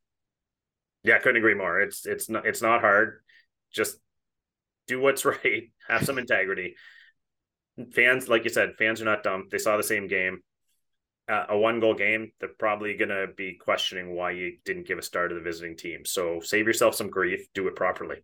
Yeah, 1.03 1.15
I 1.15 1.19
couldn't 1.19 1.37
agree 1.37 1.53
more. 1.53 1.79
It's 1.81 2.05
it's 2.05 2.29
not 2.29 2.45
it's 2.45 2.61
not 2.61 2.81
hard. 2.81 3.21
Just 3.71 3.97
do 4.87 4.99
what's 4.99 5.25
right. 5.25 5.71
Have 5.87 6.05
some 6.05 6.17
integrity. 6.17 6.75
Fans, 7.93 8.29
like 8.29 8.43
you 8.43 8.49
said, 8.49 8.75
fans 8.77 9.01
are 9.01 9.05
not 9.05 9.23
dumb. 9.23 9.47
They 9.51 9.57
saw 9.57 9.77
the 9.77 9.83
same 9.83 10.07
game. 10.07 10.39
Uh, 11.29 11.45
a 11.49 11.57
one 11.57 11.79
goal 11.79 11.93
game, 11.93 12.31
they're 12.39 12.49
probably 12.59 12.97
going 12.97 13.09
to 13.09 13.27
be 13.37 13.55
questioning 13.55 14.13
why 14.13 14.31
you 14.31 14.57
didn't 14.65 14.85
give 14.85 14.97
a 14.97 15.01
star 15.01 15.29
to 15.29 15.35
the 15.35 15.41
visiting 15.41 15.77
team. 15.77 16.03
So 16.03 16.41
save 16.41 16.67
yourself 16.67 16.95
some 16.95 17.09
grief, 17.09 17.47
do 17.53 17.67
it 17.69 17.77
properly. 17.77 18.17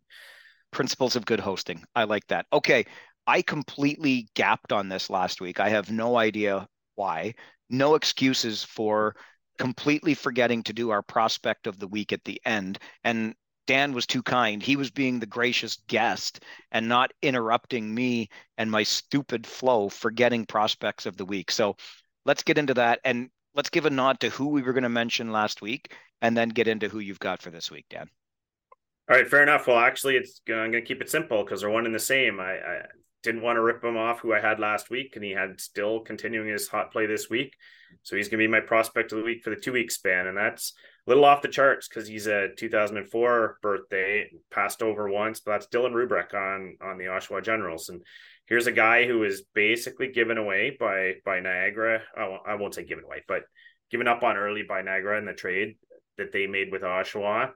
Principles 0.72 1.16
of 1.16 1.26
good 1.26 1.40
hosting. 1.40 1.82
I 1.96 2.04
like 2.04 2.28
that. 2.28 2.46
Okay. 2.52 2.86
I 3.26 3.42
completely 3.42 4.28
gapped 4.36 4.74
on 4.74 4.90
this 4.90 5.10
last 5.10 5.40
week. 5.40 5.60
I 5.60 5.70
have 5.70 5.90
no 5.90 6.18
idea 6.18 6.68
why. 6.96 7.36
No 7.70 7.96
excuses 7.96 8.64
for 8.64 9.16
completely 9.60 10.14
forgetting 10.14 10.64
to 10.64 10.74
do 10.74 10.90
our 10.90 11.02
prospect 11.02 11.68
of 11.68 11.78
the 11.80 11.88
week 11.88 12.12
at 12.12 12.24
the 12.24 12.42
end. 12.46 12.80
And 13.04 13.36
Dan 13.70 13.94
was 13.94 14.08
too 14.08 14.24
kind. 14.24 14.64
He 14.64 14.76
was 14.76 14.90
being 14.90 15.20
the 15.20 15.28
gracious 15.28 15.78
guest 15.88 16.44
and 16.72 16.90
not 16.90 17.14
interrupting 17.22 17.94
me 17.94 18.30
and 18.58 18.72
my 18.72 18.82
stupid 18.82 19.46
flow, 19.46 19.90
forgetting 19.90 20.48
prospects 20.48 21.06
of 21.06 21.18
the 21.18 21.26
week. 21.26 21.52
So 21.52 21.76
let's 22.26 22.42
get 22.42 22.58
into 22.58 22.74
that 22.74 23.00
and 23.04 23.30
let's 23.54 23.70
give 23.70 23.86
a 23.86 23.92
nod 23.92 24.22
to 24.22 24.32
who 24.32 24.48
we 24.48 24.64
were 24.64 24.74
going 24.74 24.82
to 24.82 24.90
mention 24.90 25.32
last 25.32 25.62
week 25.62 25.94
and 26.20 26.36
then 26.36 26.50
get 26.50 26.68
into 26.68 26.90
who 26.90 26.98
you've 26.98 27.20
got 27.20 27.44
for 27.44 27.52
this 27.52 27.70
week, 27.70 27.86
Dan. 27.92 28.10
All 29.08 29.18
right, 29.18 29.28
fair 29.28 29.44
enough. 29.44 29.68
Well, 29.68 29.78
actually, 29.78 30.16
it's 30.16 30.42
I'm 30.48 30.72
going 30.72 30.72
to 30.72 30.82
keep 30.82 31.04
it 31.04 31.12
simple 31.12 31.44
because 31.44 31.62
they're 31.62 31.70
one 31.70 31.86
and 31.86 31.94
the 31.94 32.00
same. 32.00 32.40
I, 32.40 32.54
I 32.54 32.82
didn't 33.22 33.44
want 33.44 33.58
to 33.58 33.62
rip 33.62 33.84
him 33.84 33.98
off 33.98 34.22
who 34.22 34.34
I 34.34 34.40
had 34.40 34.60
last 34.60 34.90
week, 34.90 35.16
and 35.16 35.24
he 35.24 35.32
had 35.32 35.62
still 35.62 36.00
continuing 36.00 36.48
his 36.48 36.68
hot 36.68 36.92
play 36.92 37.06
this 37.06 37.30
week. 37.30 37.54
So 38.02 38.16
he's 38.16 38.30
going 38.30 38.40
to 38.40 38.48
be 38.48 38.52
my 38.52 38.62
prospect 38.62 39.12
of 39.12 39.20
the 39.20 39.24
week 39.24 39.44
for 39.44 39.52
the 39.52 39.62
two 39.62 39.74
week 39.74 39.92
span. 39.92 40.26
And 40.26 40.38
that's 40.38 40.74
little 41.10 41.26
off 41.26 41.42
the 41.42 41.48
charts 41.48 41.88
because 41.88 42.08
he's 42.08 42.28
a 42.28 42.50
2004 42.56 43.58
birthday, 43.64 44.30
passed 44.52 44.84
over 44.84 45.10
once, 45.10 45.40
but 45.40 45.52
that's 45.52 45.68
Dylan 45.68 45.94
Roobroeck 45.94 46.36
on, 46.36 46.78
on 46.88 47.00
the 47.00 47.06
Oshawa 47.06 47.44
Generals. 47.44 47.90
And 47.90 48.04
here's 48.46 48.68
a 48.68 48.72
guy 48.72 49.08
who 49.08 49.24
is 49.24 49.42
basically 49.56 50.12
given 50.12 50.38
away 50.38 50.78
by, 50.80 51.16
by 51.26 51.40
Niagara. 51.40 52.02
I 52.16 52.54
won't 52.56 52.76
say 52.76 52.86
given 52.86 53.06
away, 53.06 53.24
but 53.28 53.42
given 53.90 54.08
up 54.08 54.22
on 54.22 54.38
early 54.38 54.62
by 54.62 54.84
Niagara 54.84 55.18
in 55.18 55.26
the 55.26 55.34
trade 55.34 55.78
that 56.20 56.32
they 56.32 56.46
made 56.46 56.72
with 56.72 56.84
Oshawa 56.84 57.54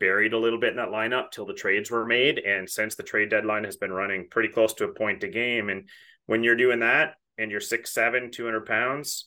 buried 0.00 0.32
a 0.32 0.38
little 0.38 0.58
bit 0.58 0.70
in 0.70 0.76
that 0.76 0.88
lineup 0.88 1.30
till 1.30 1.44
the 1.44 1.52
trades 1.52 1.90
were 1.90 2.06
made. 2.06 2.38
And 2.38 2.68
since 2.68 2.94
the 2.94 3.02
trade 3.02 3.28
deadline 3.28 3.64
has 3.64 3.76
been 3.76 3.92
running 3.92 4.28
pretty 4.30 4.48
close 4.48 4.72
to 4.74 4.84
a 4.84 4.94
point 4.94 5.22
a 5.22 5.28
game. 5.28 5.68
And 5.68 5.86
when 6.24 6.42
you're 6.42 6.56
doing 6.56 6.80
that 6.80 7.16
and 7.36 7.50
you're 7.50 7.60
six, 7.60 7.92
seven, 7.92 8.30
200 8.30 8.64
pounds, 8.64 9.26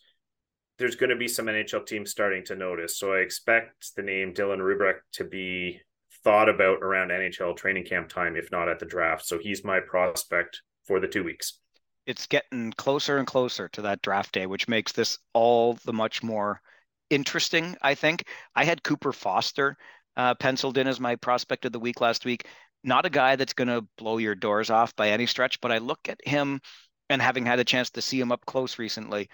there's 0.77 0.95
going 0.95 1.09
to 1.09 1.15
be 1.15 1.27
some 1.27 1.47
NHL 1.47 1.85
teams 1.85 2.11
starting 2.11 2.43
to 2.45 2.55
notice. 2.55 2.97
So 2.97 3.13
I 3.13 3.17
expect 3.17 3.95
the 3.95 4.03
name 4.03 4.33
Dylan 4.33 4.59
Roobroeck 4.59 4.99
to 5.13 5.23
be 5.23 5.79
thought 6.23 6.49
about 6.49 6.79
around 6.81 7.09
NHL 7.09 7.55
training 7.55 7.85
camp 7.85 8.09
time, 8.09 8.35
if 8.35 8.51
not 8.51 8.69
at 8.69 8.79
the 8.79 8.85
draft. 8.85 9.25
So 9.25 9.39
he's 9.39 9.63
my 9.63 9.79
prospect 9.79 10.61
for 10.85 10.99
the 10.99 11.07
two 11.07 11.23
weeks. 11.23 11.59
It's 12.05 12.27
getting 12.27 12.71
closer 12.73 13.17
and 13.17 13.27
closer 13.27 13.67
to 13.69 13.81
that 13.83 14.01
draft 14.01 14.33
day, 14.33 14.45
which 14.45 14.67
makes 14.67 14.91
this 14.91 15.19
all 15.33 15.77
the 15.85 15.93
much 15.93 16.23
more 16.23 16.61
interesting, 17.09 17.75
I 17.81 17.95
think. 17.95 18.23
I 18.55 18.63
had 18.63 18.83
Cooper 18.83 19.11
Foster 19.11 19.75
uh, 20.15 20.35
penciled 20.35 20.77
in 20.77 20.87
as 20.87 20.99
my 20.99 21.15
prospect 21.15 21.65
of 21.65 21.71
the 21.71 21.79
week 21.79 22.01
last 22.01 22.23
week. 22.23 22.47
Not 22.83 23.05
a 23.05 23.09
guy 23.09 23.35
that's 23.35 23.53
going 23.53 23.67
to 23.67 23.85
blow 23.97 24.17
your 24.17 24.35
doors 24.35 24.69
off 24.69 24.95
by 24.95 25.09
any 25.09 25.25
stretch, 25.25 25.59
but 25.59 25.71
I 25.71 25.79
look 25.79 26.07
at 26.07 26.19
him 26.23 26.61
and 27.09 27.21
having 27.21 27.45
had 27.45 27.59
a 27.59 27.65
chance 27.65 27.89
to 27.91 28.01
see 28.01 28.19
him 28.19 28.31
up 28.31 28.45
close 28.45 28.79
recently, 28.79 29.29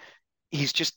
he's 0.50 0.72
just 0.72 0.96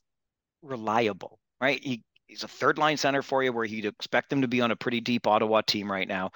reliable, 0.62 1.40
right? 1.62 1.84
He, 1.84 2.04
he's 2.28 2.44
a 2.44 2.48
third 2.48 2.78
line 2.78 2.98
center 2.98 3.22
for 3.22 3.44
you 3.44 3.54
where 3.54 3.66
you'd 3.66 3.86
expect 3.86 4.32
him 4.32 4.42
to 4.42 4.48
be 4.48 4.62
on 4.62 4.72
a 4.72 4.76
pretty 4.76 5.02
deep 5.02 5.28
Ottawa 5.28 5.62
team 5.62 5.92
right 5.92 6.08
now. 6.08 6.32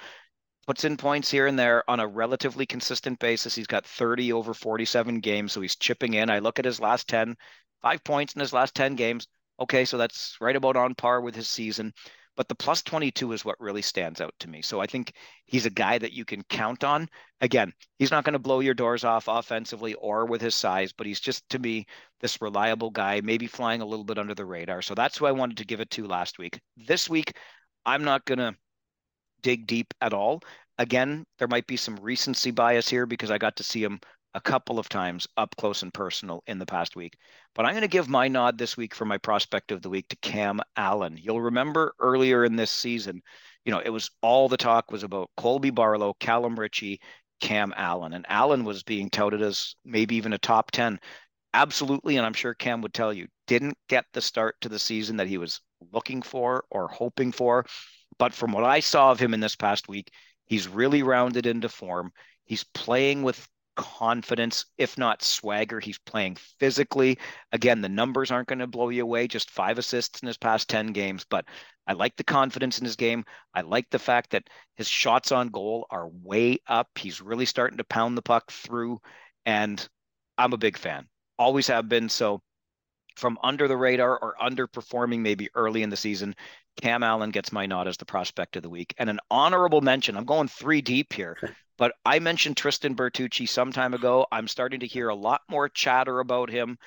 Puts 0.67 0.83
in 0.83 0.95
points 0.95 1.29
here 1.31 1.47
and 1.47 1.57
there 1.57 1.83
on 1.89 1.99
a 1.99 2.07
relatively 2.07 2.65
consistent 2.65 3.19
basis. 3.19 3.55
He's 3.55 3.67
got 3.67 3.85
30 3.85 4.31
over 4.31 4.53
47 4.53 5.19
games, 5.19 5.51
so 5.51 5.61
he's 5.61 5.75
chipping 5.75 6.13
in. 6.13 6.29
I 6.29 6.39
look 6.39 6.59
at 6.59 6.65
his 6.65 6.79
last 6.79 7.07
10, 7.07 7.35
five 7.81 8.03
points 8.03 8.33
in 8.33 8.41
his 8.41 8.53
last 8.53 8.75
10 8.75 8.95
games. 8.95 9.27
Okay, 9.59 9.85
so 9.85 9.97
that's 9.97 10.37
right 10.39 10.55
about 10.55 10.77
on 10.77 10.95
par 10.95 11.21
with 11.21 11.35
his 11.35 11.49
season. 11.49 11.93
But 12.37 12.47
the 12.47 12.55
plus 12.55 12.81
22 12.81 13.33
is 13.33 13.45
what 13.45 13.59
really 13.59 13.81
stands 13.81 14.21
out 14.21 14.33
to 14.39 14.49
me. 14.49 14.61
So 14.61 14.79
I 14.79 14.87
think 14.87 15.13
he's 15.45 15.65
a 15.65 15.69
guy 15.69 15.97
that 15.97 16.13
you 16.13 16.23
can 16.25 16.43
count 16.43 16.83
on. 16.83 17.09
Again, 17.41 17.73
he's 17.99 18.11
not 18.11 18.23
going 18.23 18.33
to 18.33 18.39
blow 18.39 18.61
your 18.61 18.73
doors 18.73 19.03
off 19.03 19.27
offensively 19.27 19.93
or 19.95 20.25
with 20.25 20.41
his 20.41 20.55
size, 20.55 20.93
but 20.93 21.05
he's 21.05 21.19
just 21.19 21.47
to 21.49 21.59
me 21.59 21.85
this 22.21 22.41
reliable 22.41 22.89
guy, 22.89 23.21
maybe 23.21 23.47
flying 23.47 23.81
a 23.81 23.85
little 23.85 24.05
bit 24.05 24.17
under 24.17 24.33
the 24.33 24.45
radar. 24.45 24.81
So 24.81 24.95
that's 24.95 25.17
who 25.17 25.25
I 25.25 25.31
wanted 25.31 25.57
to 25.57 25.65
give 25.65 25.81
it 25.81 25.89
to 25.91 26.07
last 26.07 26.39
week. 26.39 26.59
This 26.77 27.09
week, 27.09 27.35
I'm 27.85 28.03
not 28.03 28.25
going 28.25 28.39
to 28.39 28.55
dig 29.41 29.67
deep 29.67 29.93
at 30.01 30.13
all. 30.13 30.41
Again, 30.77 31.25
there 31.37 31.47
might 31.47 31.67
be 31.67 31.77
some 31.77 31.97
recency 31.97 32.51
bias 32.51 32.87
here 32.87 33.05
because 33.05 33.29
I 33.29 33.37
got 33.37 33.57
to 33.57 33.63
see 33.63 33.83
him 33.83 33.99
a 34.33 34.41
couple 34.41 34.79
of 34.79 34.89
times 34.89 35.27
up 35.37 35.55
close 35.57 35.81
and 35.83 35.93
personal 35.93 36.43
in 36.47 36.59
the 36.59 36.65
past 36.65 36.95
week. 36.95 37.17
But 37.53 37.65
I'm 37.65 37.73
going 37.73 37.81
to 37.81 37.87
give 37.87 38.07
my 38.09 38.27
nod 38.27 38.57
this 38.57 38.77
week 38.77 38.95
for 38.95 39.05
my 39.05 39.17
prospect 39.17 39.71
of 39.71 39.81
the 39.81 39.89
week 39.89 40.07
to 40.09 40.15
Cam 40.17 40.61
Allen. 40.77 41.17
You'll 41.21 41.41
remember 41.41 41.93
earlier 41.99 42.45
in 42.45 42.55
this 42.55 42.71
season, 42.71 43.21
you 43.65 43.71
know, 43.71 43.79
it 43.79 43.89
was 43.89 44.09
all 44.21 44.47
the 44.49 44.57
talk 44.57 44.91
was 44.91 45.03
about 45.03 45.29
Colby 45.37 45.69
Barlow, 45.69 46.13
Callum 46.19 46.59
Ritchie, 46.59 46.99
Cam 47.41 47.73
Allen. 47.75 48.13
And 48.13 48.25
Allen 48.29 48.63
was 48.63 48.83
being 48.83 49.09
touted 49.09 49.41
as 49.41 49.75
maybe 49.83 50.15
even 50.15 50.33
a 50.33 50.37
top 50.37 50.71
10. 50.71 50.99
absolutely, 51.53 52.17
and 52.17 52.25
I'm 52.25 52.33
sure 52.33 52.53
Cam 52.53 52.81
would 52.81 52.93
tell 52.93 53.13
you, 53.13 53.27
didn't 53.47 53.77
get 53.89 54.05
the 54.13 54.21
start 54.21 54.55
to 54.61 54.69
the 54.69 54.79
season 54.79 55.17
that 55.17 55.27
he 55.27 55.37
was 55.37 55.61
looking 55.91 56.21
for 56.21 56.63
or 56.69 56.87
hoping 56.87 57.31
for. 57.31 57.65
But 58.17 58.33
from 58.33 58.51
what 58.51 58.63
I 58.63 58.79
saw 58.79 59.11
of 59.11 59.19
him 59.19 59.33
in 59.33 59.39
this 59.39 59.55
past 59.55 59.87
week, 59.87 60.11
he's 60.45 60.67
really 60.67 61.03
rounded 61.03 61.45
into 61.45 61.69
form. 61.69 62.11
He's 62.45 62.63
playing 62.63 63.23
with 63.23 63.47
confidence, 63.75 64.65
if 64.77 64.97
not 64.97 65.23
swagger. 65.23 65.79
He's 65.79 65.99
playing 65.99 66.35
physically. 66.59 67.17
Again, 67.51 67.81
the 67.81 67.89
numbers 67.89 68.31
aren't 68.31 68.47
going 68.47 68.59
to 68.59 68.67
blow 68.67 68.89
you 68.89 69.03
away, 69.03 69.27
just 69.27 69.49
five 69.49 69.77
assists 69.77 70.21
in 70.21 70.27
his 70.27 70.37
past 70.37 70.69
10 70.69 70.87
games, 70.87 71.25
but 71.29 71.45
I 71.87 71.93
like 71.93 72.15
the 72.15 72.23
confidence 72.23 72.79
in 72.79 72.85
his 72.85 72.95
game. 72.95 73.25
I 73.53 73.61
like 73.61 73.89
the 73.89 73.99
fact 73.99 74.31
that 74.31 74.49
his 74.75 74.87
shots 74.87 75.31
on 75.31 75.49
goal 75.49 75.87
are 75.89 76.07
way 76.07 76.59
up. 76.67 76.89
He's 76.97 77.21
really 77.21 77.45
starting 77.45 77.77
to 77.77 77.83
pound 77.83 78.17
the 78.17 78.21
puck 78.21 78.51
through, 78.51 79.01
and 79.45 79.85
I'm 80.37 80.53
a 80.53 80.57
big 80.57 80.77
fan. 80.77 81.07
Always 81.37 81.67
have 81.67 81.89
been. 81.89 82.07
So 82.09 82.41
from 83.15 83.37
under 83.43 83.67
the 83.67 83.77
radar 83.77 84.17
or 84.17 84.35
underperforming 84.41 85.19
maybe 85.19 85.49
early 85.55 85.83
in 85.83 85.89
the 85.89 85.97
season, 85.97 86.35
Cam 86.81 87.03
Allen 87.03 87.31
gets 87.31 87.51
my 87.51 87.65
nod 87.65 87.87
as 87.87 87.97
the 87.97 88.05
prospect 88.05 88.55
of 88.55 88.63
the 88.63 88.69
week. 88.69 88.93
And 88.97 89.09
an 89.09 89.19
honorable 89.29 89.81
mention, 89.81 90.15
I'm 90.15 90.25
going 90.25 90.47
three 90.47 90.81
deep 90.81 91.13
here, 91.13 91.37
but 91.81 91.95
I 92.05 92.19
mentioned 92.19 92.57
Tristan 92.57 92.95
Bertucci 92.95 93.49
some 93.49 93.71
time 93.71 93.95
ago. 93.95 94.27
I'm 94.31 94.47
starting 94.47 94.81
to 94.81 94.85
hear 94.85 95.09
a 95.09 95.15
lot 95.15 95.41
more 95.49 95.67
chatter 95.67 96.19
about 96.19 96.51
him. 96.51 96.77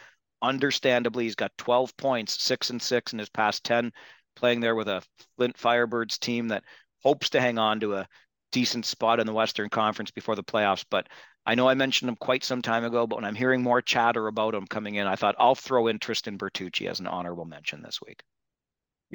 Understandably, 0.40 1.24
he's 1.24 1.34
got 1.34 1.50
12 1.58 1.96
points, 1.96 2.40
six 2.40 2.70
and 2.70 2.80
six 2.80 3.12
in 3.12 3.18
his 3.18 3.28
past 3.28 3.64
10, 3.64 3.92
playing 4.36 4.60
there 4.60 4.76
with 4.76 4.86
a 4.86 5.02
Flint 5.36 5.56
Firebirds 5.56 6.16
team 6.20 6.46
that 6.46 6.62
hopes 7.02 7.28
to 7.30 7.40
hang 7.40 7.58
on 7.58 7.80
to 7.80 7.96
a 7.96 8.06
decent 8.52 8.86
spot 8.86 9.18
in 9.18 9.26
the 9.26 9.32
Western 9.32 9.68
Conference 9.68 10.12
before 10.12 10.36
the 10.36 10.44
playoffs. 10.44 10.84
But 10.88 11.08
I 11.44 11.56
know 11.56 11.68
I 11.68 11.74
mentioned 11.74 12.08
him 12.08 12.16
quite 12.20 12.44
some 12.44 12.62
time 12.62 12.84
ago, 12.84 13.04
but 13.04 13.16
when 13.16 13.24
I'm 13.24 13.34
hearing 13.34 13.64
more 13.64 13.82
chatter 13.82 14.28
about 14.28 14.54
him 14.54 14.64
coming 14.64 14.94
in, 14.94 15.08
I 15.08 15.16
thought 15.16 15.34
I'll 15.40 15.56
throw 15.56 15.88
in 15.88 15.98
Tristan 15.98 16.38
Bertucci 16.38 16.88
as 16.88 17.00
an 17.00 17.08
honorable 17.08 17.46
mention 17.46 17.82
this 17.82 17.98
week. 18.00 18.22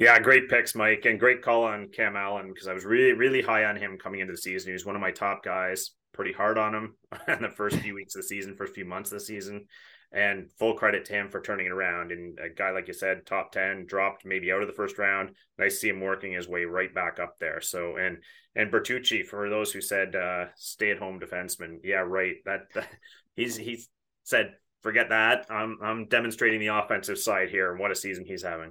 Yeah, 0.00 0.18
great 0.18 0.48
picks, 0.48 0.74
Mike, 0.74 1.04
and 1.04 1.20
great 1.20 1.42
call 1.42 1.64
on 1.64 1.90
Cam 1.90 2.16
Allen 2.16 2.48
because 2.48 2.66
I 2.66 2.72
was 2.72 2.86
really, 2.86 3.12
really 3.12 3.42
high 3.42 3.66
on 3.66 3.76
him 3.76 3.98
coming 3.98 4.20
into 4.20 4.32
the 4.32 4.38
season. 4.38 4.70
He 4.70 4.72
was 4.72 4.86
one 4.86 4.96
of 4.96 5.02
my 5.02 5.10
top 5.10 5.44
guys. 5.44 5.90
Pretty 6.14 6.32
hard 6.32 6.56
on 6.56 6.74
him 6.74 6.94
in 7.28 7.42
the 7.42 7.50
first 7.50 7.76
few 7.76 7.94
weeks 7.94 8.14
of 8.14 8.22
the 8.22 8.28
season, 8.28 8.56
first 8.56 8.74
few 8.74 8.86
months 8.86 9.12
of 9.12 9.18
the 9.18 9.24
season, 9.26 9.66
and 10.10 10.50
full 10.58 10.72
credit 10.72 11.04
to 11.04 11.12
him 11.12 11.28
for 11.28 11.42
turning 11.42 11.66
it 11.66 11.72
around. 11.72 12.12
And 12.12 12.38
a 12.38 12.48
guy 12.48 12.70
like 12.70 12.88
you 12.88 12.94
said, 12.94 13.26
top 13.26 13.52
ten, 13.52 13.84
dropped 13.84 14.24
maybe 14.24 14.50
out 14.50 14.62
of 14.62 14.68
the 14.68 14.74
first 14.74 14.96
round. 14.96 15.32
Nice 15.58 15.74
to 15.74 15.80
see 15.80 15.88
him 15.90 16.00
working 16.00 16.32
his 16.32 16.48
way 16.48 16.64
right 16.64 16.94
back 16.94 17.20
up 17.20 17.34
there. 17.38 17.60
So 17.60 17.96
and 17.96 18.22
and 18.56 18.72
Bertucci, 18.72 19.22
for 19.26 19.50
those 19.50 19.70
who 19.70 19.82
said 19.82 20.16
uh, 20.16 20.46
stay 20.56 20.92
at 20.92 20.98
home 20.98 21.20
defenseman, 21.20 21.80
yeah, 21.84 21.96
right. 21.96 22.36
That, 22.46 22.60
that 22.74 22.88
he's 23.36 23.54
he's 23.54 23.90
said 24.24 24.54
forget 24.80 25.10
that. 25.10 25.44
I'm 25.50 25.76
I'm 25.82 26.06
demonstrating 26.06 26.60
the 26.60 26.68
offensive 26.68 27.18
side 27.18 27.50
here, 27.50 27.70
and 27.70 27.78
what 27.78 27.90
a 27.90 27.94
season 27.94 28.24
he's 28.24 28.44
having. 28.44 28.70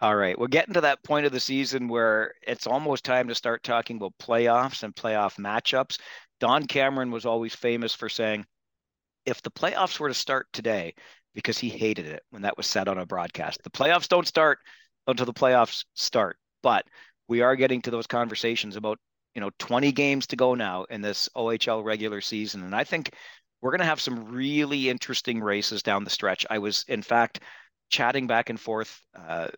All 0.00 0.16
right. 0.16 0.38
We're 0.38 0.48
getting 0.48 0.74
to 0.74 0.80
that 0.82 1.04
point 1.04 1.26
of 1.26 1.32
the 1.32 1.40
season 1.40 1.86
where 1.86 2.32
it's 2.46 2.66
almost 2.66 3.04
time 3.04 3.28
to 3.28 3.34
start 3.34 3.62
talking 3.62 3.96
about 3.96 4.14
playoffs 4.18 4.82
and 4.82 4.94
playoff 4.96 5.36
matchups. 5.36 5.98
Don 6.38 6.64
Cameron 6.66 7.10
was 7.10 7.26
always 7.26 7.54
famous 7.54 7.94
for 7.94 8.08
saying, 8.08 8.46
if 9.26 9.42
the 9.42 9.50
playoffs 9.50 10.00
were 10.00 10.08
to 10.08 10.14
start 10.14 10.46
today, 10.54 10.94
because 11.34 11.58
he 11.58 11.68
hated 11.68 12.06
it 12.06 12.22
when 12.30 12.42
that 12.42 12.56
was 12.56 12.66
said 12.66 12.88
on 12.88 12.96
a 12.96 13.04
broadcast, 13.04 13.62
the 13.62 13.70
playoffs 13.70 14.08
don't 14.08 14.26
start 14.26 14.58
until 15.06 15.26
the 15.26 15.34
playoffs 15.34 15.84
start. 15.94 16.38
But 16.62 16.86
we 17.28 17.42
are 17.42 17.54
getting 17.54 17.82
to 17.82 17.90
those 17.90 18.06
conversations 18.06 18.76
about, 18.76 18.98
you 19.34 19.42
know, 19.42 19.50
20 19.58 19.92
games 19.92 20.26
to 20.28 20.36
go 20.36 20.54
now 20.54 20.84
in 20.84 21.02
this 21.02 21.28
OHL 21.36 21.84
regular 21.84 22.22
season. 22.22 22.64
And 22.64 22.74
I 22.74 22.84
think 22.84 23.14
we're 23.60 23.70
going 23.70 23.80
to 23.80 23.84
have 23.84 24.00
some 24.00 24.24
really 24.24 24.88
interesting 24.88 25.42
races 25.42 25.82
down 25.82 26.04
the 26.04 26.10
stretch. 26.10 26.46
I 26.48 26.58
was, 26.58 26.86
in 26.88 27.02
fact, 27.02 27.40
chatting 27.90 28.26
back 28.26 28.48
and 28.48 28.58
forth 28.58 28.98
uh, 29.14 29.48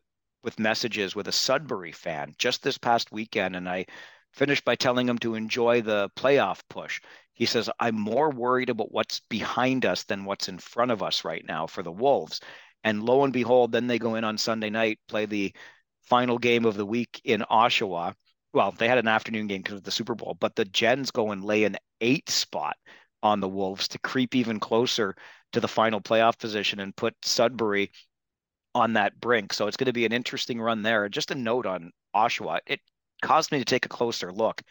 with 0.42 0.58
messages 0.58 1.14
with 1.14 1.28
a 1.28 1.32
Sudbury 1.32 1.92
fan 1.92 2.34
just 2.38 2.62
this 2.62 2.78
past 2.78 3.12
weekend, 3.12 3.56
and 3.56 3.68
I 3.68 3.86
finished 4.32 4.64
by 4.64 4.74
telling 4.74 5.08
him 5.08 5.18
to 5.18 5.34
enjoy 5.34 5.82
the 5.82 6.10
playoff 6.16 6.60
push. 6.68 7.00
He 7.34 7.46
says, 7.46 7.70
I'm 7.78 7.98
more 7.98 8.30
worried 8.30 8.70
about 8.70 8.92
what's 8.92 9.20
behind 9.28 9.86
us 9.86 10.04
than 10.04 10.24
what's 10.24 10.48
in 10.48 10.58
front 10.58 10.90
of 10.90 11.02
us 11.02 11.24
right 11.24 11.44
now 11.46 11.66
for 11.66 11.82
the 11.82 11.92
Wolves. 11.92 12.40
And 12.84 13.02
lo 13.02 13.24
and 13.24 13.32
behold, 13.32 13.72
then 13.72 13.86
they 13.86 13.98
go 13.98 14.16
in 14.16 14.24
on 14.24 14.38
Sunday 14.38 14.70
night, 14.70 14.98
play 15.08 15.26
the 15.26 15.54
final 16.02 16.38
game 16.38 16.64
of 16.64 16.76
the 16.76 16.86
week 16.86 17.20
in 17.24 17.44
Oshawa. 17.50 18.14
Well, 18.52 18.72
they 18.72 18.88
had 18.88 18.98
an 18.98 19.08
afternoon 19.08 19.46
game 19.46 19.62
because 19.62 19.78
of 19.78 19.84
the 19.84 19.90
Super 19.90 20.14
Bowl, 20.14 20.36
but 20.38 20.56
the 20.56 20.64
Gens 20.64 21.10
go 21.10 21.30
and 21.30 21.44
lay 21.44 21.64
an 21.64 21.76
eight 22.00 22.28
spot 22.28 22.76
on 23.22 23.40
the 23.40 23.48
Wolves 23.48 23.88
to 23.88 23.98
creep 24.00 24.34
even 24.34 24.60
closer 24.60 25.14
to 25.52 25.60
the 25.60 25.68
final 25.68 26.00
playoff 26.00 26.38
position 26.38 26.80
and 26.80 26.96
put 26.96 27.14
Sudbury 27.22 27.90
on 28.74 28.94
that 28.94 29.20
brink. 29.20 29.52
So 29.52 29.66
it's 29.66 29.76
going 29.76 29.86
to 29.86 29.92
be 29.92 30.06
an 30.06 30.12
interesting 30.12 30.60
run 30.60 30.82
there. 30.82 31.08
Just 31.08 31.30
a 31.30 31.34
note 31.34 31.66
on 31.66 31.92
Oshawa, 32.14 32.60
it 32.66 32.80
caused 33.22 33.52
me 33.52 33.58
to 33.58 33.64
take 33.64 33.86
a 33.86 33.90
closer 33.90 34.32
look. 34.32 34.62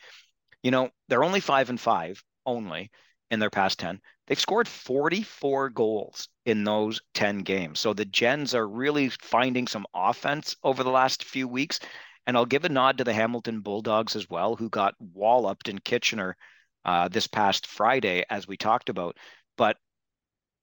You 0.64 0.72
know, 0.72 0.90
they're 1.08 1.24
only 1.24 1.40
five 1.40 1.70
and 1.70 1.80
five 1.80 2.24
only 2.46 2.92
in 3.30 3.40
their 3.40 3.50
past 3.50 3.80
10. 3.80 4.00
They've 4.28 4.40
scored 4.40 4.68
44 4.68 5.70
goals 5.70 6.28
in 6.46 6.64
those 6.64 7.02
10 7.14 7.40
games. 7.40 7.80
So 7.80 7.94
the 7.94 8.06
Gens 8.06 8.54
are 8.54 8.68
really 8.68 9.10
finding 9.10 9.68
some 9.68 9.86
offense 9.94 10.56
over 10.64 10.84
the 10.84 10.92
last 10.92 11.24
few 11.24 11.48
weeks. 11.48 11.80
And 12.28 12.38
I'll 12.38 12.46
give 12.46 12.66
a 12.66 12.70
nod 12.70 13.00
to 13.00 13.04
the 13.04 13.14
Hamilton 13.14 13.62
Bulldogs 13.62 14.16
as 14.16 14.30
well, 14.30 14.56
who 14.56 14.70
got 14.70 14.94
walloped 15.00 15.70
in 15.70 15.80
Kitchener 15.80 16.38
uh, 16.86 17.08
this 17.08 17.28
past 17.28 17.66
Friday, 17.66 18.24
as 18.30 18.48
we 18.48 18.58
talked 18.58 18.90
about. 18.90 19.18
But 19.58 19.78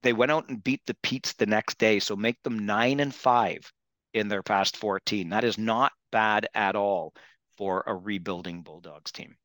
they 0.02 0.12
went 0.12 0.32
out 0.32 0.48
and 0.48 0.62
beat 0.62 0.82
the 0.86 0.96
Petes 1.02 1.32
the 1.34 1.46
next 1.46 1.78
day, 1.78 1.98
so 1.98 2.16
make 2.16 2.42
them 2.42 2.66
nine 2.66 3.00
and 3.00 3.14
five 3.14 3.72
in 4.14 4.28
their 4.28 4.42
past 4.42 4.76
14. 4.76 5.30
That 5.30 5.44
is 5.44 5.58
not 5.58 5.92
bad 6.10 6.48
at 6.54 6.76
all 6.76 7.14
for 7.56 7.82
a 7.86 7.94
rebuilding 7.94 8.62
Bulldogs 8.62 9.12
team. 9.12 9.36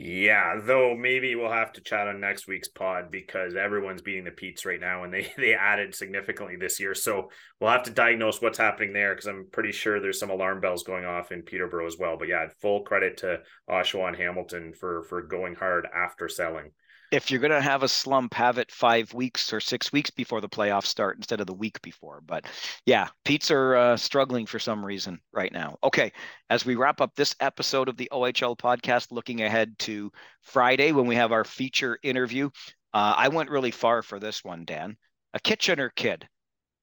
Yeah, 0.00 0.60
though 0.62 0.94
maybe 0.94 1.34
we'll 1.34 1.50
have 1.50 1.72
to 1.72 1.80
chat 1.80 2.06
on 2.06 2.20
next 2.20 2.46
week's 2.46 2.68
pod 2.68 3.10
because 3.10 3.56
everyone's 3.56 4.00
beating 4.00 4.22
the 4.22 4.30
Petes 4.30 4.64
right 4.64 4.78
now 4.78 5.02
and 5.02 5.12
they 5.12 5.32
they 5.36 5.54
added 5.54 5.92
significantly 5.92 6.54
this 6.54 6.78
year. 6.78 6.94
So 6.94 7.30
we'll 7.60 7.72
have 7.72 7.82
to 7.84 7.90
diagnose 7.90 8.40
what's 8.40 8.58
happening 8.58 8.92
there 8.92 9.12
because 9.12 9.26
I'm 9.26 9.48
pretty 9.50 9.72
sure 9.72 9.98
there's 9.98 10.20
some 10.20 10.30
alarm 10.30 10.60
bells 10.60 10.84
going 10.84 11.04
off 11.04 11.32
in 11.32 11.42
Peterborough 11.42 11.88
as 11.88 11.96
well. 11.98 12.16
But 12.16 12.28
yeah, 12.28 12.46
full 12.60 12.82
credit 12.82 13.16
to 13.18 13.40
Oshawa 13.68 14.08
and 14.08 14.16
Hamilton 14.16 14.72
for 14.72 15.02
for 15.02 15.20
going 15.22 15.56
hard 15.56 15.88
after 15.92 16.28
selling 16.28 16.70
if 17.10 17.30
you're 17.30 17.40
going 17.40 17.50
to 17.50 17.60
have 17.60 17.82
a 17.82 17.88
slump, 17.88 18.34
have 18.34 18.58
it 18.58 18.70
five 18.70 19.14
weeks 19.14 19.52
or 19.52 19.60
six 19.60 19.92
weeks 19.92 20.10
before 20.10 20.40
the 20.40 20.48
playoffs 20.48 20.86
start 20.86 21.16
instead 21.16 21.40
of 21.40 21.46
the 21.46 21.54
week 21.54 21.80
before. 21.80 22.20
But 22.24 22.46
yeah, 22.84 23.08
Petes 23.24 23.50
are 23.50 23.76
uh, 23.76 23.96
struggling 23.96 24.46
for 24.46 24.58
some 24.58 24.84
reason 24.84 25.18
right 25.32 25.52
now. 25.52 25.78
Okay, 25.82 26.12
as 26.50 26.66
we 26.66 26.74
wrap 26.74 27.00
up 27.00 27.14
this 27.14 27.34
episode 27.40 27.88
of 27.88 27.96
the 27.96 28.10
OHL 28.12 28.56
podcast, 28.56 29.10
looking 29.10 29.42
ahead 29.42 29.78
to 29.80 30.12
Friday 30.42 30.92
when 30.92 31.06
we 31.06 31.14
have 31.14 31.32
our 31.32 31.44
feature 31.44 31.98
interview, 32.02 32.50
uh, 32.92 33.14
I 33.16 33.28
went 33.28 33.50
really 33.50 33.70
far 33.70 34.02
for 34.02 34.18
this 34.18 34.44
one, 34.44 34.64
Dan. 34.64 34.96
A 35.34 35.40
Kitchener 35.40 35.90
kid, 35.94 36.26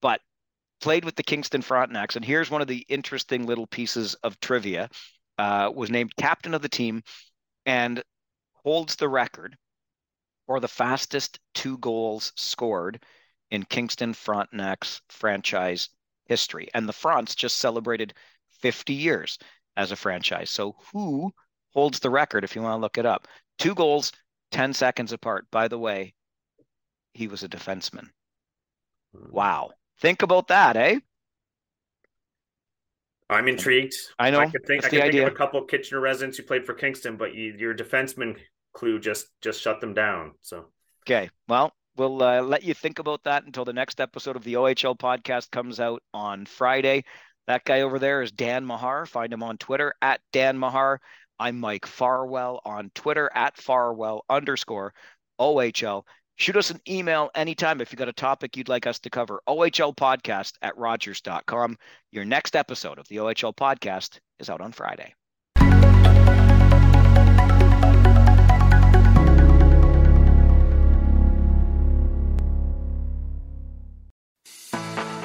but 0.02 0.20
played 0.80 1.04
with 1.04 1.16
the 1.16 1.22
Kingston 1.22 1.62
Frontenacs. 1.62 2.16
And 2.16 2.24
here's 2.24 2.50
one 2.50 2.62
of 2.62 2.68
the 2.68 2.84
interesting 2.88 3.46
little 3.46 3.66
pieces 3.66 4.14
of 4.22 4.38
trivia: 4.40 4.88
uh, 5.38 5.70
was 5.74 5.90
named 5.90 6.16
captain 6.16 6.54
of 6.54 6.62
the 6.62 6.68
team 6.68 7.02
and 7.64 8.02
holds 8.64 8.96
the 8.96 9.08
record 9.08 9.56
or 10.46 10.60
the 10.60 10.68
fastest 10.68 11.40
two 11.54 11.78
goals 11.78 12.32
scored 12.36 13.02
in 13.50 13.64
Kingston 13.64 14.12
Frontenac's 14.12 15.00
franchise 15.08 15.88
history. 16.26 16.68
And 16.74 16.88
the 16.88 16.92
Fronts 16.92 17.34
just 17.34 17.56
celebrated 17.56 18.14
50 18.60 18.92
years 18.92 19.38
as 19.76 19.92
a 19.92 19.96
franchise. 19.96 20.50
So 20.50 20.76
who 20.92 21.32
holds 21.72 22.00
the 22.00 22.10
record 22.10 22.44
if 22.44 22.56
you 22.56 22.62
want 22.62 22.78
to 22.78 22.80
look 22.80 22.98
it 22.98 23.06
up? 23.06 23.28
Two 23.58 23.74
goals, 23.74 24.12
10 24.52 24.72
seconds 24.72 25.12
apart. 25.12 25.46
By 25.50 25.68
the 25.68 25.78
way, 25.78 26.14
he 27.14 27.28
was 27.28 27.42
a 27.42 27.48
defenseman. 27.48 28.08
Wow. 29.12 29.70
Think 30.00 30.22
about 30.22 30.48
that, 30.48 30.76
eh? 30.76 31.00
I'm 33.28 33.48
intrigued. 33.48 33.94
I 34.18 34.30
know. 34.30 34.40
I 34.40 34.46
could 34.46 34.64
think, 34.66 34.84
I 34.84 34.88
could 34.88 35.00
think 35.00 35.14
of 35.14 35.32
a 35.32 35.34
couple 35.34 35.60
of 35.60 35.68
Kitchener 35.68 36.00
residents 36.00 36.36
who 36.36 36.44
played 36.44 36.64
for 36.64 36.74
Kingston, 36.74 37.16
but 37.16 37.34
you, 37.34 37.54
your 37.58 37.74
defenseman 37.74 38.36
clue 38.76 39.00
just 39.00 39.26
just 39.40 39.60
shut 39.60 39.80
them 39.80 39.94
down. 39.94 40.32
So 40.42 40.66
okay, 41.04 41.30
well, 41.48 41.72
we'll 41.96 42.22
uh, 42.22 42.42
let 42.42 42.62
you 42.62 42.74
think 42.74 42.98
about 42.98 43.24
that 43.24 43.44
until 43.44 43.64
the 43.64 43.72
next 43.72 44.00
episode 44.00 44.36
of 44.36 44.44
the 44.44 44.54
OHL 44.54 44.96
podcast 44.96 45.50
comes 45.50 45.80
out 45.80 46.02
on 46.12 46.46
Friday. 46.46 47.04
That 47.46 47.64
guy 47.64 47.80
over 47.80 47.98
there 47.98 48.22
is 48.22 48.32
Dan 48.32 48.64
Mahar. 48.66 49.06
Find 49.06 49.32
him 49.32 49.42
on 49.42 49.56
Twitter 49.56 49.94
at 50.02 50.20
Dan 50.32 50.58
Mahar. 50.58 51.00
I'm 51.38 51.58
Mike 51.60 51.86
Farwell 51.86 52.60
on 52.64 52.90
Twitter 52.94 53.30
at 53.34 53.56
Farwell 53.56 54.24
underscore 54.28 54.94
OHL. 55.40 56.02
Shoot 56.36 56.56
us 56.56 56.70
an 56.70 56.80
email 56.88 57.30
anytime 57.34 57.80
if 57.80 57.92
you've 57.92 57.98
got 57.98 58.08
a 58.08 58.12
topic 58.12 58.56
you'd 58.56 58.68
like 58.68 58.86
us 58.86 58.98
to 59.00 59.10
cover. 59.10 59.40
OHL 59.48 59.96
podcast 59.96 60.52
at 60.60 60.76
Rogers.com. 60.76 61.78
Your 62.10 62.24
next 62.24 62.56
episode 62.56 62.98
of 62.98 63.08
the 63.08 63.16
OHL 63.16 63.54
podcast 63.54 64.18
is 64.38 64.50
out 64.50 64.60
on 64.60 64.72
Friday. 64.72 65.14